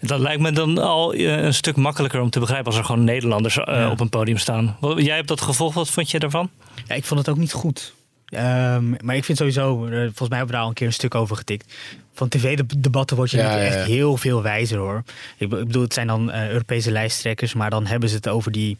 Dat 0.00 0.20
lijkt 0.20 0.40
me 0.40 0.52
dan 0.52 0.78
al 0.78 1.12
eh, 1.12 1.42
een 1.42 1.54
stuk 1.54 1.76
makkelijker 1.76 2.20
om 2.20 2.30
te 2.30 2.38
begrijpen 2.40 2.66
als 2.66 2.76
er 2.76 2.84
gewoon 2.84 3.04
Nederlanders 3.04 3.58
eh, 3.58 3.64
Ja. 3.74 3.90
op 3.90 4.00
een 4.00 4.08
podium 4.08 4.38
staan. 4.38 4.76
Wat- 4.80 5.02
Jij 5.02 5.16
hebt 5.16 5.28
dat 5.28 5.40
gevolgd, 5.40 5.74
wat 5.74 5.90
vond 5.90 6.10
je 6.10 6.18
daarvan? 6.18 6.50
Ja, 6.86 6.94
ik 6.94 7.04
vond 7.04 7.20
het 7.20 7.28
ook 7.28 7.36
niet 7.36 7.52
goed. 7.52 7.92
Ehm, 8.26 8.90
maar 9.04 9.16
ik 9.16 9.24
vind 9.24 9.38
sowieso, 9.38 9.84
eh, 9.86 9.90
volgens 9.98 10.28
mij 10.28 10.38
hebben 10.38 10.46
we 10.46 10.52
daar 10.52 10.60
al 10.62 10.68
een 10.68 10.74
keer 10.74 10.86
een 10.86 10.92
stuk 10.92 11.14
over 11.14 11.36
getikt. 11.36 11.74
Van 12.14 12.28
tv-debatten 12.28 13.16
word 13.16 13.30
je 13.30 13.36
Ja, 13.36 13.58
echt 13.58 13.74
ja. 13.74 13.84
heel 13.84 14.16
veel 14.16 14.42
wijzer 14.42 14.78
hoor. 14.78 15.02
Ik 15.36 15.48
be- 15.48 15.58
ik 15.58 15.66
bedoel, 15.66 15.82
het 15.82 15.94
zijn 15.94 16.06
dan 16.06 16.32
Europese 16.34 16.90
lijsttrekkers, 16.90 17.54
maar 17.54 17.70
dan 17.70 17.86
hebben 17.86 18.08
ze 18.08 18.14
het 18.14 18.28
over 18.28 18.52
die, 18.52 18.78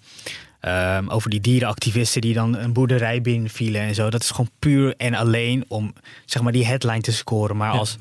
ehm, 0.62 1.08
over 1.08 1.30
die 1.30 1.40
dierenactivisten 1.40 2.20
die 2.20 2.34
dan 2.34 2.56
een 2.56 2.72
boerderij 2.72 3.20
binnenvielen 3.22 3.80
en 3.80 3.94
zo. 3.94 4.10
Dat 4.10 4.22
is 4.22 4.30
gewoon 4.30 4.50
puur 4.58 4.94
en 4.96 5.14
alleen 5.14 5.64
om 5.68 5.92
zeg 6.26 6.42
maar 6.42 6.52
die 6.52 6.66
headline 6.66 7.00
te 7.00 7.12
scoren. 7.12 7.56
Maar 7.56 7.70
als, 7.70 7.96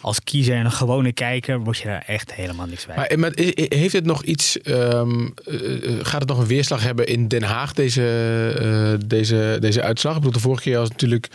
als 0.00 0.20
kiezer 0.24 0.56
en 0.56 0.64
een 0.64 0.72
gewone 0.72 1.12
kijker 1.12 1.60
word 1.60 1.78
je 1.78 1.84
daar 1.84 2.04
echt 2.06 2.34
helemaal 2.34 2.66
niks 2.66 2.86
bij. 2.86 2.96
Maar, 2.96 3.06
eh, 3.06 3.16
maar 3.18 3.38
i- 3.40 3.66
heeft 3.68 3.92
het 3.92 4.04
nog 4.04 4.22
iets. 4.22 4.58
ehm, 4.60 5.26
eh, 5.44 5.84
eh, 5.98 5.98
gaat 6.02 6.20
het 6.20 6.28
nog 6.28 6.38
een 6.38 6.46
weerslag 6.46 6.82
hebben 6.82 7.06
in 7.06 7.28
Den 7.28 7.42
Haag, 7.42 7.72
deze, 7.72 8.02
eh, 9.00 9.08
deze, 9.08 9.56
deze 9.60 9.82
uitslag? 9.82 10.12
Ik 10.12 10.18
bedoel, 10.18 10.32
de 10.34 10.40
vorige 10.40 10.62
keer 10.62 10.74
was 10.78 10.88
het 10.88 10.92
natuurlijk. 10.92 11.28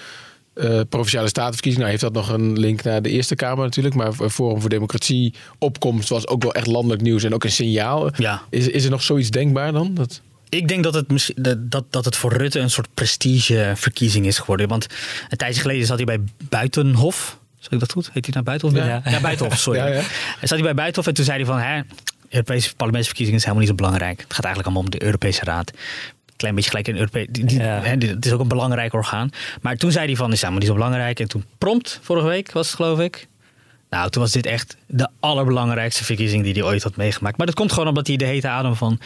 eh, 0.54 0.80
provinciale 0.90 1.28
statenverkiezingen. 1.28 1.88
Nou, 1.88 2.00
heeft 2.00 2.14
dat 2.14 2.24
nog 2.26 2.38
een 2.38 2.60
link 2.60 2.84
naar 2.84 3.02
de 3.02 3.10
Eerste 3.10 3.36
Kamer 3.36 3.64
natuurlijk. 3.66 3.96
Maar 3.96 4.14
Forum 4.14 4.62
voor 4.62 4.70
Democratie, 4.70 5.34
opkomst 5.60 6.10
was 6.10 6.28
ook 6.28 6.44
wel 6.44 6.54
echt 6.54 6.68
landelijk 6.68 7.02
nieuws 7.02 7.24
en 7.24 7.34
ook 7.34 7.44
een 7.44 7.52
signaal. 7.52 8.12
Ja. 8.18 8.42
Is, 8.50 8.68
is 8.68 8.84
er 8.84 8.90
nog 8.92 9.02
zoiets 9.04 9.30
denkbaar 9.30 9.72
dan? 9.72 9.94
Dat... 9.94 10.22
Ik 10.52 10.68
denk 10.68 10.84
dat 10.84 10.94
het, 10.94 11.34
dat, 11.60 11.84
dat, 11.90 12.06
het 12.06 12.16
voor 12.16 12.34
Rutte 12.34 12.60
een 12.60 12.70
soort 12.70 12.88
prestigeverkiezing 12.94 14.26
is 14.26 14.38
geworden. 14.38 14.68
Want 14.68 14.88
een 15.30 15.38
tijdje 15.38 15.62
geleden 15.62 15.86
zat 15.86 15.98
hij 15.98 16.06
bij 16.06 16.20
Buitenhof. 16.50 17.38
Zeg 17.60 17.72
ik 17.72 17.80
dat 17.80 17.92
goed? 17.92 18.10
Heet 18.14 18.26
hij 18.26 18.34
nou 18.34 18.46
Buitenhof? 18.46 18.78
Ja. 18.78 19.02
Ja, 19.12 19.20
Buitenhof, 19.20 19.58
sorry. 19.58 19.80
Ja, 19.80 19.88
ja. 19.88 20.00
En 20.40 20.48
zat 20.48 20.50
hij 20.50 20.62
bij 20.62 20.74
Buitenhof 20.74 21.08
en 21.08 21.14
toen 21.14 21.26
zei 21.26 21.38
hij 21.38 21.46
van... 21.46 21.60
Hè, 21.60 21.82
Europese 22.30 22.76
parlementsverkiezingen 22.76 23.40
is 23.40 23.46
helemaal 23.46 23.66
niet 23.68 23.78
zo 23.78 23.84
belangrijk. 23.84 24.22
Het 24.22 24.34
gaat 24.34 24.46
eigenlijk 24.46 24.66
allemaal 24.76 24.92
om 24.92 25.00
de 25.00 25.06
Europese 25.06 25.44
Raad. 25.44 25.72
Klein 26.36 26.56
beetje 26.56 26.70
gelijk 26.70 26.88
in 26.88 26.96
Europe. 26.96 27.28
die- 27.30 27.46
die- 27.46 27.60
Ja. 27.60 27.82
Het 27.82 28.26
is 28.26 28.32
ook 28.32 28.40
een 28.40 28.48
belangrijk 28.48 28.94
orgaan. 28.94 29.30
Maar 29.62 29.78
toen 29.78 29.92
zei 29.92 30.06
hij 30.06 30.16
van, 30.16 30.32
is 30.32 30.38
helemaal 30.40 30.60
niet 30.60 30.68
zo 30.70 30.74
belangrijk. 30.76 31.20
En 31.20 31.28
toen 31.28 31.46
prompt, 31.58 32.00
vorige 32.02 32.28
week 32.28 32.52
was 32.52 32.68
het 32.68 32.76
geloof 32.76 33.00
ik. 33.00 33.28
Nou, 33.92 34.10
toen 34.10 34.22
was 34.22 34.32
dit 34.32 34.46
echt 34.46 34.78
de 34.88 35.08
allerbelangrijkste 35.20 36.04
verkiezing 36.04 36.44
die 36.44 36.54
hij 36.54 36.64
ooit 36.64 36.84
had 36.84 36.96
meegemaakt. 36.96 37.38
Maar 37.38 37.46
dat 37.46 37.56
komt 37.56 37.72
gewoon 37.72 37.88
omdat 37.88 38.08
hij 38.08 38.16
de 38.16 38.26
hete 38.26 38.48
adem 38.48 38.76
van 38.76 39.00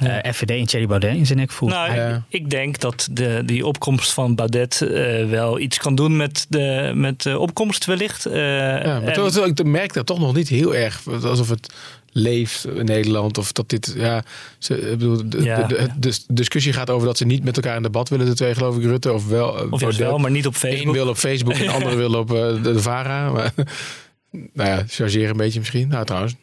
eh 0.00 0.32
FVD 0.32 0.50
en 0.50 0.66
Thierry 0.66 0.86
Baudet 0.86 1.14
in 1.16 1.26
zijn 1.26 1.38
nek 1.38 1.50
voelt. 1.50 1.70
Nou, 1.72 1.90
Hij- 1.90 2.10
ik, 2.28 2.42
ik 2.42 2.50
denk 2.50 2.78
dat 2.80 3.08
de, 3.10 3.42
die 3.44 3.66
opkomst 3.66 4.12
van 4.12 4.34
Baudet 4.34 4.82
eh, 4.82 5.28
wel 5.28 5.58
iets 5.60 5.78
kan 5.78 5.94
doen 5.94 6.16
met 6.16 6.46
de, 6.48 6.92
met 6.94 7.22
de 7.22 7.38
opkomst 7.38 7.84
wellicht. 7.84 8.26
Eh, 8.26 8.34
Ja, 8.36 8.80
maar 8.82 9.02
en- 9.02 9.12
toch, 9.12 9.30
toch- 9.30 9.46
ik 9.46 9.64
merk 9.64 9.92
dat 9.92 10.06
toch 10.06 10.18
nog 10.18 10.34
niet 10.34 10.48
heel 10.48 10.74
erg. 10.74 11.02
Alsof 11.24 11.48
het 11.48 11.74
leeft 12.12 12.66
in 12.74 12.84
Nederland. 12.84 13.38
Of 13.38 13.52
dat 13.52 13.68
dit. 13.68 13.94
Ja, 13.96 14.22
ze, 14.58 14.80
ik 14.80 14.98
bedoel, 14.98 15.22
de, 15.28 15.42
Ja. 15.42 15.62
de, 15.62 15.74
de, 15.76 15.88
de 15.98 16.14
discussie 16.28 16.72
gaat 16.72 16.90
over 16.90 17.06
dat 17.06 17.16
ze 17.16 17.26
niet 17.26 17.44
met 17.44 17.56
elkaar 17.56 17.76
in 17.76 17.82
debat 17.82 18.08
willen. 18.08 18.26
De 18.26 18.34
twee, 18.34 18.54
geloof 18.54 18.76
ik, 18.76 18.82
Rutte. 18.82 19.12
Of 19.12 19.26
wel. 19.28 19.48
Of 19.48 19.68
Baudet. 19.80 19.96
wel, 19.96 20.18
maar 20.18 20.30
niet 20.30 20.46
op 20.46 20.54
Eén 20.54 20.60
Facebook. 20.60 20.94
wil 20.94 21.08
op 21.08 21.16
Facebook 21.16 21.54
en 21.54 21.66
de 21.66 21.70
andere 21.72 21.96
wil 22.06 22.14
op 22.14 22.28
de, 22.28 22.58
de 22.62 22.80
VARA. 22.80 23.30
Maar, 23.30 23.52
nou 24.52 24.68
ja, 24.68 24.84
chargeren 24.88 25.30
een 25.30 25.36
beetje 25.36 25.58
misschien. 25.58 25.88
Nou, 25.88 26.04
trouwens. 26.04 26.34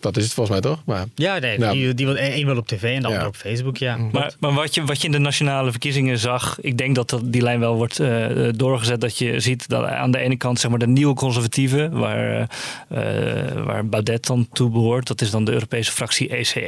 Dat 0.00 0.16
is 0.16 0.24
het 0.24 0.32
volgens 0.32 0.60
mij 0.60 0.70
toch? 0.70 0.82
Maar, 0.86 1.06
Ja, 1.14 1.38
nee, 1.38 1.58
Ja. 1.58 1.72
die, 1.72 1.94
die 1.94 2.06
wil, 2.06 2.16
één 2.16 2.46
wil 2.46 2.56
op 2.56 2.66
tv 2.66 2.82
en 2.94 3.00
de 3.02 3.06
ander 3.06 3.26
op 3.26 3.36
Facebook, 3.36 3.76
ja. 3.76 3.96
Maar, 3.96 4.34
maar 4.40 4.52
wat, 4.52 4.74
je, 4.74 4.84
wat 4.84 5.00
je 5.00 5.06
in 5.06 5.12
de 5.12 5.18
nationale 5.18 5.70
verkiezingen 5.70 6.18
zag, 6.18 6.58
ik 6.60 6.78
denk 6.78 6.94
dat 6.94 7.10
dat 7.10 7.32
die 7.32 7.42
lijn 7.42 7.60
wel 7.60 7.76
wordt 7.76 8.00
eh, 8.00 8.26
doorgezet. 8.50 9.00
Dat 9.00 9.18
je 9.18 9.40
ziet 9.40 9.68
dat 9.68 9.84
aan 9.84 10.10
de 10.10 10.18
ene 10.18 10.36
kant 10.36 10.60
zeg 10.60 10.70
maar, 10.70 10.78
de 10.78 10.86
nieuwe 10.86 11.14
conservatieven, 11.14 11.90
waar, 11.98 12.48
eh, 12.88 13.48
eh, 13.48 13.64
waar 13.64 13.86
Baudet 13.86 14.26
dan 14.26 14.48
toe 14.52 14.70
behoort, 14.70 15.06
dat 15.06 15.20
is 15.20 15.30
dan 15.30 15.44
de 15.44 15.52
Europese 15.52 15.92
fractie 15.92 16.28
ECR. 16.36 16.60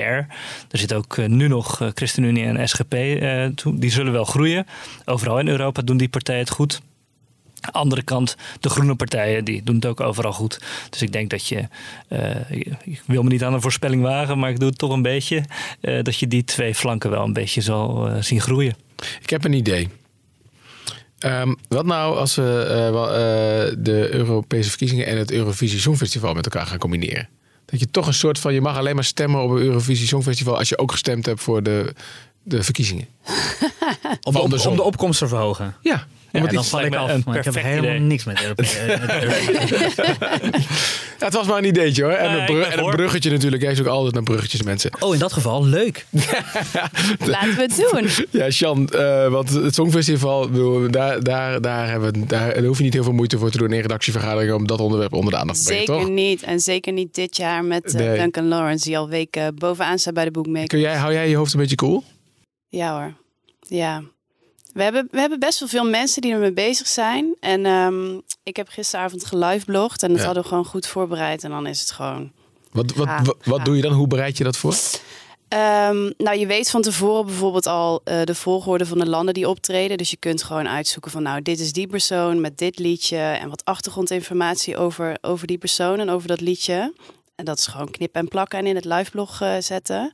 Er 0.71 0.79
zit 0.79 0.95
ook 0.95 1.17
eh, 1.19 1.27
nu 1.27 1.49
nog 1.49 1.81
eh, 1.81 1.89
ChristenUnie 1.95 2.45
en 2.45 2.69
SGP 2.69 2.95
eh, 2.95 3.45
toe. 3.55 3.79
Die 3.79 3.91
zullen 3.91 4.13
wel 4.13 4.25
groeien. 4.25 4.67
Overal 5.05 5.39
in 5.39 5.49
Europa 5.49 5.83
doen 5.83 5.97
die 5.97 6.09
partijen 6.09 6.41
het 6.41 6.51
goed. 6.51 6.81
Andere 7.61 8.03
kant, 8.03 8.37
de 8.61 8.69
groene 8.69 8.95
partijen, 8.95 9.45
die 9.45 9.63
doen 9.63 9.75
het 9.75 9.87
ook 9.87 10.01
overal 10.01 10.33
goed. 10.33 10.61
Dus 10.91 11.03
ik 11.03 11.13
denk 11.13 11.31
dat 11.31 11.47
je, 11.47 11.69
eh, 12.09 12.51
ik 12.85 13.03
wil 13.07 13.23
me 13.23 13.29
niet 13.29 13.45
aan 13.45 13.55
een 13.55 13.61
voorspelling 13.61 14.03
wagen, 14.03 14.39
maar 14.39 14.51
ik 14.51 14.59
doe 14.59 14.69
het 14.69 14.79
toch 14.79 14.93
een 14.93 15.03
beetje, 15.03 15.45
eh, 15.81 16.03
dat 16.03 16.19
je 16.19 16.29
die 16.29 16.45
twee 16.45 16.75
flanken 16.75 17.11
wel 17.11 17.25
een 17.25 17.33
beetje 17.33 17.61
zal 17.61 18.09
eh, 18.09 18.23
zien 18.23 18.41
groeien. 18.41 18.77
Ik 19.23 19.31
heb 19.31 19.45
een 19.45 19.53
idee. 19.53 19.89
Ehm, 21.21 21.55
wat 21.69 21.85
nou 21.85 22.17
als 22.17 22.35
we 22.35 22.67
eh, 22.69 22.91
wel, 22.91 23.07
eh, 23.07 23.75
de 23.79 24.09
Europese 24.13 24.69
verkiezingen 24.69 25.07
en 25.07 25.19
het 25.19 25.31
Eurovisie 25.31 25.81
Songfestival 25.81 26.35
met 26.35 26.45
elkaar 26.45 26.67
gaan 26.67 26.79
combineren? 26.79 27.29
Dat 27.65 27.81
je 27.81 27.91
toch 27.91 28.07
een 28.07 28.15
soort 28.15 28.39
van, 28.39 28.55
je 28.55 28.61
mag 28.61 28.77
alleen 28.77 28.95
maar 28.95 29.05
stemmen 29.05 29.43
op 29.43 29.51
een 29.51 29.63
Eurovisie 29.63 30.07
Songfestival 30.07 30.59
als 30.59 30.69
je 30.69 30.79
ook 30.79 30.93
gestemd 30.93 31.27
hebt 31.27 31.41
voor 31.41 31.63
de, 31.63 31.95
de 32.43 32.63
verkiezingen. 32.63 33.07
Om 34.23 34.51
de, 34.51 34.69
om 34.69 34.77
de 34.77 34.83
opkomst 34.83 35.19
te 35.19 35.29
verhogen. 35.29 35.77
Ja. 35.83 36.07
Ja, 36.33 36.47
dan 36.47 36.65
val 36.65 36.81
ik 36.81 36.95
af. 36.95 37.25
Maar 37.25 37.37
ik 37.37 37.45
heb 37.45 37.55
helemaal 37.55 37.91
idee. 37.91 37.99
niks 37.99 38.25
met 38.25 38.43
Europese. 38.43 38.79
eh, 38.81 39.23
Europese- 39.23 40.03
Ja, 41.19 41.27
het 41.27 41.35
was 41.35 41.47
maar 41.47 41.59
een 41.59 41.65
ideetje 41.65 42.03
hoor. 42.03 42.13
En, 42.13 42.51
een, 42.51 42.63
en 42.65 42.91
bruggetje 42.91 43.31
natuurlijk. 43.31 43.63
Hij 43.63 43.73
is 43.73 43.81
ook 43.81 43.87
altijd 43.87 44.15
naar 44.15 44.23
bruggetjes 44.23 44.63
mensen. 44.63 44.91
Oh, 44.99 45.13
in 45.15 45.21
dat 45.21 45.33
geval, 45.33 45.65
leuk. 45.65 46.07
Laten 47.25 47.57
we 47.57 47.63
het 47.63 47.89
doen. 47.91 48.27
Ja, 48.31 48.51
Sjan, 48.51 48.89
eh, 48.89 49.29
want 49.29 49.51
het 49.51 49.75
Songfestival, 49.75 50.51
daar, 50.91 51.23
daar, 51.23 51.61
daar, 51.61 51.89
hebben 51.91 52.13
we, 52.13 52.27
daar, 52.27 52.55
daar 52.55 52.63
hoef 52.65 52.77
je 52.79 52.85
niet 52.85 52.93
heel 52.93 53.03
veel 53.05 53.13
moeite 53.13 53.39
voor 53.39 53.51
te 53.51 53.59
doen 53.59 53.73
in 53.73 53.81
redactievergaderingen 53.81 54.55
om 54.55 54.67
dat 54.67 54.81
onderwerp 54.81 55.13
onder 55.13 55.33
de 55.33 55.39
aandacht 55.39 55.59
te 55.59 55.65
brengen, 55.65 55.87
Zeker 55.87 56.03
toch? 56.03 56.11
niet. 56.15 56.43
En 56.43 56.61
zeker 56.61 56.93
niet 56.93 57.15
dit 57.15 57.37
jaar 57.37 57.65
met 57.65 57.95
eh, 57.95 58.07
Nee. 58.07 58.19
Duncan 58.19 58.49
Lawrence, 58.49 58.85
die 58.85 58.99
al 58.99 59.09
weken 59.09 59.55
bovenaan 59.55 59.99
staat 59.99 60.15
bij 60.15 60.25
de 60.25 60.31
boekmaker. 60.31 60.69
Kun 60.69 60.79
jij, 60.81 60.97
hou 60.97 61.13
jij 61.13 61.29
je 61.29 61.37
hoofd 61.37 61.53
een 61.53 61.61
beetje 61.61 61.77
cool? 61.77 62.03
Ja 62.69 62.93
hoor. 63.01 63.13
Ja. 63.61 64.03
We 64.73 64.83
hebben, 64.83 65.09
we 65.11 65.21
hebben 65.21 65.39
best 65.39 65.59
wel 65.59 65.69
veel 65.69 65.85
mensen 65.89 66.23
die 66.23 66.33
ermee 66.33 66.53
bezig 66.53 66.87
zijn. 66.87 67.35
En 67.41 67.67
ehm, 67.67 68.19
ik 68.43 68.57
heb 68.57 68.69
gisteravond 68.69 69.25
geliveblogd 69.25 70.03
en 70.03 70.09
dat 70.09 70.19
Ja. 70.19 70.25
hadden 70.25 70.43
we 70.43 70.49
gewoon 70.49 70.65
goed 70.65 70.87
voorbereid. 70.87 71.45
En 71.45 71.51
dan 71.51 71.67
is 71.67 71.81
het 71.81 71.91
gewoon... 71.91 72.33
Wat, 72.73 72.95
wat, 72.95 73.09
wat, 73.25 73.37
wat 73.45 73.65
doe 73.65 73.77
je 73.77 73.83
dan? 73.83 73.93
Hoe 73.93 74.07
bereid 74.07 74.37
je 74.39 74.45
dat 74.45 74.57
voor? 74.57 74.75
Ehm, 75.49 76.11
nou, 76.17 76.39
je 76.39 76.47
weet 76.47 76.71
van 76.71 76.83
tevoren 76.83 77.27
bijvoorbeeld 77.27 77.67
al 77.67 78.01
eh, 78.05 78.23
de 78.25 78.35
volgorde 78.35 78.87
van 78.87 78.99
de 78.99 79.09
landen 79.09 79.35
die 79.35 79.49
optreden. 79.49 79.99
Dus 79.99 80.11
je 80.11 80.17
kunt 80.17 80.43
gewoon 80.43 80.69
uitzoeken 80.69 81.11
van 81.11 81.23
nou, 81.23 81.43
dit 81.43 81.61
is 81.61 81.73
die 81.73 81.87
persoon 81.87 82.41
met 82.41 82.59
dit 82.59 82.79
liedje 82.79 83.17
en 83.19 83.49
wat 83.49 83.65
achtergrondinformatie 83.65 84.77
over, 84.77 85.17
over 85.21 85.47
die 85.47 85.59
persoon 85.59 85.99
en 86.01 86.09
over 86.11 86.29
dat 86.29 86.41
liedje. 86.41 86.93
En 87.35 87.45
dat 87.45 87.59
is 87.59 87.67
gewoon 87.67 87.91
knippen 87.91 88.21
en 88.21 88.29
plakken 88.29 88.59
en 88.59 88.67
in 88.67 88.75
het 88.75 88.85
liveblog 88.85 89.41
eh, 89.41 89.53
zetten. 89.59 90.13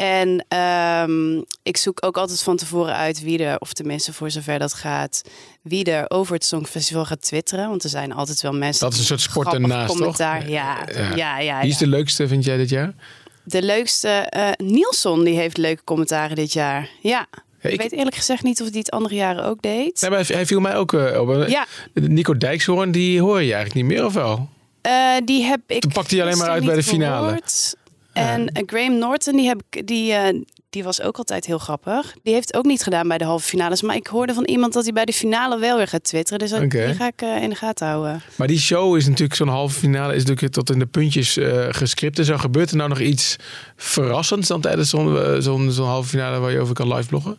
En 0.00 0.44
ehm, 0.48 1.42
ik 1.62 1.76
zoek 1.76 2.06
ook 2.06 2.16
altijd 2.16 2.42
van 2.42 2.56
tevoren 2.56 2.94
uit 2.94 3.20
wie 3.22 3.44
er, 3.44 3.58
of 3.58 3.72
tenminste 3.72 4.12
voor 4.12 4.30
zover 4.30 4.58
dat 4.58 4.74
gaat, 4.74 5.22
wie 5.62 5.84
er 5.84 6.04
over 6.10 6.34
het 6.34 6.44
Songfestival 6.44 7.04
gaat 7.04 7.22
twitteren. 7.22 7.68
Want 7.68 7.84
er 7.84 7.90
zijn 7.90 8.12
altijd 8.12 8.40
wel 8.40 8.52
mensen. 8.52 8.84
Dat 8.84 8.92
is 8.92 8.98
een 8.98 9.04
soort 9.04 9.20
sport 9.20 9.52
ernaast, 9.52 9.96
toch? 9.96 10.18
Ja, 10.18 10.36
ja, 10.46 10.78
ja. 11.16 11.38
ja, 11.38 11.60
Wie 11.60 11.70
is 11.70 11.76
de 11.78 11.86
leukste, 11.86 12.28
vind 12.28 12.44
jij 12.44 12.56
dit 12.56 12.68
jaar? 12.68 12.92
De 13.44 13.62
leukste, 13.62 14.08
eh 14.08 14.48
Nielsen, 14.56 15.24
die 15.24 15.34
heeft 15.36 15.56
leuke 15.56 15.84
commentaren 15.84 16.36
dit 16.36 16.52
jaar. 16.52 16.88
Ja. 17.02 17.26
ik- 17.60 17.72
ik 17.72 17.80
weet 17.80 17.92
eerlijk 17.92 18.16
gezegd 18.16 18.42
niet 18.42 18.60
of 18.60 18.68
hij 18.68 18.78
het 18.78 18.90
andere 18.90 19.14
jaren 19.14 19.44
ook 19.44 19.62
deed. 19.62 20.00
Nee, 20.00 20.10
maar 20.10 20.26
hij- 20.26 20.46
viel 20.46 20.60
mij 20.60 20.76
ook 20.76 20.92
eh, 20.92 21.20
op. 21.20 21.48
Ja. 21.48 21.66
Nico 21.94 22.36
Dijkshoorn, 22.36 22.90
die 22.92 23.20
hoor 23.20 23.42
je 23.42 23.54
eigenlijk 23.54 23.74
niet 23.74 23.96
meer, 23.96 24.04
of 24.06 24.12
wel? 24.14 24.48
Eh, 24.80 24.92
die 25.24 25.42
heb 25.44 25.60
ik. 25.66 25.80
Toen 25.80 25.92
pakt 25.92 26.10
hij 26.10 26.22
alleen 26.22 26.38
maar 26.38 26.48
uit 26.48 26.64
bij 26.64 26.74
de 26.74 26.82
finale. 26.82 27.26
gehoord. 27.26 27.74
En 28.20 28.48
eh, 28.48 28.62
Graham 28.66 28.98
Norton, 28.98 29.36
die, 29.36 29.46
heb 29.46 29.62
ik, 29.70 29.86
die, 29.86 30.12
eh, 30.12 30.40
die 30.70 30.84
was 30.84 31.00
ook 31.02 31.16
altijd 31.16 31.46
heel 31.46 31.58
grappig. 31.58 32.14
Die 32.22 32.34
heeft 32.34 32.54
ook 32.54 32.64
niet 32.64 32.82
gedaan 32.82 33.08
bij 33.08 33.18
de 33.18 33.24
halve 33.24 33.46
finales. 33.48 33.82
Maar 33.82 33.96
ik 33.96 34.06
hoorde 34.06 34.34
van 34.34 34.44
iemand 34.44 34.72
dat 34.72 34.82
hij 34.84 34.92
bij 34.92 35.04
de 35.04 35.12
finale 35.12 35.58
wel 35.58 35.76
weer 35.76 35.88
gaat 35.88 36.04
twitteren. 36.04 36.38
Dus 36.38 36.50
dat- 36.50 36.70
die 36.70 36.94
ga 36.94 37.06
ik 37.06 37.22
eh, 37.22 37.42
in 37.42 37.48
de 37.48 37.54
gaten 37.56 37.86
houden. 37.86 38.22
Maar 38.36 38.46
die 38.46 38.58
show 38.60 38.96
is 38.96 39.06
natuurlijk 39.06 39.34
zo'n 39.34 39.48
halve 39.48 39.78
finale, 39.78 40.14
is 40.14 40.24
natuurlijk 40.24 40.52
tot 40.52 40.70
in 40.70 40.78
de 40.78 40.86
puntjes 40.86 41.36
eh 41.36 41.66
gescript. 41.70 42.18
En 42.18 42.24
zo 42.24 42.36
gebeurt 42.36 42.70
er 42.70 42.76
nou 42.76 42.88
nog 42.88 43.00
iets 43.00 43.36
verrassends 43.76 44.48
dan 44.48 44.60
tijdens 44.60 44.90
zo'n 44.90 45.70
halve 45.76 46.08
finale 46.08 46.38
waar 46.38 46.50
je 46.52 46.60
over 46.60 46.74
kan 46.74 46.94
live 46.94 47.08
bloggen? 47.08 47.38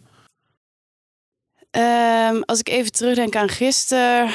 Ehm, 1.72 2.42
als 2.46 2.60
ik 2.60 2.70
even 2.70 2.92
terugdenk 2.92 3.36
aan 3.36 3.50
gisteren. 3.50 4.30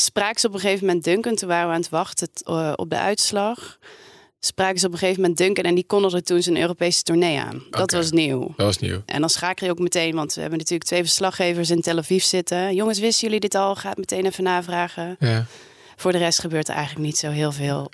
Spraken 0.00 0.40
ze 0.40 0.46
op 0.46 0.54
een 0.54 0.60
gegeven 0.60 0.86
moment 0.86 1.04
Duncan. 1.04 1.34
Toen 1.34 1.48
waren 1.48 1.66
we 1.68 1.74
aan 1.74 1.80
het 1.80 1.88
wachten 1.90 2.28
op 2.78 2.90
de 2.90 2.98
uitslag. 2.98 3.78
Spraken 4.40 4.78
ze 4.78 4.86
op 4.86 4.92
een 4.92 4.98
gegeven 4.98 5.20
moment 5.20 5.38
Duncan. 5.38 5.64
En 5.64 5.74
die 5.74 5.86
kondigde 5.86 6.22
toen 6.22 6.42
zijn 6.42 6.60
Europese 6.60 7.02
tournee 7.02 7.38
aan. 7.38 7.62
Dat 7.70 7.92
was 7.92 8.10
nieuw. 8.10 8.40
Dat 8.56 8.66
was 8.66 8.78
nieuw. 8.78 9.02
En 9.06 9.20
dan 9.20 9.30
schakel 9.30 9.66
je 9.66 9.72
ook 9.72 9.78
meteen, 9.78 10.14
want 10.14 10.34
we 10.34 10.40
hebben 10.40 10.58
natuurlijk 10.58 10.88
twee 10.88 11.02
verslaggevers 11.02 11.70
in 11.70 11.80
Tel 11.80 11.98
Aviv 11.98 12.22
zitten. 12.22 12.74
Jongens, 12.74 12.98
wisten 12.98 13.26
jullie 13.26 13.40
dit 13.40 13.54
al? 13.54 13.74
Gaat 13.76 13.96
meteen 13.96 14.26
even 14.26 14.44
navragen. 14.44 15.16
Ja. 15.18 15.46
Voor 15.96 16.12
de 16.12 16.18
rest 16.18 16.40
gebeurt 16.40 16.68
er 16.68 16.74
eigenlijk 16.74 17.06
niet 17.06 17.18
zo 17.18 17.30
heel 17.30 17.52
veel. 17.52 17.90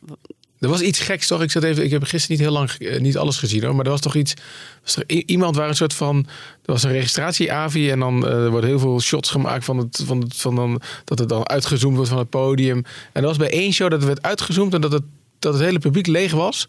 Er 0.64 0.70
was 0.70 0.80
iets 0.80 0.98
geks, 0.98 1.26
toch? 1.26 1.42
Ik, 1.42 1.50
zat 1.50 1.62
even, 1.62 1.84
ik 1.84 1.90
heb 1.90 2.02
gisteren 2.02 2.36
niet 2.36 2.46
heel 2.46 2.56
lang 2.56 2.70
eh, 2.70 3.00
niet 3.00 3.16
alles 3.16 3.38
gezien 3.38 3.64
hoor. 3.64 3.74
Maar 3.74 3.84
er 3.84 3.90
was 3.90 4.00
toch 4.00 4.14
iets. 4.14 4.34
Was 4.82 4.96
er 4.96 5.04
iemand 5.06 5.56
waar 5.56 5.68
een 5.68 5.76
soort 5.76 5.94
van. 5.94 6.16
Er 6.64 6.72
was 6.72 6.82
een 6.82 6.90
registratie-AVI. 6.90 7.90
En 7.90 7.98
dan 7.98 8.28
eh, 8.28 8.48
worden 8.48 8.70
heel 8.70 8.78
veel 8.78 9.00
shots 9.00 9.30
gemaakt 9.30 9.64
van 9.64 9.78
het. 9.78 10.02
Van 10.04 10.20
het 10.20 10.36
van 10.36 10.54
dan, 10.54 10.80
dat 11.04 11.18
het 11.18 11.28
dan 11.28 11.48
uitgezoomd 11.48 11.94
wordt 11.94 12.10
van 12.10 12.18
het 12.18 12.30
podium. 12.30 12.84
En 13.12 13.22
er 13.22 13.28
was 13.28 13.36
bij 13.36 13.50
één 13.50 13.72
show 13.72 13.90
dat 13.90 13.98
het 13.98 14.08
werd 14.08 14.22
uitgezoomd. 14.22 14.74
En 14.74 14.80
dat 14.80 14.92
het, 14.92 15.02
dat 15.44 15.54
het 15.54 15.62
hele 15.62 15.78
publiek 15.78 16.06
leeg 16.06 16.32
was. 16.32 16.66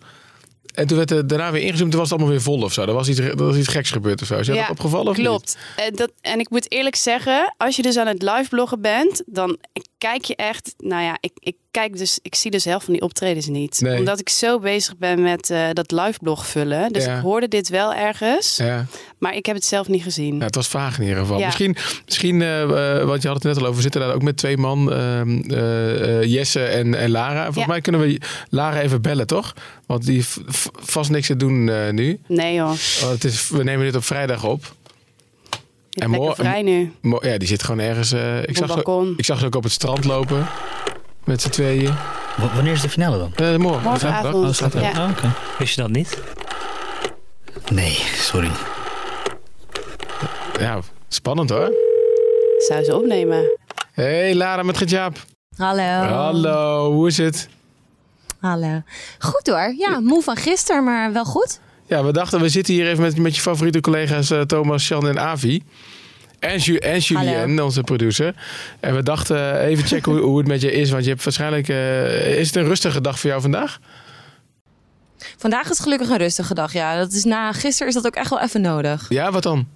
En 0.74 0.88
toen 0.88 0.98
werd 0.98 1.10
het 1.10 1.30
daarna 1.30 1.52
weer 1.52 1.62
ingezoomd. 1.62 1.92
Toen 1.92 2.00
was 2.00 2.10
het 2.10 2.20
allemaal 2.20 2.36
weer 2.38 2.46
vol 2.46 2.62
of 2.62 2.74
zo. 2.74 2.82
Er 2.82 2.94
was 2.94 3.08
iets, 3.08 3.20
er 3.20 3.36
was 3.36 3.56
iets 3.58 3.68
geks 3.68 3.92
gebeurd 3.92 4.22
of 4.22 4.28
zo. 4.28 4.38
Is 4.38 4.48
je 4.48 4.54
dat 4.54 4.70
opgevallen? 4.70 5.08
Of 5.12 5.18
niet? 5.18 5.26
klopt. 5.26 5.58
En, 5.76 5.96
dat, 5.96 6.12
en 6.22 6.40
ik 6.40 6.50
moet 6.50 6.72
eerlijk 6.72 6.96
zeggen, 6.96 7.54
als 7.58 7.76
je 7.76 7.82
dus 7.82 7.98
aan 7.98 8.08
het 8.08 8.22
live 8.22 8.50
bloggen 8.50 8.82
bent, 8.82 9.24
dan 9.26 9.58
kijk 9.98 10.24
je 10.24 10.36
echt. 10.36 10.74
Nou 10.78 11.04
ja, 11.04 11.18
ik, 11.20 11.32
ik 11.40 11.56
kijk 11.72 11.98
dus, 11.98 12.20
ik 12.22 12.36
zie 12.36 12.52
dus 12.52 12.64
de 12.64 12.70
helft 12.70 12.86
van 12.86 12.94
die 12.94 13.04
optredens 13.04 13.48
niet. 13.48 13.82
Nee. 13.82 13.98
Omdat 13.98 14.20
ik 14.20 14.30
zo 14.30 14.60
bezig 14.60 14.98
ben 14.98 15.22
met 15.22 15.50
eh, 15.50 15.68
dat 15.74 15.92
live 15.92 16.20
blog 16.22 16.48
vullen. 16.48 16.94
Dus 16.94 17.06
Ja. 17.06 17.16
ik 17.18 17.22
hoorde 17.22 17.48
dit 17.48 17.70
wel 17.70 17.94
ergens, 17.94 18.56
Ja. 18.58 18.86
Maar 19.26 19.36
ik 19.36 19.46
heb 19.46 19.56
het 19.56 19.66
zelf 19.66 19.88
niet 19.88 20.04
gezien. 20.04 20.38
Ja, 20.38 20.44
het 20.46 20.56
was 20.56 20.68
vaag 20.68 20.98
in 20.98 21.04
ieder 21.04 21.20
geval. 21.20 21.40
Ja. 21.40 21.46
Misschien, 21.46 21.76
misschien 22.06 22.42
eh, 22.42 22.62
eh, 23.00 23.06
want 23.08 23.22
je 23.22 23.28
had 23.28 23.38
het 23.38 23.46
net 23.46 23.58
al 23.58 23.62
over, 23.64 23.76
we 23.76 23.82
zitten 23.82 24.02
daar 24.02 24.14
ook 24.14 24.22
met 24.22 24.38
twee 24.38 24.58
man, 24.58 24.92
ehm, 24.94 25.38
eh, 25.52 26.24
Jesse 26.24 26.64
en, 26.66 26.96
en 26.96 27.10
Lara. 27.10 27.44
Volgens 27.44 27.58
Ja. 27.66 27.68
mij 27.72 27.82
kunnen 27.82 28.02
we 28.02 28.20
Lara 28.50 28.82
even 28.82 29.02
bellen, 29.02 29.28
toch? 29.28 29.54
Want 29.86 30.06
die 30.06 30.16
heeft 30.16 30.38
vast 30.80 31.10
niks 31.10 31.28
te 31.28 31.36
doen 31.36 31.70
eh, 31.70 31.90
nu. 31.92 32.20
Nee 32.28 32.54
joh, 32.54 32.66
Want 33.02 33.12
het 33.12 33.24
is, 33.24 33.50
we 33.50 33.64
nemen 33.64 33.86
dit 33.86 33.96
op 33.96 34.04
vrijdag 34.04 34.44
op. 34.44 34.64
je 35.90 36.00
bent 36.00 36.12
lekker 36.12 36.36
vrij 36.36 36.62
nu. 36.62 36.92
mo- 37.02 37.20
ja, 37.22 37.38
die 37.38 37.48
zit 37.48 37.64
gewoon 37.64 37.80
ergens. 37.80 38.12
eh, 38.12 38.38
ik, 38.44 38.58
zag 38.58 38.72
ze, 38.72 39.14
ik 39.18 39.26
zag 39.26 39.40
ze 39.40 39.46
ook 39.46 39.56
op 39.56 39.64
het 39.64 39.72
strand 39.72 40.04
lopen. 40.06 40.46
Met 41.24 41.42
z'n 41.42 41.50
tweeën. 41.50 41.94
W- 42.38 42.56
wanneer 42.56 42.74
is 42.74 42.82
de 42.82 42.90
finale 42.90 43.18
dan? 43.18 43.32
Eh, 43.36 43.56
morgen. 43.58 43.84
Morgenavond. 43.84 44.62
Oh. 44.62 44.82
Ja. 44.82 45.04
Oh, 45.06 45.10
oké. 45.10 45.34
Wist 45.58 45.76
je 45.76 45.82
dat 45.82 45.90
niet? 45.92 46.18
Nee, 47.72 48.00
sorry. 48.16 48.50
Ja, 50.60 50.80
spannend 51.08 51.50
hoor. 51.50 51.72
Zou 52.58 52.84
ze 52.84 52.96
opnemen? 52.96 53.58
Hey 53.92 54.36
Lara 54.36 54.64
met 54.64 54.78
Gert-Jaap. 54.78 55.18
Hallo. 55.58 55.84
Hallo, 55.84 56.92
hoe 56.92 57.08
is 57.08 57.18
het? 57.18 57.50
Hallo. 58.40 58.82
Goed 59.20 59.48
hoor. 59.48 59.74
Ja, 59.78 60.00
moe 60.00 60.22
van 60.22 60.36
gisteren, 60.36 60.84
maar 60.84 61.14
wel 61.14 61.26
goed. 61.26 61.60
Ja, 61.88 62.04
we 62.04 62.12
dachten, 62.14 62.42
we 62.42 62.50
zitten 62.50 62.74
hier 62.74 62.88
even 62.88 63.02
met, 63.02 63.18
met 63.18 63.36
je 63.36 63.42
favoriete 63.42 63.80
collega's 63.82 64.30
eh, 64.32 64.42
Thomas, 64.42 64.88
Jan 64.88 65.08
en 65.08 65.20
Avi. 65.20 65.64
En, 66.40 66.58
Ju 66.58 66.76
en 66.76 67.00
Julien, 67.00 67.64
onze 67.64 67.82
producer. 67.82 68.36
En 68.80 68.96
we 68.96 69.04
dachten 69.04 69.60
eh, 69.60 69.68
even 69.68 69.86
checken 69.88 70.12
hoe, 70.12 70.22
hoe 70.22 70.38
het 70.38 70.48
met 70.48 70.62
je 70.62 70.72
is. 70.72 70.92
Want 70.92 71.04
je 71.04 71.10
hebt 71.10 71.24
waarschijnlijk... 71.24 71.70
eh, 71.70 72.38
is 72.40 72.48
het 72.48 72.56
een 72.56 72.66
rustige 72.66 73.02
dag 73.02 73.20
voor 73.20 73.30
jou 73.30 73.42
vandaag? 73.42 73.80
Vandaag 75.38 75.70
is 75.70 75.80
gelukkig 75.80 76.10
een 76.10 76.18
rustige 76.18 76.54
dag. 76.54 76.74
Ja, 76.74 76.98
dat 76.98 77.12
is 77.12 77.24
na 77.24 77.52
gisteren 77.52 77.88
is 77.88 77.94
dat 77.94 78.06
ook 78.06 78.16
echt 78.16 78.30
wel 78.30 78.42
even 78.42 78.62
nodig. 78.62 79.06
Ja, 79.10 79.32
wat 79.32 79.44
dan? 79.44 79.68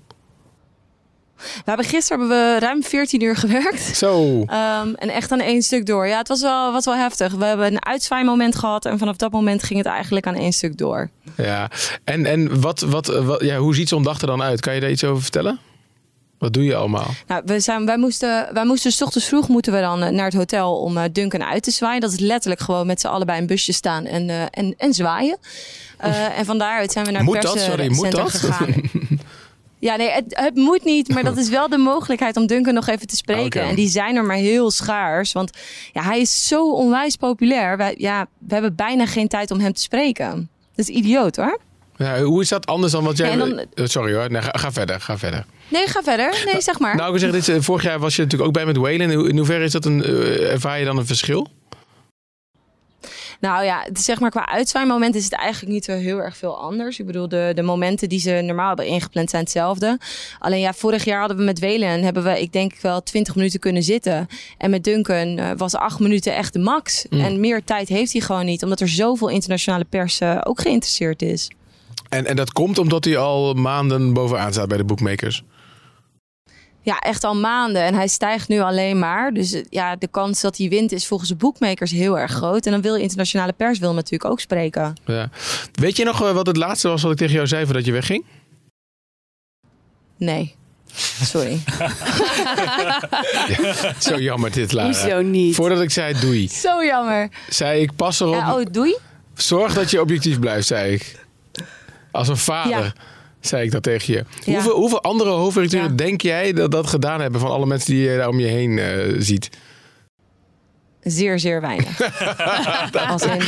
We 1.39 1.61
hebben 1.65 1.85
gisteren 1.85 2.19
hebben 2.19 2.53
we 2.53 2.59
ruim 2.59 2.83
14 2.83 3.21
uur 3.21 3.35
gewerkt. 3.35 3.97
Zo. 3.97 4.43
Ehm, 4.45 4.93
en 4.95 5.09
echt 5.09 5.31
aan 5.31 5.39
één 5.39 5.61
stuk 5.61 5.85
door. 5.85 6.07
Ja, 6.07 6.17
het 6.17 6.27
was 6.27 6.41
wel, 6.41 6.71
was 6.71 6.85
wel 6.85 6.95
heftig. 6.95 7.33
We 7.33 7.45
hebben 7.45 7.65
een 7.67 7.85
uitzwaaimoment 7.85 8.55
gehad 8.55 8.85
en 8.85 8.97
vanaf 8.97 9.15
dat 9.15 9.31
moment 9.31 9.63
ging 9.63 9.79
het 9.79 9.87
eigenlijk 9.87 10.27
aan 10.27 10.35
één 10.35 10.53
stuk 10.53 10.77
door. 10.77 11.09
Ja. 11.37 11.69
En, 12.03 12.25
en 12.25 12.61
wat, 12.61 12.79
wat, 12.79 13.07
wat, 13.07 13.43
ja, 13.43 13.57
hoe 13.57 13.75
ziet 13.75 13.89
zo'n 13.89 14.03
dag 14.03 14.21
er 14.21 14.27
dan 14.27 14.41
uit? 14.41 14.59
Kan 14.59 14.73
je 14.73 14.79
daar 14.79 14.91
iets 14.91 15.03
over 15.03 15.21
vertellen? 15.21 15.59
Wat 16.39 16.53
doe 16.53 16.63
je 16.63 16.75
allemaal? 16.75 17.07
Nou, 17.27 17.41
we 17.45 17.59
zijn, 17.59 17.85
wij, 17.85 17.97
moesten, 17.97 18.53
wij 18.53 18.65
moesten 18.65 18.91
s 18.91 19.01
ochtends 19.01 19.27
vroeg 19.27 19.47
moeten 19.47 19.73
we 19.73 19.79
dan 19.79 20.03
eh, 20.03 20.11
naar 20.11 20.25
het 20.25 20.33
hotel 20.33 20.77
om 20.77 20.97
eh, 20.97 21.03
Duncan 21.11 21.43
uit 21.43 21.63
te 21.63 21.71
zwaaien. 21.71 22.01
Dat 22.01 22.11
is 22.11 22.19
letterlijk 22.19 22.61
gewoon 22.61 22.87
met 22.87 22.99
z'n 22.99 23.07
allebei 23.07 23.37
in 23.37 23.43
een 23.43 23.49
busje 23.49 23.73
staan 23.73 24.05
en, 24.05 24.29
eh, 24.29 24.41
en, 24.51 24.73
en 24.77 24.93
zwaaien. 24.93 25.37
En 26.37 26.45
van 26.45 26.57
daaruit 26.57 26.91
zijn 26.91 27.05
we 27.05 27.11
naar 27.11 27.21
het 27.21 27.29
Moet 27.29 27.41
dat? 27.41 27.59
Sorry, 27.59 27.87
moet 27.91 28.09
perscentrum 28.09 28.23
dat? 28.23 28.33
gegaan. 28.33 28.81
Ja, 29.79 29.95
nee, 29.95 30.09
het, 30.09 30.23
het 30.27 30.55
moet 30.55 30.83
niet, 30.83 31.13
maar 31.13 31.23
dat 31.23 31.37
is 31.37 31.49
wel 31.49 31.69
de 31.69 31.77
mogelijkheid 31.77 32.37
om 32.37 32.47
Duncan 32.47 32.73
nog 32.73 32.87
even 32.87 33.07
te 33.07 33.15
spreken. 33.15 33.61
En 33.61 33.75
die 33.75 33.87
zijn 33.89 34.15
er 34.15 34.23
maar 34.25 34.35
heel 34.35 34.71
schaars, 34.71 35.31
want 35.31 35.57
ja, 35.93 36.01
hij 36.03 36.19
is 36.19 36.47
zo 36.47 36.71
onwijs 36.73 37.15
populair. 37.15 37.77
Wij, 37.77 37.95
ja, 37.97 38.27
we 38.47 38.53
hebben 38.53 38.75
bijna 38.75 39.05
geen 39.05 39.27
tijd 39.27 39.51
om 39.51 39.59
hem 39.59 39.73
te 39.73 39.81
spreken. 39.81 40.49
Dat 40.75 40.89
is 40.89 40.95
idioot 40.95 41.35
hoor. 41.35 41.59
Ja, 41.97 42.21
hoe 42.21 42.41
is 42.41 42.49
dat 42.49 42.65
anders 42.65 42.91
dan 42.91 43.03
wat 43.03 43.17
jij... 43.17 43.35
Dan- 43.35 43.59
Eh, 43.73 43.85
Sorry 43.85 44.13
hoor, 44.15 44.31
nee, 44.31 44.41
ga, 44.41 44.51
ga 44.57 44.71
verder, 44.71 45.01
ga 45.01 45.17
verder. 45.17 45.45
Nee, 45.67 45.87
ga 45.87 46.01
verder. 46.03 46.41
Nee, 46.45 46.61
zeg 46.61 46.79
maar. 46.79 46.95
Nou, 46.95 47.13
ik 47.13 47.19
zeggen, 47.19 47.39
dit, 47.39 47.49
eh, 47.57 47.61
vorig 47.61 47.83
jaar 47.83 47.99
was 47.99 48.15
je 48.15 48.21
natuurlijk 48.21 48.49
ook 48.49 48.55
bij 48.55 48.65
met 48.65 48.77
Whalen. 48.77 49.01
In, 49.01 49.13
ho- 49.13 49.23
in 49.25 49.37
hoeverre 49.37 49.63
is 49.63 49.71
dat 49.71 49.85
een, 49.85 50.03
eh, 50.03 50.51
ervaar 50.51 50.79
je 50.79 50.85
dan 50.85 50.97
een 50.97 51.05
verschil? 51.05 51.47
Nou 53.39 53.63
ja, 53.63 53.81
het 53.83 53.97
is 53.97 54.05
zeg 54.05 54.19
maar 54.19 54.29
qua 54.29 54.47
uitzwaaimoment 54.47 55.15
is 55.15 55.23
het 55.23 55.33
eigenlijk 55.33 55.73
niet 55.73 55.85
zo 55.85 55.91
heel 55.91 56.17
erg 56.17 56.37
veel 56.37 56.59
anders. 56.59 56.99
Ik 56.99 57.05
bedoel, 57.05 57.29
de, 57.29 57.51
de 57.55 57.61
momenten 57.61 58.09
die 58.09 58.19
ze 58.19 58.31
normaal 58.31 58.67
hebben 58.67 58.85
ingepland 58.85 59.29
zijn 59.29 59.43
hetzelfde. 59.43 59.99
Alleen 60.39 60.59
ja, 60.59 60.73
vorig 60.73 61.03
jaar 61.03 61.19
hadden 61.19 61.37
we 61.37 61.43
met 61.43 61.59
Welen 61.59 62.03
hebben 62.03 62.23
we, 62.23 62.41
ik 62.41 62.53
denk 62.53 62.73
wel 62.81 63.03
20 63.03 63.35
minuten 63.35 63.59
kunnen 63.59 63.83
zitten. 63.83 64.27
En 64.57 64.69
met 64.69 64.83
Duncan 64.83 65.37
eh, 65.37 65.51
was 65.57 65.75
acht 65.75 65.99
minuten 65.99 66.35
echt 66.35 66.53
de 66.53 66.59
max. 66.59 67.05
Mm. 67.09 67.19
En 67.19 67.39
meer 67.39 67.63
tijd 67.63 67.89
heeft 67.89 68.11
hij 68.11 68.21
gewoon 68.21 68.45
niet, 68.45 68.63
omdat 68.63 68.79
er 68.79 68.89
zoveel 68.89 69.27
internationale 69.27 69.85
pers 69.85 70.19
eh, 70.19 70.41
ook 70.43 70.61
geïnteresseerd 70.61 71.21
is. 71.21 71.49
En, 72.09 72.25
en 72.25 72.35
dat 72.35 72.51
komt 72.51 72.77
omdat 72.77 73.05
hij 73.05 73.17
al 73.17 73.53
maanden 73.53 74.13
bovenaan 74.13 74.51
staat 74.51 74.67
bij 74.67 74.77
de 74.77 74.83
bookmakers. 74.83 75.43
Ja, 76.89 76.99
echt 76.99 77.23
al 77.23 77.35
maanden. 77.35 77.83
En 77.83 77.93
hij 77.93 78.07
stijgt 78.07 78.47
nu 78.47 78.59
alleen 78.59 78.99
maar. 78.99 79.33
Dus 79.33 79.53
eh, 79.53 79.63
ja, 79.69 79.95
de 79.95 80.07
kans 80.07 80.41
dat 80.41 80.57
hij 80.57 80.69
wint 80.69 80.91
is 80.91 81.07
volgens 81.07 81.29
de 81.29 81.35
boekmakers 81.35 81.91
heel 81.91 82.19
erg 82.19 82.31
groot. 82.31 82.65
En 82.65 82.71
dan 82.71 82.81
wil 82.81 82.95
internationale 82.95 83.53
pers 83.53 83.79
wil 83.79 83.93
natuurlijk 83.93 84.31
ook 84.31 84.39
spreken. 84.39 84.93
Ja. 85.05 85.29
Weet 85.71 85.97
je 85.97 86.03
nog 86.03 86.23
eh, 86.23 86.31
wat 86.31 86.47
het 86.47 86.57
laatste 86.57 86.87
was 86.87 87.01
wat 87.01 87.11
ik 87.11 87.17
tegen 87.17 87.33
jou 87.33 87.47
zei 87.47 87.65
voordat 87.65 87.85
je 87.85 87.91
wegging? 87.91 88.25
Nee. 90.17 90.55
Sorry. 91.23 91.59
Zo 93.99 94.19
jammer 94.19 94.51
dit, 94.51 94.71
Lara. 94.71 94.87
Hoezo 94.87 95.21
niet? 95.21 95.55
Voordat 95.55 95.81
ik 95.81 95.91
zei 95.91 96.19
doei, 96.19 96.47
Zo 96.47 96.83
jammer. 96.83 97.29
zei 97.49 97.81
ik 97.81 97.95
pas 97.95 98.19
erop. 98.19 98.33
Ja, 98.33 98.55
oh, 98.55 98.65
doei. 98.71 98.97
Zorg 99.33 99.73
dat 99.73 99.91
je 99.91 100.01
objectief 100.01 100.39
blijft, 100.39 100.67
zei 100.67 100.93
ik. 100.93 101.25
Als 102.11 102.27
een 102.27 102.37
vader. 102.37 102.83
Ja. 102.83 102.93
Zei 103.39 103.63
ik 103.63 103.71
dat 103.71 103.83
tegen 103.83 104.13
je. 104.13 104.23
Ja. 104.45 104.53
Hoeveel, 104.53 104.75
hoeveel 104.75 105.01
andere 105.03 105.29
hoofdredacteuren 105.29 105.95
denk 105.95 106.21
jij 106.21 106.53
dat 106.53 106.71
dat 106.71 106.87
gedaan 106.87 107.21
hebben 107.21 107.39
van 107.39 107.49
alle 107.51 107.65
mensen 107.65 107.93
die 107.93 108.09
je 108.09 108.17
daar 108.17 108.27
om 108.27 108.39
je 108.39 108.47
heen 108.47 108.79
eh, 108.79 109.15
ziet? 109.17 109.49
Zeer, 111.03 111.39
zeer 111.39 111.61
weinig. 111.61 112.01
Als 113.09 113.23
in 113.23 113.41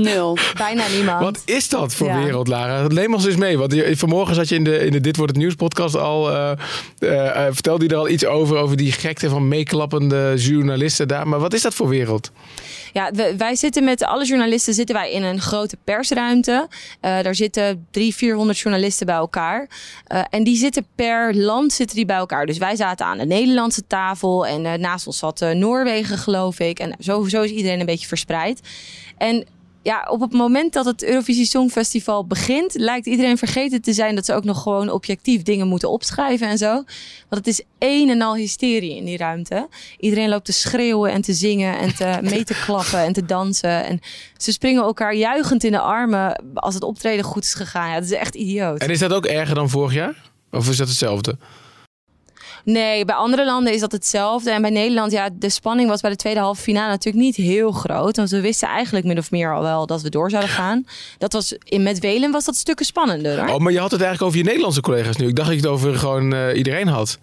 nul. 0.00 0.38
Bijna 0.56 0.84
niemand. 0.94 1.20
Wat 1.22 1.42
is 1.44 1.68
dat 1.68 1.94
voor 1.94 2.06
Ja. 2.06 2.22
wereld, 2.22 2.48
Lara? 2.48 2.86
Neem 2.86 3.14
ons 3.14 3.26
eens 3.26 3.36
mee. 3.36 3.58
Want 3.58 3.72
je- 3.74 3.96
vanmorgen 3.96 4.34
zat 4.34 4.48
je 4.48 4.54
in 4.54 4.64
de, 4.64 4.78
in 4.78 4.92
de 4.92 5.00
Dit 5.00 5.16
Wordt 5.16 5.32
Het 5.32 5.40
Nieuws 5.40 5.54
podcast 5.54 5.96
al. 5.96 6.30
eh 6.30 6.50
eh, 6.98 7.46
eh, 7.46 7.52
vertelde 7.54 7.84
je 7.84 7.90
er 7.90 7.96
al 7.96 8.08
iets 8.08 8.24
over, 8.26 8.56
over 8.56 8.76
die 8.76 8.92
gekte 8.92 9.28
van 9.28 9.48
meeklappende 9.48 10.34
journalisten 10.36 11.08
daar. 11.08 11.28
Maar 11.28 11.38
wat 11.38 11.54
is 11.54 11.62
dat 11.62 11.74
voor 11.74 11.88
wereld? 11.88 12.30
Ja, 12.92 13.10
wij 13.36 13.54
zitten 13.54 13.84
met 13.84 14.04
alle 14.04 14.24
journalisten 14.24 14.74
zitten 14.74 14.94
wij 14.94 15.12
in 15.12 15.22
een 15.22 15.40
grote 15.40 15.76
persruimte. 15.84 16.68
Eh, 17.00 17.22
daar 17.22 17.34
zitten 17.34 17.86
drie, 17.90 18.14
400 18.14 18.58
journalisten 18.58 19.06
bij 19.06 19.14
elkaar. 19.14 19.68
Eh, 20.06 20.22
en 20.30 20.44
die 20.44 20.56
zitten 20.56 20.86
per 20.94 21.36
land 21.36 21.72
zitten 21.72 21.96
die 21.96 22.04
bij 22.04 22.16
elkaar. 22.16 22.46
Dus 22.46 22.58
wij 22.58 22.76
zaten 22.76 23.06
aan 23.06 23.18
de 23.18 23.26
Nederlandse 23.26 23.86
tafel. 23.86 24.46
En 24.46 24.66
eh, 24.66 24.78
naast 24.78 25.06
ons 25.06 25.18
zat 25.18 25.40
Noorwegen, 25.54 26.18
geloof 26.18 26.58
ik. 26.58 26.78
En 26.78 26.94
zo, 26.98 27.28
zo 27.28 27.42
is 27.42 27.50
iedereen 27.50 27.80
een 27.80 27.86
beetje 27.86 28.06
verspreid. 28.06 28.60
En 29.18 29.46
ja, 29.82 30.06
op 30.10 30.20
het 30.20 30.32
moment 30.32 30.72
dat 30.72 30.84
het 30.84 31.04
Eurovisie 31.04 31.46
Songfestival 31.46 32.26
begint, 32.26 32.74
lijkt 32.74 33.06
iedereen 33.06 33.38
vergeten 33.38 33.82
te 33.82 33.92
zijn 33.92 34.14
dat 34.14 34.24
ze 34.24 34.34
ook 34.34 34.44
nog 34.44 34.62
gewoon 34.62 34.90
objectief 34.90 35.42
dingen 35.42 35.68
moeten 35.68 35.90
opschrijven 35.90 36.48
en 36.48 36.58
zo. 36.58 36.72
Want 37.28 37.44
het 37.44 37.46
is 37.46 37.62
een 37.78 38.10
en 38.10 38.22
al 38.22 38.34
hysterie 38.34 38.96
in 38.96 39.04
die 39.04 39.16
ruimte. 39.16 39.68
Iedereen 39.98 40.28
loopt 40.28 40.44
te 40.44 40.52
schreeuwen 40.52 41.12
en 41.12 41.22
te 41.22 41.32
zingen 41.32 41.78
en 41.78 41.94
te 41.94 42.18
mee 42.30 42.44
te 42.44 42.60
klappen 42.64 42.98
en 42.98 43.12
te 43.12 43.24
dansen. 43.24 43.84
En 43.84 44.00
ze 44.36 44.52
springen 44.52 44.82
elkaar 44.82 45.14
juichend 45.14 45.64
in 45.64 45.72
de 45.72 45.80
armen 45.80 46.42
als 46.54 46.74
het 46.74 46.82
optreden 46.82 47.24
goed 47.24 47.44
is 47.44 47.54
gegaan. 47.54 47.88
Ja, 47.88 47.94
dat 47.94 48.04
is 48.04 48.12
echt 48.12 48.34
idioot. 48.34 48.80
En 48.80 48.90
is 48.90 48.98
dat 48.98 49.12
ook 49.12 49.26
erger 49.26 49.54
dan 49.54 49.68
vorig 49.68 49.94
jaar? 49.94 50.30
Of 50.50 50.68
is 50.68 50.76
dat 50.76 50.88
hetzelfde? 50.88 51.36
Nee, 52.64 53.04
bij 53.04 53.14
andere 53.14 53.44
landen 53.44 53.72
is 53.72 53.80
dat 53.80 53.92
hetzelfde. 53.92 54.50
En 54.50 54.62
bij 54.62 54.70
Nederland, 54.70 55.12
ja, 55.12 55.28
de 55.32 55.50
spanning 55.50 55.88
was 55.88 56.00
bij 56.00 56.10
de 56.10 56.16
tweede 56.16 56.40
halve 56.40 56.62
finale 56.62 56.88
natuurlijk 56.90 57.24
niet 57.24 57.36
heel 57.36 57.72
groot. 57.72 58.16
Want 58.16 58.30
we 58.30 58.40
wisten 58.40 58.68
eigenlijk 58.68 59.06
min 59.06 59.18
of 59.18 59.30
meer 59.30 59.54
al 59.54 59.62
wel 59.62 59.86
dat 59.86 60.02
we 60.02 60.10
door 60.10 60.30
zouden 60.30 60.50
gaan. 60.50 60.84
Dat 61.18 61.32
was, 61.32 61.54
met 61.78 61.98
Welen 61.98 62.30
was 62.30 62.44
dat 62.44 62.56
stukken 62.56 62.86
spannender. 62.86 63.48
Oh, 63.48 63.58
maar 63.58 63.72
je 63.72 63.78
had 63.78 63.90
het 63.90 64.00
eigenlijk 64.00 64.22
over 64.22 64.38
je 64.38 64.44
Nederlandse 64.44 64.80
collega's 64.80 65.16
nu. 65.16 65.28
Ik 65.28 65.36
dacht 65.36 65.48
dat 65.48 65.60
je 65.60 65.62
het 65.62 65.72
over 65.72 65.94
gewoon 65.94 66.34
eh, 66.34 66.56
iedereen 66.56 66.88
had. 66.88 67.18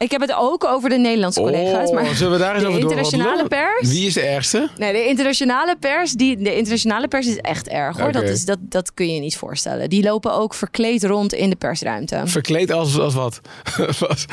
Ik 0.00 0.10
heb 0.10 0.20
het 0.20 0.32
ook 0.32 0.64
over 0.64 0.88
de 0.88 0.98
Nederlandse 0.98 1.40
collega's. 1.40 1.88
Oh, 1.88 1.94
Maar 1.94 2.14
zullen 2.14 2.32
we 2.32 2.38
daar 2.38 2.54
eens 2.54 2.62
de 2.62 2.68
over 2.68 2.80
internationale 2.80 3.48
pers. 3.48 3.88
Wie 3.88 4.06
is 4.06 4.14
de 4.14 4.20
ergste? 4.20 4.68
Nee, 4.78 4.92
de 4.92 5.06
internationale 5.06 5.76
pers, 5.76 6.12
die, 6.12 6.36
de 6.36 6.56
internationale 6.56 7.08
pers 7.08 7.26
is 7.26 7.36
echt 7.36 7.68
erg 7.68 7.98
hoor. 7.98 8.12
Dat, 8.12 8.22
is, 8.22 8.44
dat, 8.44 8.58
dat 8.60 8.94
kun 8.94 9.14
je 9.14 9.20
niet 9.20 9.36
voorstellen. 9.36 9.88
Die 9.90 10.02
lopen 10.02 10.32
ook 10.32 10.54
verkleed 10.54 11.04
rond 11.04 11.32
in 11.32 11.50
de 11.50 11.56
persruimte. 11.56 12.22
Verkleed 12.24 12.72
als, 12.72 12.98
als 12.98 13.14
wat? 13.14 13.40
Wat? 13.98 14.24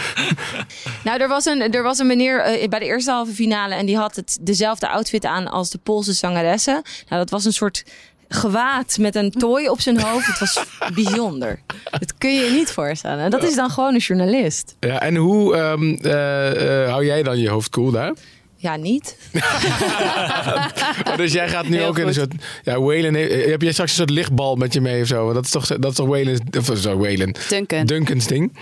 Nou, 1.03 1.22
er 1.22 1.28
was 1.28 1.45
een, 1.45 1.74
er 1.74 1.84
was 1.84 1.99
een 1.99 2.07
meneer 2.07 2.39
eh, 2.39 2.68
bij 2.68 2.80
de 2.80 2.86
eerste 2.86 3.11
halve 3.11 3.32
finale 3.32 3.76
en 3.76 3.86
die 3.86 3.97
had 3.97 4.15
het, 4.15 4.38
dezelfde 4.41 4.88
outfit 4.89 5.26
aan 5.26 5.47
als 5.47 5.70
de 5.70 5.80
Poolse 5.84 6.13
zangeressen. 6.13 6.74
Nou, 6.74 7.22
dat 7.22 7.30
was 7.30 7.45
een 7.45 7.53
soort 7.53 7.84
gewaad 8.30 8.98
met 9.00 9.16
een 9.16 9.32
tooi 9.32 9.70
op 9.70 9.80
zijn 9.80 10.02
hoofd. 10.02 10.26
Het 10.28 10.40
was 10.40 10.64
bijzonder. 10.94 11.60
Dat 11.92 12.18
kun 12.18 12.34
je 12.36 12.44
je 12.44 12.52
niet 12.52 12.72
voorstellen. 12.72 13.30
Dat 13.32 13.44
is 13.44 13.56
dan 13.56 13.70
gewoon 13.70 13.94
een 13.94 14.00
journalist. 14.00 14.76
Ja, 14.80 15.02
en 15.02 15.16
hoe 15.16 15.56
ehm, 15.56 15.94
eh, 15.94 16.84
eh, 16.84 16.90
hou 16.90 17.06
jij 17.06 17.24
dan 17.24 17.40
je 17.40 17.50
hoofd 17.50 17.70
koel 17.70 17.92
daar? 17.92 18.14
Ja, 18.56 18.76
niet. 18.76 19.18
Oh, 21.08 21.18
dus 21.18 21.34
jij 21.34 21.50
gaat 21.50 21.68
nu 21.68 21.78
Heel 21.78 21.88
ook 21.88 21.98
in 21.98 22.08
een 22.08 22.14
soort... 22.14 22.34
Ja, 22.64 22.80
Whalen, 22.82 23.14
heeft- 23.16 23.46
heb 23.50 23.62
jij 23.62 23.72
straks 23.72 23.90
een 23.92 23.98
soort 23.98 24.10
lichtbal 24.10 24.56
met 24.56 24.74
je 24.74 24.82
mee 24.82 25.02
of 25.02 25.08
zo? 25.08 25.24
Want 25.24 25.34
Dat 25.36 25.44
is 25.46 25.52
toch, 25.52 25.66
dat 25.68 25.92
is 25.92 25.96
toch 25.96 26.08
Whalen... 26.08 26.40
Of 26.58 26.78
zo, 26.78 26.98
Whalen. 26.98 27.36
Duncan. 27.50 27.86
Duncan's 27.86 28.28
ding. 28.28 28.58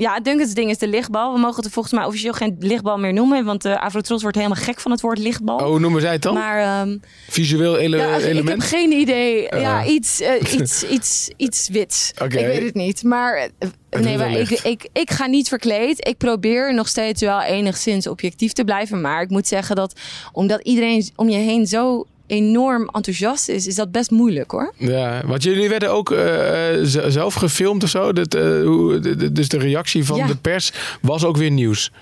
Ja, 0.00 0.20
Duncan's 0.20 0.54
ding 0.54 0.70
is 0.70 0.78
de 0.78 0.88
lichtbal. 0.88 1.32
We 1.32 1.38
mogen 1.40 1.62
het 1.62 1.72
volgens 1.72 1.94
mij 1.94 2.04
officieel 2.04 2.32
geen 2.32 2.56
lichtbal 2.58 2.98
meer 2.98 3.12
noemen. 3.12 3.44
Want 3.44 3.62
de 3.62 3.80
Avrotros 3.80 4.22
wordt 4.22 4.36
helemaal 4.36 4.62
gek 4.62 4.80
van 4.80 4.90
het 4.90 5.00
woord 5.00 5.18
lichtbal. 5.18 5.56
Oh, 5.56 5.66
hoe 5.66 5.78
noemen 5.80 6.00
zij 6.00 6.12
het 6.12 6.22
dan? 6.22 6.34
Maar 6.34 6.60
ehm, 6.60 6.98
Visueel 7.28 7.78
ele- 7.78 7.96
ja, 7.96 8.16
ik 8.16 8.24
element? 8.24 8.48
heb 8.48 8.60
geen 8.70 8.92
idee. 8.92 9.52
Oh. 9.52 9.60
Ja, 9.60 9.84
iets, 9.84 10.20
eh, 10.20 10.52
iets, 10.60 10.84
iets, 10.84 11.30
iets 11.36 11.68
wits. 11.68 12.12
Oké. 12.22 12.38
Ik 12.38 12.46
weet 12.46 12.62
het 12.62 12.74
niet. 12.74 13.02
Maar, 13.02 13.36
eh, 13.36 13.68
Het 13.90 14.02
nee, 14.02 14.16
maar 14.18 14.30
ik, 14.30 14.50
ik, 14.50 14.88
ik 14.92 15.10
ga 15.10 15.26
niet 15.26 15.48
verkleed. 15.48 16.06
Ik 16.08 16.16
probeer 16.18 16.74
nog 16.74 16.88
steeds 16.88 17.20
wel 17.20 17.42
enigszins 17.42 18.06
objectief 18.06 18.52
te 18.52 18.64
blijven. 18.64 19.00
Maar 19.00 19.22
ik 19.22 19.30
moet 19.30 19.46
zeggen 19.46 19.76
dat 19.76 19.92
omdat 20.32 20.60
iedereen 20.62 21.08
om 21.16 21.28
je 21.28 21.38
heen 21.38 21.66
zo 21.66 22.06
enorm 22.30 22.88
enthousiast 22.92 23.48
is, 23.48 23.66
is 23.66 23.74
dat 23.74 23.90
best 23.92 24.10
moeilijk 24.10 24.50
hoor. 24.50 24.74
Ja, 24.76 25.22
want 25.26 25.42
jullie 25.42 25.68
werden 25.68 25.90
ook 25.90 26.10
eh, 26.10 26.78
eh, 26.78 26.84
zelf 27.08 27.34
gefilmd 27.34 27.82
of 27.82 27.88
zo. 27.88 28.12
Dat, 28.12 28.34
eh, 28.34 29.32
dus 29.32 29.48
de 29.48 29.58
reactie 29.58 30.04
van 30.04 30.16
Ja. 30.16 30.26
de 30.26 30.36
pers 30.36 30.72
was 31.02 31.24
ook 31.24 31.36
weer 31.36 31.50
nieuws. 31.50 31.92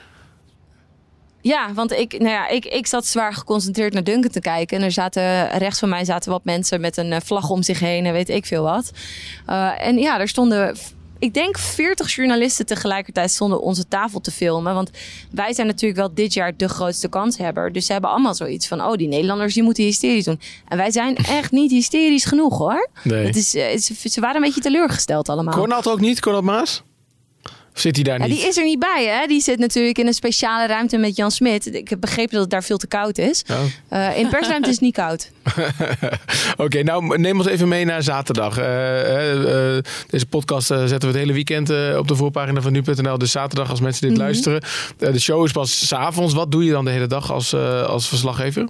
Ja, 1.40 1.72
want 1.74 1.92
ik, 1.92 2.12
nou 2.12 2.30
ja, 2.30 2.48
ik, 2.48 2.64
ik 2.64 2.86
zat 2.86 3.06
zwaar 3.06 3.34
geconcentreerd 3.34 3.92
naar 3.92 4.04
Duncan 4.04 4.30
te 4.30 4.40
kijken. 4.40 4.76
En 4.78 4.84
er 4.84 4.92
zaten 4.92 5.48
rechts 5.58 5.78
van 5.78 5.88
mij 5.88 6.04
zaten 6.04 6.30
wat 6.30 6.44
mensen 6.44 6.80
met 6.80 6.96
een 6.96 7.22
vlag 7.22 7.50
om 7.50 7.62
zich 7.62 7.80
heen 7.80 8.06
en 8.06 8.12
weet 8.12 8.28
ik 8.28 8.46
veel 8.46 8.62
wat. 8.62 8.90
En 9.78 9.98
ja, 9.98 10.20
er 10.20 10.28
stonden, 10.28 10.76
ik 11.18 11.34
denk 11.34 11.58
40 11.58 12.14
journalisten 12.14 12.66
tegelijkertijd 12.66 13.30
stonden 13.30 13.60
onze 13.60 13.88
tafel 13.88 14.20
te 14.20 14.30
filmen. 14.30 14.74
Want 14.74 14.90
wij 15.30 15.52
zijn 15.52 15.66
natuurlijk 15.66 16.00
wel 16.00 16.14
dit 16.14 16.32
jaar 16.32 16.56
de 16.56 16.68
grootste 16.68 17.08
kanshebber. 17.08 17.72
Dus 17.72 17.86
ze 17.86 17.92
hebben 17.92 18.10
allemaal 18.10 18.34
zoiets 18.34 18.68
van, 18.68 18.82
oh 18.84 18.92
die 18.92 19.08
Nederlanders 19.08 19.54
die 19.54 19.62
moeten 19.62 19.84
hysterisch 19.84 20.24
doen. 20.24 20.40
En 20.68 20.76
wij 20.76 20.90
zijn 20.90 21.16
echt 21.40 21.50
niet 21.50 21.70
hysterisch 21.70 22.24
genoeg 22.24 22.58
hoor. 22.58 22.88
Nee. 23.02 23.26
Het 23.26 23.36
is, 23.36 23.54
eh, 23.54 23.78
ze, 23.78 24.08
ze 24.08 24.20
waren 24.20 24.36
een 24.36 24.42
beetje 24.42 24.60
teleurgesteld 24.60 25.28
allemaal. 25.28 25.54
Cornald 25.54 25.88
ook 25.88 26.00
niet? 26.00 26.20
Cornald 26.20 26.44
Maas? 26.44 26.82
Zit 27.80 27.94
hij 27.94 28.04
daar 28.04 28.18
Ja, 28.18 28.26
niet? 28.26 28.36
die 28.36 28.46
is 28.46 28.56
er 28.56 28.64
niet 28.64 28.78
bij, 28.78 29.06
hè? 29.20 29.26
Die 29.26 29.40
zit 29.40 29.58
natuurlijk 29.58 29.98
in 29.98 30.06
een 30.06 30.14
speciale 30.14 30.66
ruimte 30.66 30.96
met 30.96 31.16
Jan 31.16 31.30
Smit. 31.30 31.74
Ik 31.74 31.88
heb 31.88 32.00
begrepen 32.00 32.32
dat 32.32 32.40
het 32.40 32.50
daar 32.50 32.64
veel 32.64 32.76
te 32.76 32.86
koud 32.86 33.18
is. 33.18 33.44
Oh. 33.50 33.56
Eh, 33.88 34.16
in 34.18 34.22
de 34.24 34.30
persruimte 34.30 34.68
is 34.68 34.74
het 34.74 34.84
niet 34.84 34.94
koud. 34.94 35.30
Oké, 36.56 36.82
nou 36.82 37.18
neem 37.18 37.38
ons 37.38 37.46
even 37.48 37.68
mee 37.68 37.84
naar 37.84 38.02
zaterdag. 38.02 38.58
Eh, 38.58 39.76
eh, 39.76 39.82
deze 40.10 40.26
podcast 40.26 40.66
zetten 40.66 40.98
we 41.00 41.06
het 41.06 41.16
hele 41.16 41.32
weekend 41.32 41.70
op 41.98 42.08
de 42.08 42.16
voorpagina 42.16 42.60
van 42.60 42.72
nu.nl. 42.72 43.18
Dus 43.18 43.30
zaterdag 43.30 43.70
als 43.70 43.80
mensen 43.80 44.02
dit 44.02 44.10
Mhm. 44.16 44.20
luisteren. 44.20 44.62
De 44.96 45.20
show 45.20 45.44
is 45.44 45.52
pas 45.52 45.86
s'avonds. 45.86 46.34
Wat 46.34 46.52
doe 46.52 46.64
je 46.64 46.70
dan 46.70 46.84
de 46.84 46.90
hele 46.90 47.06
dag 47.06 47.32
als, 47.32 47.54
als 47.86 48.08
verslaggever? 48.08 48.68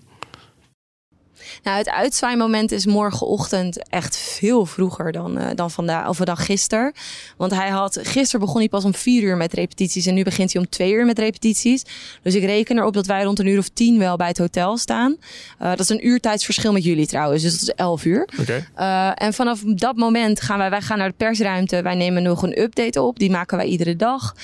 Nou, 1.69 1.81
het 1.81 1.91
uitzwaaimoment 1.91 2.73
is 2.73 2.87
morgenochtend 2.87 3.89
echt 3.89 4.17
veel 4.17 4.67
vroeger 4.67 5.13
dan, 5.13 5.39
eh, 5.39 5.47
dan 5.55 5.71
vandaag 5.71 6.09
of 6.09 6.17
dan 6.17 6.37
gisteren. 6.37 6.93
Want 7.37 7.55
hij 7.55 7.69
had, 7.69 7.99
gisteren 8.03 8.41
begon 8.41 8.59
hij 8.59 8.69
pas 8.69 8.85
om 8.85 8.95
vier 8.95 9.23
uur 9.23 9.37
met 9.37 9.53
repetities 9.53 10.07
en 10.07 10.15
nu 10.15 10.23
begint 10.23 10.53
hij 10.53 10.63
om 10.63 10.69
twee 10.69 10.93
uur 10.93 11.07
met 11.07 11.19
repetities. 11.19 11.85
Dus 12.23 12.35
ik 12.35 12.45
reken 12.45 12.79
erop 12.79 12.93
dat 12.95 13.07
wij 13.07 13.23
rond 13.23 13.39
een 13.39 13.47
uur 13.47 13.59
of 13.59 13.69
tien 13.69 13.99
wel 13.99 14.17
bij 14.17 14.29
het 14.29 14.39
hotel 14.39 14.77
staan. 14.77 15.17
Eh, 15.59 15.69
dat 15.69 15.81
is 15.81 15.89
een 15.89 16.07
uurtijdsverschil 16.07 16.73
met 16.73 16.85
jullie 16.85 17.07
trouwens, 17.07 17.43
dus 17.43 17.53
dat 17.53 17.63
is 17.63 17.75
elf 17.75 18.05
uur. 18.05 18.29
Oké. 18.41 18.67
Eh, 18.75 19.11
en 19.15 19.35
vanaf 19.35 19.61
dat 19.67 19.97
moment 19.97 20.41
gaan 20.41 20.59
wij, 20.59 20.71
wij 20.71 20.83
gaan 20.83 20.99
naar 20.99 21.09
de 21.09 21.15
persruimte. 21.17 21.83
Wij 21.83 21.95
nemen 21.95 22.23
nog 22.23 22.43
een 22.43 22.61
update 22.61 23.03
op. 23.03 23.19
Die 23.19 23.31
maken 23.31 23.57
wij 23.57 23.67
iedere 23.67 23.97
dag. 23.97 24.35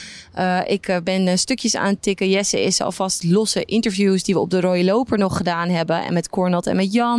Ik 0.67 1.01
ben 1.05 1.39
stukjes 1.39 1.77
aan 1.77 1.87
het 1.87 2.03
tikken. 2.03 2.31
Jesse 2.31 2.65
is 2.65 2.81
alvast 2.81 3.25
losse 3.25 3.65
interviews 3.65 4.23
die 4.23 4.35
we 4.35 4.41
op 4.41 4.51
de 4.51 4.61
Rode 4.61 4.85
Loper 4.85 5.19
nog 5.19 5.37
gedaan 5.37 5.69
hebben. 5.69 6.05
En 6.05 6.13
met 6.13 6.29
Cornald 6.29 6.67
en 6.67 6.77
met 6.77 6.93
Jan. 6.93 7.14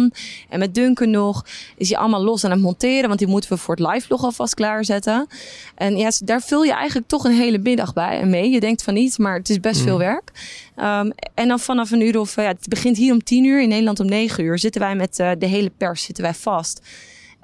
En 0.50 0.60
met 0.60 0.76
Duncan 0.76 1.10
nog. 1.10 1.46
Is 1.78 1.90
hij 1.90 1.98
allemaal 1.98 2.24
los 2.24 2.44
aan 2.44 2.52
het 2.52 2.62
monteren. 2.62 3.08
Want 3.08 3.20
die 3.20 3.28
moeten 3.28 3.50
we 3.50 3.58
voor 3.58 3.76
het 3.76 3.88
live 3.88 4.06
vlog 4.06 4.24
alvast 4.24 4.54
klaarzetten. 4.54 5.28
En 5.76 5.98
ja, 5.98 6.12
daar 6.24 6.42
vul 6.42 6.64
je 6.64 6.74
eigenlijk 6.74 7.08
toch 7.08 7.24
een 7.24 7.32
hele 7.36 7.58
middag 7.58 7.94
bij 7.94 8.20
en 8.20 8.30
mee. 8.30 8.50
Je 8.50 8.60
denkt 8.60 8.84
van 8.84 8.94
niet, 8.94 9.18
maar 9.18 9.38
het 9.38 9.50
is 9.50 9.60
best 9.60 9.80
Mm. 9.80 9.86
veel 9.86 9.98
werk. 9.98 10.32
Ehm, 10.76 11.10
en 11.34 11.48
dan 11.48 11.60
vanaf 11.60 11.92
een 11.92 12.02
uur 12.02 12.20
of... 12.20 12.38
eh, 12.38 12.44
ja, 12.44 12.50
het 12.50 12.68
begint 12.70 12.98
hier 12.98 13.14
om 13.14 13.24
tien 13.24 13.44
uur. 13.46 13.62
In 13.62 13.70
Nederland 13.70 14.00
om 14.00 14.06
negen 14.08 14.44
uur. 14.44 14.60
Zitten 14.60 14.82
wij 14.82 14.96
met 14.96 15.20
eh, 15.20 15.32
de 15.40 15.46
hele 15.46 15.72
pers 15.78 16.04
zitten 16.04 16.24
wij 16.24 16.34
vast. 16.34 16.82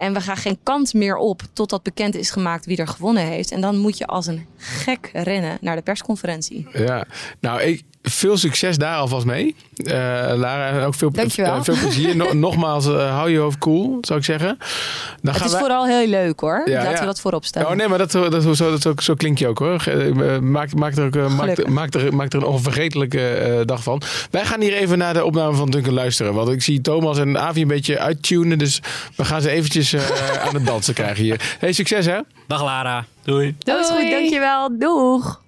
En 0.01 0.13
we 0.13 0.21
gaan 0.21 0.37
geen 0.37 0.57
kant 0.63 0.93
meer 0.93 1.15
op 1.15 1.41
totdat 1.53 1.83
bekend 1.83 2.15
is 2.15 2.31
gemaakt 2.31 2.65
wie 2.65 2.77
er 2.77 2.87
gewonnen 2.87 3.23
heeft. 3.23 3.51
En 3.51 3.61
dan 3.61 3.77
moet 3.77 3.97
je 3.97 4.05
als 4.05 4.27
een 4.27 4.45
gek 4.57 5.09
rennen 5.13 5.57
naar 5.61 5.75
de 5.75 5.81
persconferentie. 5.81 6.67
Ja, 6.73 7.05
nou, 7.39 7.61
ik, 7.61 7.83
veel 8.03 8.37
succes 8.37 8.77
daar 8.77 8.95
alvast 8.95 9.25
mee. 9.25 9.55
Eh, 9.75 9.93
Lara, 10.35 10.69
en 10.69 10.83
ook 10.85 10.95
veel, 10.95 11.11
eh, 11.13 11.61
veel 11.61 11.75
plezier. 11.81 12.15
No- 12.15 12.33
nogmaals, 12.47 12.87
eh, 12.87 13.15
hou 13.15 13.29
je 13.29 13.37
hoofd 13.37 13.57
cool, 13.57 13.97
zou 14.01 14.19
ik 14.19 14.25
zeggen. 14.25 14.57
Dan 14.57 14.67
het 15.21 15.35
gaan 15.35 15.45
is 15.45 15.51
wij- 15.51 15.61
vooral 15.61 15.85
heel 15.85 16.07
leuk 16.07 16.39
hoor. 16.39 16.61
Ja, 16.65 16.73
Laten 16.77 16.91
ja. 16.91 16.99
we 16.99 17.05
dat 17.05 17.19
voorop 17.19 17.45
stellen. 17.45 17.69
Oh 17.69 17.75
nee, 17.75 17.87
maar 17.87 17.97
dat, 17.97 18.11
dat, 18.11 18.43
zo, 18.43 18.69
dat, 18.71 18.81
zo, 18.81 18.93
zo 19.01 19.13
klink 19.15 19.37
je 19.37 19.47
ook 19.47 19.59
hoor. 19.59 19.83
Maak, 20.41 20.73
maak, 20.75 20.95
er, 20.95 21.05
ook, 21.05 21.29
maak, 21.29 21.67
maak, 21.67 21.93
er, 21.93 22.13
maak 22.15 22.33
er 22.33 22.39
een 22.39 22.45
onvergetelijke 22.45 23.63
dag 23.65 23.83
van. 23.83 24.01
Wij 24.31 24.45
gaan 24.45 24.61
hier 24.61 24.73
even 24.73 24.97
naar 24.97 25.13
de 25.13 25.25
opname 25.25 25.55
van 25.55 25.69
Duncan 25.69 25.93
luisteren. 25.93 26.33
Want 26.33 26.49
ik 26.49 26.61
zie 26.61 26.81
Thomas 26.81 27.17
en 27.17 27.39
Avi 27.39 27.61
een 27.61 27.67
beetje 27.67 27.99
uittunen. 27.99 28.57
Dus 28.57 28.81
we 29.15 29.25
gaan 29.25 29.41
ze 29.41 29.49
eventjes 29.49 29.90
eh, 29.93 30.47
aan 30.47 30.53
het 30.55 30.65
dansen 30.65 30.93
krijgen 30.93 31.23
hier. 31.23 31.55
Hey, 31.59 31.71
succes 31.71 32.05
hè? 32.05 32.19
Dag 32.47 32.63
Lara. 32.63 33.05
Doei. 33.23 33.55
Dat 33.59 33.79
is 33.79 33.89
goed, 33.89 34.11
dankjewel. 34.11 34.77
Doeg. 34.77 35.41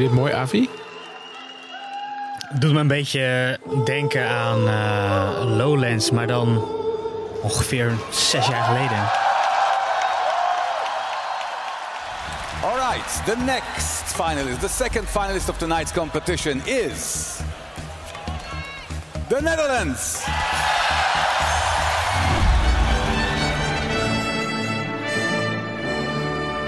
Je 0.00 0.08
dit 0.08 0.12
mooi, 0.12 0.32
Avi? 0.32 0.68
Doet 2.52 2.72
me 2.72 2.80
een 2.80 2.86
beetje 2.86 3.58
denken 3.84 4.28
aan 4.28 4.68
eh, 4.68 5.56
Lowlands, 5.56 6.10
maar 6.10 6.26
dan 6.26 6.68
ongeveer 7.42 7.92
zes 8.10 8.46
jaar 8.46 8.64
geleden. 8.64 8.98
All 12.62 12.76
right, 12.76 13.24
the 13.24 13.36
next 13.36 14.14
finalist, 14.14 14.60
the 14.60 14.68
second 14.68 15.08
finalist 15.08 15.48
of 15.48 15.58
tonight's 15.58 15.92
competition 15.92 16.62
is 16.66 17.36
the 19.28 19.40
Netherlands. 19.42 20.24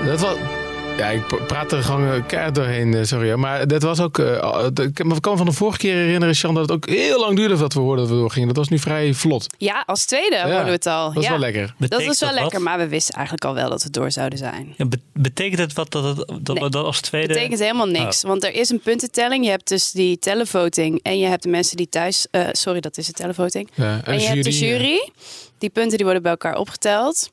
Dat 0.07 0.21
was... 0.21 0.56
Ja, 0.97 1.09
ik 1.09 1.47
praat 1.47 1.73
er 1.73 1.83
gewoon 1.83 2.27
keihard 2.27 2.55
doorheen, 2.55 2.95
eh, 2.95 3.03
sorry. 3.05 3.33
Maar 3.35 3.69
dat 3.69 3.83
was 3.83 4.01
ook... 4.01 4.19
eh, 4.19 4.67
ik 4.75 4.95
kan 4.95 5.07
me 5.07 5.37
van 5.37 5.47
de 5.47 5.53
vorige 5.53 5.79
keer 5.79 5.95
herinneren, 5.95 6.35
Sjan, 6.35 6.55
dat 6.55 6.63
het 6.63 6.73
ook 6.73 6.89
heel 6.89 7.21
lang 7.21 7.37
duurde 7.37 7.55
voordat 7.55 7.73
we 7.73 7.81
hoorden 7.81 8.05
dat 8.05 8.15
we 8.15 8.21
doorgingen. 8.21 8.49
Dat 8.49 8.57
was 8.57 8.69
nu 8.69 8.79
vrij 8.79 9.15
vlot. 9.15 9.47
Ja, 9.59 9.83
als 9.87 10.05
tweede 10.05 10.41
hoorden 10.41 10.65
we 10.65 10.71
het 10.71 10.87
al. 10.87 11.09
dat 11.09 11.17
is 11.17 11.25
ja. 11.25 11.31
wel 11.31 11.39
lekker. 11.39 11.75
Dat 11.79 12.01
is 12.01 12.07
wel 12.07 12.15
dat 12.15 12.29
wat? 12.29 12.41
lekker, 12.41 12.63
maar 12.63 12.79
we 12.79 12.89
wisten 12.89 13.15
eigenlijk 13.15 13.45
al 13.45 13.55
wel 13.55 13.71
dat 13.71 13.83
we 13.83 13.91
door 13.91 14.11
zouden 14.11 14.39
zijn. 14.39 14.75
Ja, 14.77 14.85
be- 14.87 15.01
betekent 15.13 15.61
het 15.61 15.73
wat 15.73 15.91
dat, 15.91 16.17
het, 16.17 16.31
dat 16.41 16.73
dat 16.73 16.75
als 16.75 17.01
tweede... 17.01 17.29
betekent 17.29 17.61
helemaal 17.61 17.89
niks. 17.89 18.23
Oh. 18.25 18.31
Want 18.31 18.45
er 18.45 18.55
is 18.55 18.71
een 18.71 18.81
puntentelling. 18.81 19.45
Je 19.45 19.51
hebt 19.51 19.69
dus 19.69 19.91
die 19.91 20.19
televoting. 20.19 21.01
En 21.03 21.19
je 21.19 21.27
hebt 21.27 21.43
de 21.43 21.49
mensen 21.49 21.77
die 21.77 21.89
thuis... 21.89 22.27
eh, 22.31 22.47
sorry, 22.53 22.81
dat 22.81 22.97
is 22.97 23.07
de 23.07 23.13
televoting. 23.13 23.71
Ja, 23.75 23.85
en 23.85 24.05
en 24.05 24.21
je 24.21 24.27
hebt 24.27 24.45
de 24.45 24.59
jury, 24.59 24.73
jury. 24.73 25.11
Die 25.59 25.71
punten 25.71 25.97
die 25.97 26.05
worden 26.05 26.23
bij 26.23 26.31
elkaar 26.31 26.57
opgeteld. 26.57 27.31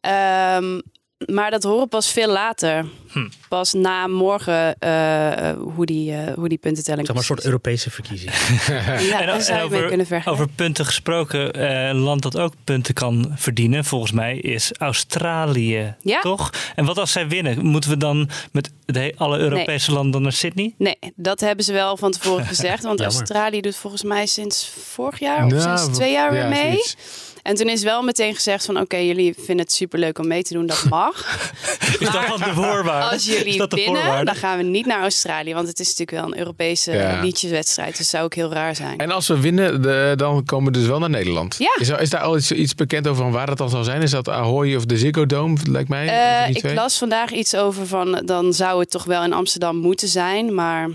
Ehm, 0.00 0.80
maar 1.26 1.50
dat 1.50 1.62
horen 1.62 1.88
pas 1.88 2.12
veel 2.12 2.28
later. 2.28 2.84
Hm. 3.12 3.28
Pas 3.48 3.72
na 3.72 4.06
morgen 4.06 4.78
eh, 4.78 5.52
hoe, 5.74 5.86
die, 5.86 6.12
eh, 6.12 6.34
hoe 6.34 6.48
die 6.48 6.58
puntentelling 6.58 7.06
Zeg 7.06 7.14
maar 7.16 7.24
een 7.24 7.36
soort 7.36 7.44
Europese 7.44 7.90
verkiezing. 7.90 8.30
Ja, 9.10 9.26
daar 9.26 9.40
zou 9.42 9.56
je 9.56 9.62
het 9.62 9.70
mee 9.70 9.86
kunnen 9.86 10.06
vergelijken. 10.06 10.32
over 10.32 10.48
punten 10.54 10.84
gesproken, 10.84 11.52
eh, 11.52 11.88
een 11.88 11.96
land 11.96 12.22
dat 12.22 12.38
ook 12.38 12.52
punten 12.64 12.94
kan 12.94 13.32
verdienen, 13.34 13.84
volgens 13.84 14.12
mij, 14.12 14.38
is 14.38 14.72
Australië. 14.78 15.94
Ja. 16.02 16.20
Toch? 16.20 16.50
En 16.74 16.84
wat 16.84 16.98
als 16.98 17.12
zij 17.12 17.28
winnen? 17.28 17.66
Moeten 17.66 17.90
we 17.90 17.96
dan 17.96 18.28
met 18.52 18.70
de, 18.84 19.14
alle 19.16 19.38
Europese 19.38 19.92
landen 19.92 20.22
naar 20.22 20.32
Sydney? 20.32 20.74
Nee, 20.78 20.98
dat 21.16 21.40
hebben 21.40 21.64
ze 21.64 21.72
wel 21.72 21.96
van 21.96 22.10
tevoren 22.10 22.46
gezegd. 22.54 22.82
Want. 22.82 23.00
Australië 23.00 23.60
doet 23.60 23.76
volgens 23.76 24.02
mij 24.02 24.26
sinds 24.26 24.72
vorig 24.84 25.18
jaar 25.18 25.44
of 25.44 25.52
Nou, 25.52 25.78
sinds 25.78 25.98
twee 25.98 26.12
jaar 26.12 26.34
ja, 26.34 26.40
weer 26.40 26.48
mee. 26.48 26.70
zoiets. 26.70 26.96
En 27.42 27.54
toen 27.54 27.68
is 27.68 27.82
wel 27.82 28.02
meteen 28.02 28.34
gezegd 28.34 28.64
van 28.64 28.80
oké, 28.80 28.96
jullie 28.96 29.34
vinden 29.34 29.58
het 29.64 29.72
superleuk 29.72 30.18
om 30.18 30.26
mee 30.26 30.42
te 30.42 30.52
doen, 30.54 30.66
dat 30.66 30.84
mag. 30.88 31.14
Is 32.00 32.10
dat 32.10 32.26
dan 32.26 32.38
de 32.38 32.54
voorwaarde? 32.54 33.06
Als 33.12 33.28
Is 33.28 33.36
jullie 33.36 33.58
dat 33.58 33.72
winnen, 33.72 34.24
dan 34.24 34.34
gaan 34.34 34.56
we 34.56 34.62
niet 34.62 34.86
naar 34.86 35.00
Australië. 35.00 35.54
Want 35.54 35.68
het 35.68 35.80
is 35.80 35.88
natuurlijk 35.88 36.10
wel 36.24 36.32
een 36.32 36.38
Europese 36.38 36.92
Ja. 36.92 37.20
liedjeswedstrijd. 37.20 37.96
Dus 37.96 38.08
zou 38.10 38.24
ook 38.24 38.34
heel 38.34 38.52
raar 38.52 38.76
zijn. 38.76 38.98
En 38.98 39.10
als 39.10 39.28
we 39.28 39.40
winnen, 39.40 39.82
de- 39.82 40.12
dan 40.16 40.44
komen 40.44 40.72
we 40.72 40.78
dus 40.78 40.88
wel 40.88 40.98
naar 40.98 41.10
Nederland. 41.10 41.56
Ja. 41.58 41.76
Is, 41.80 41.88
er, 41.88 42.00
is 42.00 42.10
daar 42.10 42.20
al 42.20 42.36
iets, 42.36 42.52
iets 42.52 42.74
bekend 42.74 43.06
over 43.08 43.22
van 43.22 43.32
waar 43.32 43.46
dat 43.46 43.58
dan 43.58 43.68
zal 43.70 43.84
zijn? 43.84 44.02
Is 44.02 44.10
dat 44.10 44.28
Ahoy 44.28 44.74
of 44.74 44.84
de 44.84 44.98
Ziggo 44.98 45.26
Dome, 45.26 45.56
lijkt 45.70 45.88
mij? 45.88 46.06
Eh, 46.08 46.46
die 46.46 46.54
ik 46.54 46.60
twee? 46.62 46.74
las 46.74 46.98
vandaag 46.98 47.30
iets 47.30 47.54
over 47.54 47.86
van 47.86 48.22
dan 48.24 48.52
zou 48.52 48.80
het 48.80 48.90
toch 48.90 49.04
wel 49.04 49.22
in 49.24 49.32
Amsterdam 49.32 49.76
moeten 49.76 50.08
zijn. 50.08 50.54
Maar 50.54 50.88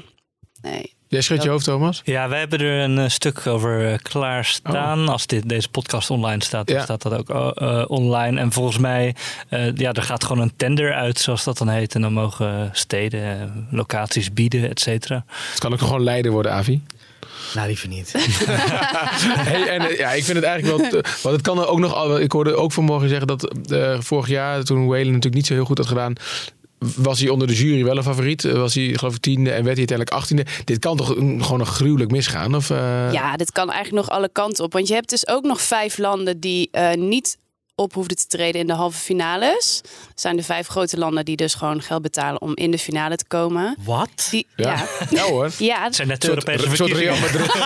nee. 0.62 0.95
Jij 1.16 1.24
schudt 1.24 1.44
je 1.44 1.50
hoofd, 1.50 1.64
Thomas? 1.64 2.02
Ja, 2.04 2.30
wij 2.30 2.40
hebben 2.40 2.60
er 2.60 2.84
een 2.84 3.00
eh, 3.00 3.10
stuk 3.10 3.48
over 3.48 3.92
eh, 3.92 3.98
klaarstaan. 4.02 5.04
Oh. 5.04 5.10
Als 5.10 5.28
dit, 5.28 5.50
deze 5.50 5.70
podcast 5.70 6.10
online 6.10 6.44
staat, 6.44 6.68
dan 6.68 6.82
staat 6.82 7.02
dat 7.02 7.14
ook 7.14 7.30
eh, 7.60 7.84
online. 7.88 8.40
En 8.40 8.52
volgens 8.52 8.78
mij, 8.78 9.16
eh, 9.50 9.76
ja, 9.76 9.94
er 9.94 10.04
gaat 10.04 10.24
gewoon 10.24 10.42
een 10.42 10.54
tender 10.56 10.94
uit, 10.94 11.20
zoals 11.20 11.44
dat 11.44 11.58
dan 11.58 11.70
heet. 11.70 11.96
En 11.96 12.02
dan 12.02 12.14
mogen 12.14 12.70
steden, 12.74 13.68
locaties 13.72 14.34
bieden, 14.34 14.70
et 14.70 14.80
cetera. 14.80 15.26
Het 15.52 15.60
kan 15.60 15.74
ook 15.74 15.80
gewoon 15.80 16.04
Leiden 16.04 16.32
worden, 16.32 16.52
Avi. 16.52 16.82
Nou, 17.54 17.68
liever 17.68 17.88
niet. 17.88 18.12
hey, 19.50 19.68
en, 19.68 19.96
ja, 19.98 20.12
ik 20.12 20.24
vind 20.24 20.38
het 20.38 20.46
eigenlijk 20.46 20.82
wel. 20.82 20.90
te- 20.90 21.10
want 21.22 21.36
het 21.36 21.42
kan 21.46 21.60
er 21.60 21.68
ook 21.68 21.80
nog. 21.80 22.20
Ik 22.20 22.32
hoorde 22.32 22.56
ook 22.56 22.72
vanmorgen 22.72 23.10
zeggen 23.10 23.28
dat 23.28 23.70
eh, 23.72 24.00
vorig 24.00 24.28
jaar, 24.28 24.64
toen 24.64 24.86
Whalen 24.88 25.06
natuurlijk 25.06 25.36
niet 25.36 25.46
zo 25.46 25.54
heel 25.54 25.66
goed 25.66 25.78
had 25.78 25.88
gedaan. 25.88 26.14
Was 26.96 27.20
hij 27.20 27.30
onder 27.30 27.48
de 27.48 27.56
jury 27.56 27.84
wel 27.84 27.98
een 27.98 28.04
favoriet? 28.04 28.46
Eh, 28.46 28.54
Was 28.54 28.74
hij, 28.74 28.84
geloof 28.84 29.16
ik, 29.16 29.22
tiende 29.22 29.50
en 29.50 29.64
werd 29.64 29.78
hij 29.78 29.88
uiteindelijk 29.88 30.18
achttiende? 30.18 30.46
Dit 30.64 30.80
kan 30.80 30.98
toch 30.98 31.08
gewoon 31.08 31.58
nog 31.58 31.70
gruwelijk 31.70 32.12
misgaan? 32.12 32.56
Of, 32.56 32.70
eh, 32.70 33.12
Ja, 33.12 33.36
dit 33.36 33.52
kan 33.52 33.72
eigenlijk 33.72 34.08
nog 34.08 34.18
alle 34.18 34.30
kanten 34.32 34.64
op. 34.64 34.74
Want 34.74 34.88
je 34.88 34.94
hebt 34.94 35.10
dus 35.10 35.28
ook 35.28 35.44
nog 35.44 35.62
vijf 35.62 35.98
landen 35.98 36.40
die 36.40 36.70
eh, 36.72 36.94
niet 36.94 37.38
op 37.76 37.94
hoefden 37.94 38.18
te 38.18 38.28
treden 38.28 38.62
in 38.62 38.68
de 38.68 38.74
halve 38.74 38.98
finales. 38.98 39.82
Dat 39.84 40.22
zijn 40.22 40.36
de 40.36 40.44
vijf 40.44 40.68
grote 40.68 40.98
landen 40.98 41.26
die 41.26 41.36
dus 41.36 41.54
gewoon 41.54 41.82
geld 41.82 42.02
betalen 42.02 42.42
om 42.42 42.56
in 42.56 42.72
de 42.72 42.80
finale 42.80 43.16
te 43.16 43.26
komen. 43.28 43.78
Wat? 43.84 44.30
Ja. 44.32 44.46
ja. 44.56 44.88
Ja, 45.10 45.24
hoor. 45.24 45.52
Ja, 45.60 45.84
Het 45.84 45.96
zijn 45.96 46.08
net 46.08 46.22
de 46.22 46.30
Europese 46.30 46.76
soort 46.76 46.92
Real 46.92 47.16
verkiezingen. 47.16 47.60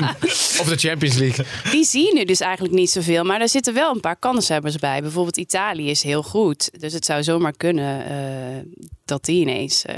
Madrid. 0.00 0.58
of 0.60 0.66
de 0.68 0.76
Champions 0.76 1.16
League. 1.16 1.44
die 1.70 1.84
zie 1.84 2.06
je 2.06 2.14
nu 2.14 2.24
dus 2.24 2.40
eigenlijk 2.40 2.74
niet 2.74 2.90
zoveel. 2.90 3.24
Maar 3.24 3.40
er 3.40 3.48
zitten 3.48 3.74
wel 3.74 3.94
een 3.94 4.00
paar 4.00 4.16
kanshebbers 4.16 4.76
bij. 4.76 5.00
Bijvoorbeeld 5.00 5.36
Italië 5.36 5.90
is 5.90 6.02
heel 6.02 6.22
goed. 6.22 6.70
Dus 6.80 6.92
het 6.92 7.04
zou 7.04 7.22
zomaar 7.22 7.52
kunnen 7.56 8.06
eh, 8.06 8.86
dat 9.04 9.24
die 9.24 9.40
ineens 9.40 9.84
eh, 9.84 9.94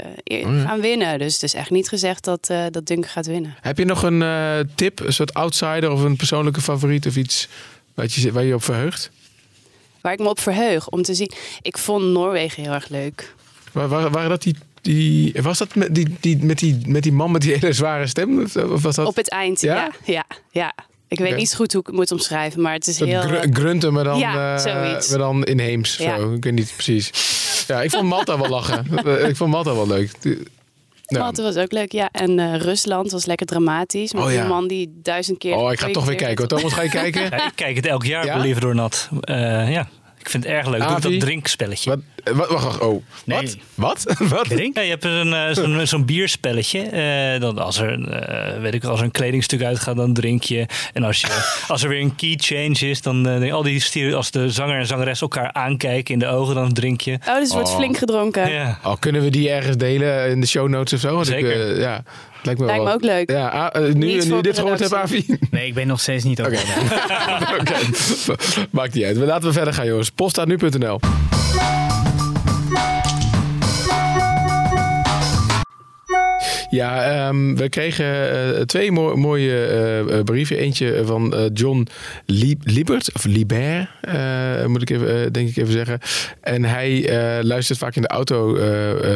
Oh 0.47 0.61
gaan 0.61 0.81
winnen. 0.81 1.19
Dus 1.19 1.33
het 1.33 1.43
is 1.43 1.53
echt 1.53 1.69
niet 1.69 1.89
gezegd 1.89 2.23
dat, 2.23 2.49
eh 2.49 2.65
dat 2.71 2.85
Dunker 2.85 3.09
gaat 3.09 3.25
winnen. 3.25 3.55
Heb 3.61 3.77
je 3.77 3.85
nog 3.85 4.03
een 4.03 4.21
eh, 4.21 4.59
tip, 4.75 4.99
een 4.99 5.13
soort 5.13 5.33
outsider 5.33 5.91
of 5.91 6.01
een 6.01 6.15
persoonlijke 6.15 6.61
favoriet 6.61 7.07
of 7.07 7.15
iets 7.15 7.47
waar 7.93 8.07
je, 8.09 8.31
waar 8.31 8.43
je 8.43 8.53
op 8.53 8.63
verheugt? 8.63 9.11
Waar 10.05 10.13
ik 10.13 10.19
me 10.19 10.29
op 10.29 10.39
verheug 10.39 10.89
om 10.89 11.01
te 11.01 11.13
zien. 11.13 11.31
Ik 11.61 11.77
vond 11.77 12.03
Noorwegen 12.05 12.63
heel 12.63 12.71
erg 12.71 12.89
leuk. 12.89 13.33
Waar, 13.71 13.87
waar, 13.87 14.09
waren 14.09 14.29
dat 14.29 14.41
die, 14.41 14.55
die. 14.81 15.33
Was 15.41 15.57
dat 15.57 15.75
met 15.75 15.95
die, 15.95 16.15
die, 16.19 16.37
met, 16.43 16.59
die, 16.59 16.81
met 16.87 17.03
die 17.03 17.11
man 17.11 17.31
met 17.31 17.41
die 17.41 17.53
hele 17.57 17.73
zware 17.73 18.07
stem? 18.07 18.41
Of 18.69 18.81
was 18.81 18.95
dat 18.95 19.07
Op 19.07 19.15
het 19.15 19.29
eind, 19.29 19.61
Ja? 19.61 19.75
ja. 19.75 19.91
Ja, 20.03 20.23
ja. 20.51 20.73
Ik 21.07 21.19
weet 21.19 21.35
niet 21.35 21.49
zo 21.49 21.55
goed 21.55 21.71
hoe 21.71 21.81
ik 21.81 21.87
het 21.87 21.95
moet 21.95 22.11
omschrijven, 22.11 22.61
maar 22.61 22.73
het 22.73 22.87
is 22.87 22.99
heel... 22.99 23.21
gr- 23.21 23.33
eh, 23.33 23.51
grunten, 23.53 23.93
maar 23.93 24.03
dan, 24.03 24.19
Ja, 24.19 24.57
eh, 24.57 25.09
maar 25.09 25.17
dan 25.17 25.43
inheems. 25.43 25.97
Ja. 25.97 26.17
Zo. 26.17 26.33
Ik 26.33 26.43
weet 26.43 26.53
niet 26.53 26.73
precies. 26.75 27.11
Ja, 27.67 27.81
ik 27.81 27.91
vond 27.91 28.03
Malta 28.03 28.39
wel 28.39 28.49
lachen. 28.49 28.85
Eh, 29.05 29.27
ik 29.27 29.35
vond 29.35 29.51
Malta 29.51 29.75
wel 29.75 29.87
leuk. 29.87 30.11
Die- 31.05 31.17
Ja. 31.17 31.23
Malta 31.23 31.43
was 31.43 31.55
ook 31.57 31.71
leuk, 31.71 31.91
ja. 31.91 32.09
En 32.11 32.39
eh, 32.39 32.55
Rusland 32.59 33.11
was 33.11 33.25
lekker 33.25 33.45
dramatisch. 33.45 34.13
Met 34.13 34.23
Oh, 34.23 34.31
ja. 34.31 34.41
een 34.41 34.47
man 34.47 34.67
die 34.67 34.99
duizend 35.01 35.37
keer... 35.37 35.55
Oh, 35.55 35.71
ik 35.71 35.79
ga 35.79 35.91
toch 35.91 36.05
weer 36.05 36.15
kijken. 36.15 36.37
hoor. 36.37 36.47
Thomas, 36.59 36.73
ga 36.73 36.81
je 36.81 36.89
kijken? 37.01 37.21
Ja, 37.21 37.45
ik 37.45 37.51
kijk 37.55 37.75
het 37.75 37.85
elk 37.85 38.05
jaar, 38.05 38.25
Ja? 38.25 38.35
Believe 38.35 38.59
it 38.59 38.65
or 38.65 38.75
not. 38.75 39.09
Eh, 39.21 39.71
ja, 39.71 39.87
ik 40.25 40.31
vind 40.31 40.43
het 40.43 40.53
erg 40.53 40.67
leuk. 40.67 40.79
Doe 40.81 40.89
ik 40.89 40.95
Avi? 40.95 41.09
dat 41.11 41.19
drinkspelletje. 41.19 41.89
Wat? 41.89 41.99
Wacht, 42.35 42.49
wacht, 42.51 42.63
wacht. 42.63 42.79
Oh. 42.81 43.03
Wat? 43.25 43.57
Wat? 43.75 44.03
Wat? 44.29 44.47
Ja, 44.73 44.81
je 44.81 44.89
hebt 44.89 45.03
een, 45.03 45.33
eh, 45.33 45.49
zo'n, 45.51 45.87
zo'n 45.87 46.05
bierspelletje. 46.05 46.79
Eh, 46.81 47.39
dan 47.41 47.57
als, 47.57 47.77
er, 47.77 48.09
eh, 48.09 48.61
weet 48.61 48.73
ik, 48.73 48.83
als 48.83 48.99
er 48.99 49.05
een 49.05 49.11
kledingstuk 49.11 49.63
uitgaat, 49.63 49.95
dan 49.95 50.13
drink 50.13 50.43
je. 50.43 50.65
En 50.93 51.03
als, 51.03 51.21
je, 51.21 51.27
als 51.67 51.83
er 51.83 51.89
weer 51.89 52.01
een 52.01 52.15
key 52.15 52.33
change 52.37 52.89
is, 52.89 53.01
dan 53.01 53.27
eh, 53.27 53.53
al 53.53 53.63
die 53.63 53.79
stereo- 53.79 54.15
als 54.15 54.31
de 54.31 54.49
zanger 54.49 54.79
en 54.79 54.85
zangeres 54.87 55.21
elkaar 55.21 55.53
aankijken 55.53 56.13
in 56.13 56.19
de 56.19 56.27
ogen, 56.27 56.55
dan 56.55 56.73
drink 56.73 57.01
je. 57.01 57.17
Oh, 57.27 57.37
dus 57.39 57.53
wordt 57.53 57.69
Oh. 57.69 57.75
flink 57.75 57.97
gedronken. 57.97 58.51
Ja. 58.51 58.79
Oh, 58.83 58.93
kunnen 58.99 59.21
we 59.21 59.29
die 59.29 59.49
ergens 59.49 59.77
delen 59.77 60.29
in 60.29 60.41
de 60.41 60.47
show 60.47 60.67
notes 60.69 60.93
of 60.93 60.99
zo? 60.99 61.15
Want 61.15 61.27
Ik, 61.27 61.33
Zeker. 61.33 61.71
eh, 61.75 61.79
ja, 61.81 62.03
lijkt 62.45 62.59
me, 62.59 62.65
Lijkt 62.65 62.83
wel. 62.83 62.91
me 62.91 62.97
ook 62.97 63.03
leuk. 63.03 63.29
Ja, 63.31 63.47
ah, 63.47 63.87
eh, 63.87 63.93
nu, 63.93 64.05
Niet 64.05 64.29
nu 64.29 64.35
je 64.35 64.41
dit 64.41 64.59
gehoord 64.59 64.79
hebt. 64.79 64.93
Avi. 64.93 65.25
Nee, 65.51 65.67
ik 65.67 65.73
ben 65.73 65.87
nog 65.87 65.99
steeds 66.01 66.23
niet 66.23 66.41
over. 66.41 66.53
Oké, 67.59 67.75
maakt 68.69 68.93
niet 68.93 69.03
uit. 69.03 69.17
Laten 69.17 69.47
we 69.47 69.53
verder 69.53 69.73
gaan, 69.73 69.85
jongens. 69.85 70.09
Poststaatnu.nl. 70.09 70.99
Ja, 76.69 77.03
ehm, 77.27 77.55
we 77.55 77.69
kregen 77.69 78.05
eh, 78.55 78.61
twee 78.61 78.91
mo- 78.91 79.15
mooie 79.15 79.65
eh, 79.65 79.99
eh, 79.99 80.23
brieven. 80.23 80.57
Eentje 80.57 81.01
van 81.05 81.49
John 81.53 81.87
Lieb- 82.25 82.61
Liebert, 82.63 83.13
of 83.13 83.23
Libert, 83.25 83.87
eh, 84.01 84.65
moet 84.65 84.81
ik 84.81 84.89
even, 84.89 85.33
denk 85.33 85.49
ik 85.49 85.57
even 85.57 85.71
zeggen. 85.73 85.99
En 86.41 86.63
hij 86.63 87.09
luistert 87.43 87.79
vaak 87.79 87.95
in 87.95 88.01
de 88.01 88.07
auto 88.07 88.53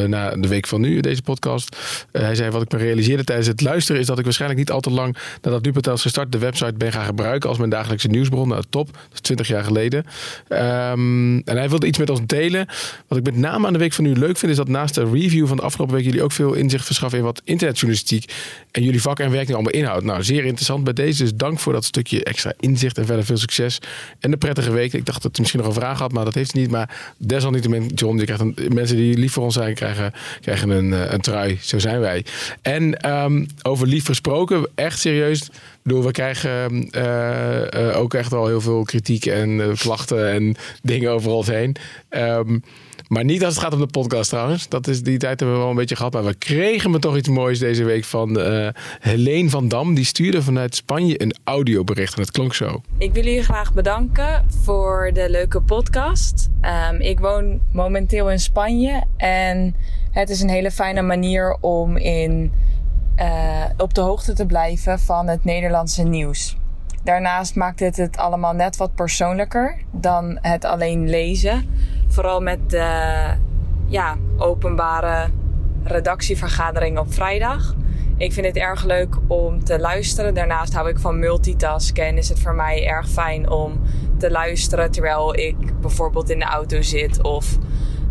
naar 0.07 0.41
de 0.41 0.47
week 0.47 0.67
van 0.67 0.81
nu, 0.81 0.99
deze 0.99 1.21
podcast. 1.21 1.77
Hij 2.11 2.35
zei, 2.35 2.49
wat 2.49 2.61
ik 2.61 2.71
me 2.71 2.77
realiseerde 2.77 3.23
tijdens 3.23 3.47
het 3.47 3.61
luisteren... 3.61 4.01
is 4.01 4.07
dat 4.07 4.17
ik 4.17 4.23
waarschijnlijk 4.23 4.59
niet 4.59 4.71
al 4.71 4.79
te 4.79 4.89
lang 4.89 5.17
nadat 5.41 5.63
nu.nl 5.63 5.93
is 5.93 6.01
gestart... 6.01 6.31
de 6.31 6.37
website 6.37 6.73
ben 6.77 6.91
gaan 6.91 7.05
gebruiken 7.05 7.49
als 7.49 7.57
mijn 7.57 7.69
dagelijkse 7.69 8.07
nieuwsbron. 8.07 8.47
Nou, 8.47 8.63
top. 8.69 8.91
Dat 8.91 9.13
is 9.13 9.19
20 9.19 9.47
jaar 9.47 9.63
geleden. 9.63 10.05
Ehm, 10.47 11.37
en 11.37 11.57
hij 11.57 11.69
wilde 11.69 11.87
iets 11.87 11.97
met 11.97 12.09
ons 12.09 12.19
delen. 12.25 12.67
Wat 13.07 13.17
ik 13.17 13.23
met 13.25 13.35
name 13.35 13.67
aan 13.67 13.73
de 13.73 13.79
week 13.79 13.93
van 13.93 14.03
nu 14.03 14.13
leuk 14.13 14.37
vind... 14.37 14.51
is 14.51 14.57
dat 14.57 14.67
naast 14.67 14.95
de 14.95 15.09
review 15.11 15.47
van 15.47 15.57
de 15.57 15.63
afgelopen 15.63 15.95
week... 15.95 16.05
jullie 16.05 16.23
ook 16.23 16.31
veel 16.31 16.53
inzicht 16.53 16.85
verschaffen 16.85 17.19
in 17.19 17.25
wat 17.25 17.38
internetjournalistiek... 17.43 18.33
en 18.71 18.83
jullie 18.83 19.01
vak 19.01 19.19
en 19.19 19.31
werk 19.31 19.47
nu 19.47 19.53
allemaal 19.53 19.71
inhoudt. 19.71 20.05
Nou, 20.05 20.23
zeer 20.23 20.45
interessant 20.45 20.83
bij 20.83 20.93
deze. 20.93 21.23
Dus 21.23 21.33
dank 21.35 21.59
voor 21.59 21.73
dat 21.73 21.85
stukje 21.85 22.23
extra 22.23 22.53
inzicht 22.59 22.97
en 22.97 23.05
verder 23.05 23.25
veel 23.25 23.37
succes. 23.37 23.79
En 24.19 24.31
een 24.31 24.37
prettige 24.37 24.71
week. 24.71 24.93
Ik 24.93 25.05
dacht 25.05 25.21
dat 25.21 25.31
hij 25.31 25.39
misschien 25.39 25.59
nog 25.59 25.69
een 25.69 25.81
vraag 25.81 25.99
had, 25.99 26.11
maar 26.11 26.25
dat 26.25 26.33
heeft 26.33 26.51
hij 26.51 26.61
niet. 26.61 26.71
Maar 26.71 27.13
desalniettemin, 27.17 27.85
John, 27.85 28.17
je 28.17 28.25
krijgt 28.25 28.73
mensen 28.73 28.95
die 28.95 29.17
lief 29.17 29.33
voor 29.33 29.43
ons 29.43 29.53
zijn... 29.53 29.73
krijgen, 29.73 30.13
krijgen 30.41 30.69
een, 30.69 30.93
eh, 30.93 31.11
een 31.11 31.21
trui. 31.21 31.57
Zo 31.61 31.79
zijn 31.79 31.99
wij. 31.99 32.25
En 32.61 33.01
ehm, 33.01 33.45
over 33.61 33.87
lief 33.87 34.05
gesproken, 34.05 34.67
echt 34.75 34.99
serieus... 34.99 35.49
Bedoel, 35.89 36.03
we 36.03 36.11
krijgen 36.11 36.89
eh, 36.91 37.89
eh, 37.89 37.99
ook 37.99 38.13
echt 38.13 38.31
wel 38.31 38.47
heel 38.47 38.61
veel 38.61 38.83
kritiek 38.83 39.25
en 39.25 39.61
eh, 39.61 39.77
klachten 39.77 40.31
en 40.31 40.55
dingen 40.81 41.11
over 41.11 41.31
ons 41.31 41.47
heen. 41.47 41.75
Ehm, 42.09 42.59
Maar 43.09 43.23
niet 43.23 43.45
als 43.45 43.53
het 43.53 43.63
gaat 43.63 43.73
om 43.73 43.79
de 43.79 43.87
podcast 43.87 44.29
trouwens. 44.29 44.67
Dat 44.67 44.87
is, 44.87 45.03
die 45.03 45.17
tijd 45.17 45.39
hebben 45.39 45.57
we 45.57 45.61
wel 45.61 45.71
een 45.71 45.77
beetje 45.77 45.95
gehad. 45.95 46.13
Maar 46.13 46.23
we 46.23 46.33
kregen 46.33 46.91
me 46.91 46.99
toch 46.99 47.17
iets 47.17 47.29
moois 47.29 47.59
deze 47.59 47.83
week 47.83 48.03
van 48.03 48.39
eh 48.39 48.67
Helene 48.99 49.49
van 49.49 49.67
Dam. 49.67 49.93
Die 49.93 50.05
stuurde 50.05 50.41
vanuit 50.41 50.75
Spanje 50.75 51.21
een 51.21 51.35
audiobericht. 51.43 52.15
En 52.15 52.21
het 52.21 52.31
klonk 52.31 52.53
zo. 52.53 52.81
Ik 52.97 53.13
wil 53.13 53.23
jullie 53.23 53.43
graag 53.43 53.73
bedanken 53.73 54.45
voor 54.63 55.11
de 55.13 55.29
leuke 55.29 55.61
podcast. 55.61 56.49
Ehm, 56.61 56.95
ik 56.95 57.19
woon 57.19 57.61
momenteel 57.71 58.31
in 58.31 58.39
Spanje 58.39 59.03
en 59.17 59.75
het 60.11 60.29
is 60.29 60.41
een 60.41 60.49
hele 60.49 60.71
fijne 60.71 61.01
manier 61.01 61.57
om 61.61 61.97
in, 61.97 62.51
eh, 63.15 63.65
op 63.77 63.93
de 63.93 64.01
hoogte 64.01 64.33
te 64.33 64.45
blijven 64.45 64.99
van 64.99 65.27
het 65.27 65.43
Nederlandse 65.43 66.03
nieuws. 66.03 66.57
Daarnaast 67.03 67.55
maakt 67.55 67.79
het 67.79 67.97
het 67.97 68.17
allemaal 68.17 68.53
net 68.53 68.77
wat 68.77 68.95
persoonlijker 68.95 69.77
dan 69.91 70.37
het 70.41 70.65
alleen 70.65 71.09
lezen. 71.09 71.69
Vooral 72.09 72.41
met 72.41 72.69
de 72.69 72.87
ja, 73.87 74.17
openbare 74.37 75.29
redactievergadering 75.83 76.97
op 76.97 77.13
vrijdag. 77.13 77.75
Ik 78.17 78.33
vind 78.33 78.45
het 78.45 78.55
erg 78.55 78.83
leuk 78.83 79.15
om 79.27 79.63
te 79.63 79.79
luisteren. 79.79 80.33
Daarnaast 80.33 80.73
hou 80.73 80.89
ik 80.89 80.99
van 80.99 81.19
multitasken 81.19 82.05
en 82.05 82.17
is 82.17 82.29
het 82.29 82.39
voor 82.39 82.55
mij 82.55 82.87
erg 82.87 83.09
fijn 83.09 83.49
om 83.49 83.81
te 84.17 84.31
luisteren 84.31 84.91
terwijl 84.91 85.35
ik 85.35 85.79
bijvoorbeeld 85.81 86.29
in 86.29 86.39
de 86.39 86.45
auto 86.45 86.81
zit 86.81 87.21
of 87.21 87.57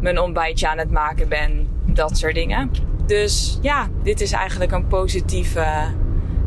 mijn 0.01 0.19
ontbijtje 0.19 0.69
aan 0.69 0.79
het 0.79 0.91
maken 0.91 1.29
ben. 1.29 1.69
Dat 1.85 2.19
soort 2.19 2.35
dingen. 2.35 2.71
Dus 3.07 3.59
ja, 3.63 3.89
dit 4.03 4.21
is 4.21 4.33
eigenlijk 4.33 4.73
een 4.73 4.87
positieve 4.87 5.67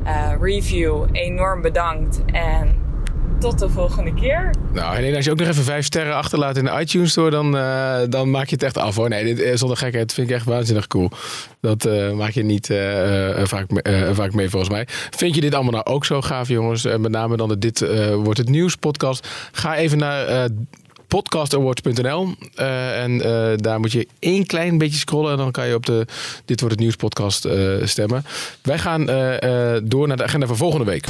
eh, 0.04 0.32
review. 0.40 1.06
Enorm 1.12 1.62
bedankt 1.62 2.22
en 2.26 2.76
tot 3.42 3.60
de 3.60 3.70
volgende 3.70 4.14
keer. 4.14 4.50
Nou, 4.74 4.96
Helene, 4.96 5.16
als 5.16 5.26
je 5.26 5.32
ook 5.32 5.40
nog 5.40 5.48
even 5.48 5.64
vijf 5.64 5.86
sterren 5.86 6.16
achterlaat 6.16 6.58
in 6.58 6.64
de 6.64 6.78
iTunes 6.80 7.12
Store, 7.12 7.30
dan, 7.30 7.58
eh, 7.58 7.96
dan 8.10 8.30
maak 8.30 8.46
je 8.48 8.54
het 8.56 8.64
echt 8.64 8.78
af 8.78 8.96
hoor. 8.96 9.10
Nee, 9.10 9.24
dit, 9.24 9.42
eh, 9.42 9.56
zonder 9.56 9.78
gekheid 9.78 10.14
vind 10.14 10.30
ik 10.30 10.36
echt 10.36 10.46
waanzinnig 10.46 10.88
cool. 10.88 11.10
Dat 11.62 11.86
eh, 11.86 12.12
maak 12.12 12.30
je 12.32 12.44
niet 12.44 12.66
vaak, 13.44 13.70
me- 13.72 13.82
eh, 13.82 14.10
vaak 14.14 14.34
mee 14.34 14.50
volgens 14.50 14.72
mij. 14.72 14.88
Vind 15.10 15.36
je 15.36 15.42
dit 15.42 15.54
allemaal 15.54 15.72
nou 15.72 15.86
ook 15.86 16.06
zo 16.06 16.22
gaaf, 16.22 16.48
jongens? 16.48 16.86
En 16.86 17.02
met 17.02 17.12
name 17.12 17.38
dan 17.38 17.50
de 17.50 17.58
Dit 17.58 17.86
Wordt 18.16 18.38
Het 18.40 18.50
Nieuws 18.50 18.76
podcast. 18.76 19.28
Ga 19.52 19.76
even 19.76 19.98
naar 19.98 20.50
podcastawards.nl 21.08 22.28
Eh, 22.56 23.04
en 23.04 23.18
daar 23.58 23.80
moet 23.80 23.92
je 23.92 24.08
één 24.20 24.46
klein 24.46 24.78
beetje 24.78 25.00
scrollen 25.00 25.32
en 25.32 25.38
dan 25.38 25.52
kan 25.52 25.68
je 25.68 25.76
op 25.76 25.86
de 25.86 26.06
Dit 26.46 26.60
Wordt 26.60 26.76
Het 26.76 26.84
Nieuws 26.84 26.96
podcast 26.96 27.48
stemmen. 27.84 28.26
Wij 28.62 28.80
gaan 28.80 29.06
door 29.84 30.08
naar 30.08 30.18
de 30.18 30.24
agenda 30.24 30.48
van 30.48 30.58
volgende 30.58 30.86
week. 30.86 31.06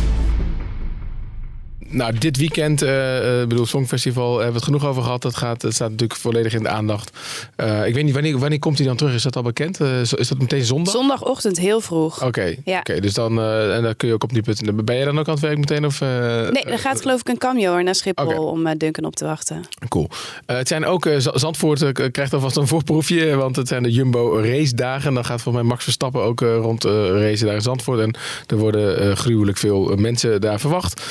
Nou, 1.92 2.18
dit 2.18 2.38
weekend, 2.38 2.82
eh 2.82 3.42
eh, 3.42 3.48
bedoel, 3.48 3.66
Songfestival, 3.66 4.30
hebben 4.32 4.48
we 4.48 4.56
het 4.56 4.64
genoeg 4.64 4.86
over 4.86 5.04
gehad. 5.04 5.22
Dat, 5.22 5.36
gaat, 5.36 5.62
dat 5.62 5.74
staat 5.74 5.90
natuurlijk 5.90 6.20
volledig 6.20 6.54
in 6.54 6.64
de 6.64 6.70
aandacht. 6.70 7.18
Eh, 7.56 7.86
ik 7.88 7.94
weet 7.94 8.04
niet, 8.04 8.14
wanneer, 8.14 8.38
wanneer 8.40 8.60
komt 8.60 8.78
hij 8.78 8.88
dan 8.88 8.96
terug? 8.96 9.14
Is 9.14 9.24
dat 9.24 9.36
al 9.36 9.42
bekend? 9.42 9.80
Eh, 9.82 10.00
is 10.02 10.10
dat 10.28 10.38
meteen 10.38 10.64
zondag? 10.64 10.94
Zondagochtend 10.94 11.60
heel 11.60 11.82
vroeg. 11.82 12.24
Oké, 12.26 12.56
Ja. 12.66 12.80
oké, 12.80 13.00
dus 13.00 13.14
dan, 13.14 13.40
eh, 13.40 13.76
en 13.76 13.84
dan 13.84 13.96
kun 13.96 14.08
je 14.08 14.14
ook 14.14 14.24
op 14.24 14.34
die 14.34 14.42
punten. 14.42 14.86
Ben 14.86 14.96
jij 14.96 15.06
dan 15.06 15.20
ook 15.20 15.28
aan 15.28 15.34
het 15.34 15.44
werk 15.44 15.58
meteen? 15.58 15.86
Of, 15.86 16.02
eh, 16.02 16.08
Nee, 16.50 16.66
dan 16.66 16.78
gaat 16.78 17.02
geloof 17.02 17.20
ik 17.20 17.30
een 17.30 17.38
cameo 17.38 17.82
naar 17.82 17.96
Schiphol 17.96 18.48
om 18.48 18.68
eh, 18.68 18.74
Duncan 18.78 19.06
op 19.06 19.16
te 19.16 19.26
wachten. 19.26 19.62
Cool. 19.88 20.08
Eh, 20.46 20.56
het 20.56 20.68
zijn 20.68 20.86
ook, 20.86 21.06
eh, 21.06 21.16
Zandvoort 21.20 21.82
eh, 21.82 22.08
krijgt 22.12 22.34
alvast 22.34 22.56
een 22.58 22.68
voorproefje, 22.68 23.36
want 23.36 23.56
het 23.56 23.68
zijn 23.68 23.84
de 23.84 23.92
Jumbo 23.92 24.40
race 24.44 24.76
dagen. 24.76 25.14
Dan 25.14 25.26
gaat 25.26 25.42
volgens 25.42 25.64
mij 25.64 25.72
Max 25.74 25.84
Verstappen 25.84 26.22
ook 26.22 26.42
eh, 26.42 26.56
rond 26.56 26.86
eh 26.86 26.92
racen 27.10 27.46
daar 27.46 27.56
in 27.56 27.62
Zandvoort. 27.62 28.00
En 28.00 28.16
er 28.48 28.58
worden 28.58 29.00
eh, 29.00 29.16
gruwelijk 29.16 29.58
veel 29.58 29.92
eh, 29.92 29.98
mensen 29.98 30.42
daar 30.42 30.60
verwacht. 30.60 31.02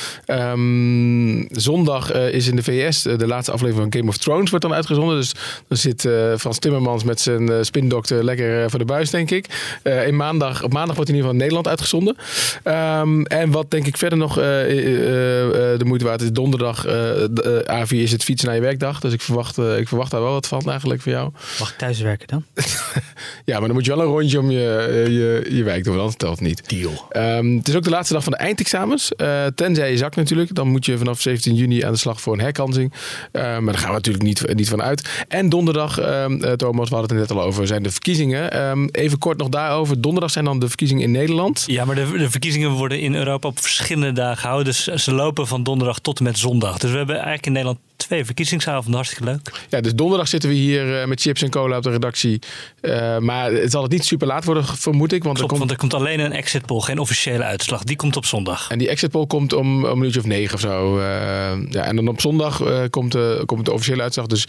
Ehm, 0.71 1.43
zondag 1.51 2.11
eh, 2.11 2.33
is 2.33 2.47
in 2.47 2.55
de 2.55 2.63
VS 2.63 3.05
eh, 3.05 3.17
de 3.17 3.27
laatste 3.27 3.51
aflevering 3.51 3.91
van 3.91 3.99
Game 3.99 4.11
of 4.11 4.17
Thrones 4.17 4.49
wordt 4.49 4.65
dan 4.65 4.73
uitgezonden. 4.73 5.15
Dus 5.15 5.33
dan 5.67 5.77
zit 5.77 6.05
eh, 6.05 6.35
Frans 6.37 6.59
Timmermans 6.59 7.03
met 7.03 7.19
zijn 7.19 7.65
spindokter 7.65 8.23
lekker 8.23 8.69
voor 8.69 8.79
de 8.79 8.85
buis, 8.85 9.09
denk 9.09 9.31
ik. 9.31 9.45
In 10.05 10.15
maandag, 10.15 10.63
op 10.63 10.73
maandag 10.73 10.95
wordt 10.95 11.09
in 11.09 11.15
ieder 11.15 11.29
geval 11.29 11.31
in 11.31 11.37
Nederland 11.37 11.67
uitgezonden. 11.67 12.15
Ehm, 12.63 13.21
en 13.21 13.51
wat 13.51 13.71
denk 13.71 13.87
ik 13.87 13.97
verder 13.97 14.17
nog 14.17 14.33
de 14.33 15.83
moeite 15.85 16.05
waard 16.05 16.21
is, 16.21 16.31
donderdag, 16.31 16.81
de, 16.81 17.65
A4 17.71 17.95
is 17.95 18.11
het 18.11 18.23
fietsen 18.23 18.47
naar 18.47 18.57
je 18.57 18.63
werkdag. 18.63 18.99
Dus 18.99 19.13
ik 19.13 19.21
verwacht, 19.21 19.57
ik 19.57 19.87
verwacht 19.87 20.11
daar 20.11 20.21
wel 20.21 20.31
wat 20.31 20.47
van 20.47 20.69
eigenlijk 20.69 21.01
voor 21.01 21.11
jou. 21.11 21.31
Mag 21.59 21.71
ik 21.71 21.77
thuiswerken 21.77 22.27
dan? 22.27 22.43
Ja, 23.45 23.57
maar 23.57 23.67
dan 23.67 23.75
moet 23.75 23.85
je 23.85 23.95
wel 23.95 24.05
een 24.05 24.11
rondje 24.11 24.39
om 24.39 24.51
je, 24.51 25.05
je, 25.09 25.55
je 25.55 25.63
wijk 25.63 25.83
doen, 25.83 25.95
want 25.95 25.99
anders 25.99 26.17
telt 26.17 26.39
het 26.39 26.47
niet. 26.47 26.69
Deal. 26.69 27.05
Ehm, 27.09 27.55
het 27.55 27.67
is 27.67 27.75
ook 27.75 27.83
de 27.83 27.89
laatste 27.89 28.13
dag 28.13 28.23
van 28.23 28.31
de 28.31 28.37
eindexamens. 28.37 29.11
Tenzij 29.55 29.91
je 29.91 29.97
zakt 29.97 30.15
natuurlijk. 30.15 30.55
Dan 30.61 30.71
moet 30.71 30.85
je 30.85 30.97
vanaf 30.97 31.21
17 31.21 31.55
juni 31.55 31.83
aan 31.83 31.91
de 31.91 31.97
slag 31.97 32.21
voor 32.21 32.33
een 32.33 32.39
herkansing. 32.39 32.93
Eh, 33.31 33.41
maar 33.41 33.73
daar 33.73 33.77
gaan 33.77 33.89
we 33.89 33.95
natuurlijk 33.95 34.23
niet, 34.23 34.55
niet 34.55 34.69
van 34.69 34.81
uit. 34.81 35.25
En 35.27 35.49
donderdag, 35.49 35.99
ehm, 35.99 36.41
eh, 36.41 36.51
Thomas, 36.51 36.89
we 36.89 36.95
hadden 36.95 37.17
het 37.17 37.29
net 37.29 37.37
al 37.37 37.43
over, 37.43 37.67
zijn 37.67 37.83
de 37.83 37.91
verkiezingen. 37.91 38.51
Ehm, 38.51 38.87
even 38.91 39.17
kort 39.17 39.37
nog 39.37 39.49
daarover. 39.49 40.01
Donderdag 40.01 40.31
zijn 40.31 40.45
dan 40.45 40.59
de 40.59 40.67
verkiezingen 40.67 41.03
in 41.03 41.11
Nederland. 41.11 41.63
Ja, 41.67 41.85
maar 41.85 41.95
de, 41.95 42.11
de 42.17 42.29
verkiezingen 42.29 42.71
worden 42.71 42.99
in 42.99 43.15
Europa 43.15 43.47
op 43.47 43.59
verschillende 43.59 44.11
dagen 44.11 44.37
gehouden. 44.37 44.65
Dus 44.65 44.83
ze 44.83 45.13
lopen 45.13 45.47
van 45.47 45.63
donderdag 45.63 45.99
tot 45.99 46.17
en 46.17 46.23
met 46.23 46.37
zondag. 46.37 46.77
Dus 46.77 46.91
we 46.91 46.97
hebben 46.97 47.15
eigenlijk 47.15 47.45
in 47.45 47.51
Nederland 47.51 47.79
twee 48.11 48.25
verkiezingsavonden. 48.25 48.93
Hartstikke 48.93 49.23
leuk. 49.25 49.65
Ja, 49.69 49.81
dus 49.81 49.93
donderdag 49.95 50.27
zitten 50.27 50.49
we 50.49 50.55
hier 50.55 51.01
eh, 51.01 51.07
met 51.07 51.21
chips 51.21 51.41
en 51.41 51.49
cola 51.49 51.77
op 51.77 51.83
de 51.83 51.89
redactie. 51.89 52.39
Eh, 52.81 53.17
maar 53.17 53.51
het 53.51 53.71
zal 53.71 53.81
het 53.83 53.91
niet 53.91 54.05
super 54.05 54.27
laat 54.27 54.43
worden, 54.45 54.65
vermoed 54.65 55.11
ik. 55.11 55.23
Want 55.23 55.37
Klopt, 55.37 55.51
er 55.51 55.57
komt... 55.57 55.59
want 55.59 55.71
er 55.71 55.77
komt 55.77 55.93
alleen 55.93 56.19
een 56.19 56.31
exit 56.31 56.65
poll, 56.65 56.79
geen 56.79 56.99
officiële 56.99 57.43
uitslag. 57.43 57.83
Die 57.83 57.95
komt 57.95 58.15
op 58.15 58.25
zondag. 58.25 58.69
En 58.69 58.77
die 58.77 58.89
exit 58.89 59.11
poll 59.11 59.25
komt 59.27 59.53
om 59.53 59.85
een 59.85 59.97
minuutje 59.97 60.19
of 60.19 60.25
negen 60.25 60.53
of 60.55 60.59
zo. 60.59 60.99
eh, 60.99 61.03
ja, 61.69 61.83
en 61.83 61.95
dan 61.95 62.07
op 62.07 62.21
zondag 62.21 62.63
komt, 62.89 63.11
de, 63.11 63.43
komt 63.45 63.65
de 63.65 63.73
officiële 63.73 64.01
uitslag. 64.01 64.27
Dus 64.27 64.47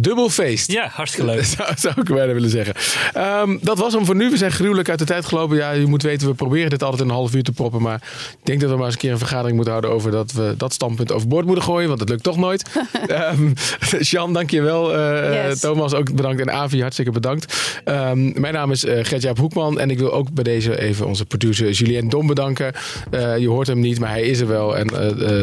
dubbel 0.00 0.28
feest. 0.28 0.72
Ja, 0.72 0.88
hartstikke 0.92 1.30
leuk. 1.30 1.44
zou, 1.56 1.68
zou 1.76 1.94
ik 2.00 2.14
bijna 2.14 2.32
willen 2.32 2.50
zeggen. 2.50 2.74
Ehm, 3.12 3.58
dat 3.60 3.78
was 3.78 3.92
hem 3.92 4.04
voor 4.04 4.16
nu. 4.16 4.30
We 4.30 4.36
zijn 4.36 4.52
gruwelijk 4.52 4.88
uit 4.88 4.98
de 4.98 5.04
tijd 5.04 5.24
gelopen. 5.26 5.56
Ja, 5.56 5.70
je 5.70 5.86
moet 5.86 6.02
weten, 6.02 6.28
we 6.28 6.34
proberen 6.34 6.70
dit 6.70 6.82
altijd 6.82 7.02
in 7.02 7.08
een 7.08 7.14
half 7.14 7.34
uur 7.34 7.42
te 7.42 7.52
proppen. 7.52 7.82
Maar 7.82 8.02
ik 8.30 8.46
denk 8.46 8.60
dat 8.60 8.70
we 8.70 8.76
maar 8.76 8.84
eens 8.84 8.94
een 8.94 9.00
keer 9.00 9.12
een 9.12 9.18
vergadering 9.18 9.54
moeten 9.54 9.72
houden 9.72 9.92
over 9.94 10.10
dat 10.10 10.32
we 10.32 10.54
dat 10.56 10.72
standpunt 10.72 11.12
overboord 11.12 11.44
moeten 11.46 11.64
gooien. 11.64 11.86
Want 11.88 11.98
dat 11.98 12.08
lukt 12.08 12.22
toch 12.22 12.36
nooit. 12.36 12.62
Ehm 13.06 13.52
Jean, 14.00 14.32
dank 14.32 14.50
je 14.50 14.62
wel. 14.62 14.94
Eh, 14.96 15.46
Yes. 15.48 15.60
Thomas, 15.60 15.94
ook 15.94 16.14
bedankt. 16.14 16.40
En 16.40 16.50
Avi, 16.50 16.80
hartstikke 16.80 17.10
bedankt. 17.10 17.80
Ehm, 17.84 18.40
mijn 18.40 18.54
naam 18.54 18.70
is 18.70 18.84
uh, 18.84 19.04
Gert-Jaap 19.04 19.38
Hoekman. 19.38 19.80
En 19.80 19.90
ik 19.90 19.98
wil 19.98 20.12
ook 20.12 20.32
bij 20.32 20.44
deze 20.44 20.80
even 20.80 21.06
onze 21.06 21.24
producer 21.26 21.70
Julien 21.70 22.08
Dom 22.08 22.26
bedanken. 22.26 22.72
Eh, 23.10 23.38
je 23.38 23.48
hoort 23.48 23.66
hem 23.66 23.80
niet, 23.80 23.98
maar 23.98 24.10
hij 24.10 24.22
is 24.22 24.40
er 24.40 24.46
wel. 24.46 24.76
En 24.76 24.88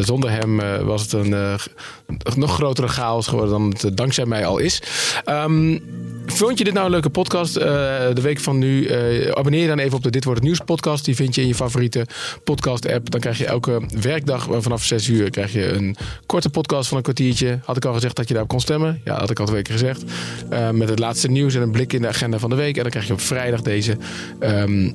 zonder 0.03 0.29
hem 0.31 0.61
was 0.85 1.01
het 1.01 1.13
een 1.13 1.35
nog 2.35 2.53
grotere 2.53 2.87
chaos 2.87 3.27
geworden 3.27 3.51
dan 3.51 3.69
het 3.69 3.83
eh, 3.83 3.91
dankzij 3.93 4.25
mij 4.25 4.45
al 4.45 4.57
is. 4.57 4.81
Ehm, 5.23 5.79
vond 6.25 6.57
je 6.57 6.63
dit 6.63 6.73
nou 6.73 6.85
een 6.85 6.91
leuke 6.91 7.09
podcast? 7.09 7.55
Eh, 7.55 7.65
de 8.13 8.21
week 8.21 8.39
van 8.39 8.57
nu. 8.57 8.85
eh, 8.85 9.31
abonneer 9.31 9.61
je 9.61 9.67
dan 9.67 9.79
even 9.79 9.97
op 9.97 10.03
de 10.03 10.09
Dit 10.09 10.23
Wordt 10.23 10.39
Het 10.39 10.47
Nieuws 10.49 10.61
podcast. 10.65 11.05
Die 11.05 11.15
vind 11.15 11.35
je 11.35 11.41
in 11.41 11.47
je 11.47 11.55
favoriete 11.55 12.05
podcast 12.43 12.91
app. 12.91 13.11
Dan 13.11 13.19
krijg 13.19 13.37
je 13.37 13.45
elke 13.45 13.81
werkdag 14.01 14.47
vanaf 14.59 14.83
6 14.83 15.07
uur 15.07 15.29
krijg 15.29 15.53
je 15.53 15.67
een 15.71 15.95
korte 16.25 16.49
podcast 16.49 16.87
van 16.87 16.97
een 16.97 17.03
kwartiertje. 17.03 17.59
Had 17.63 17.77
ik 17.77 17.85
al 17.85 17.93
gezegd 17.93 18.15
dat 18.15 18.27
je 18.27 18.33
daarop 18.33 18.51
kon 18.51 18.59
stemmen? 18.61 19.01
Ja, 19.03 19.19
had 19.19 19.29
ik 19.29 19.39
al 19.39 19.45
twee 19.45 19.61
keer 19.61 19.73
gezegd. 19.73 20.03
Eh, 20.49 20.69
met 20.69 20.89
het 20.89 20.99
laatste 20.99 21.27
nieuws 21.27 21.55
en 21.55 21.61
een 21.61 21.71
blik 21.71 21.93
in 21.93 22.01
de 22.01 22.07
agenda 22.07 22.39
van 22.39 22.49
de 22.49 22.55
week. 22.55 22.75
En 22.75 22.81
dan 22.81 22.91
krijg 22.91 23.07
je 23.07 23.13
op 23.13 23.21
vrijdag 23.21 23.61
deze... 23.61 23.97
ehm, 24.39 24.91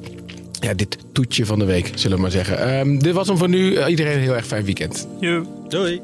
ja, 0.61 0.75
dit 0.75 0.97
toetje 1.13 1.47
van 1.47 1.59
de 1.59 1.65
week, 1.65 1.91
zullen 1.95 2.17
we 2.17 2.23
maar 2.23 2.31
zeggen. 2.31 2.59
Ehm, 2.59 2.99
dit 2.99 3.15
was 3.15 3.29
hem 3.29 3.37
voor 3.37 3.49
nu. 3.49 3.87
Iedereen 3.87 4.13
een 4.15 4.21
heel 4.21 4.37
erg 4.37 4.47
fijn 4.47 4.65
weekend. 4.65 5.09
Doei. 5.69 6.01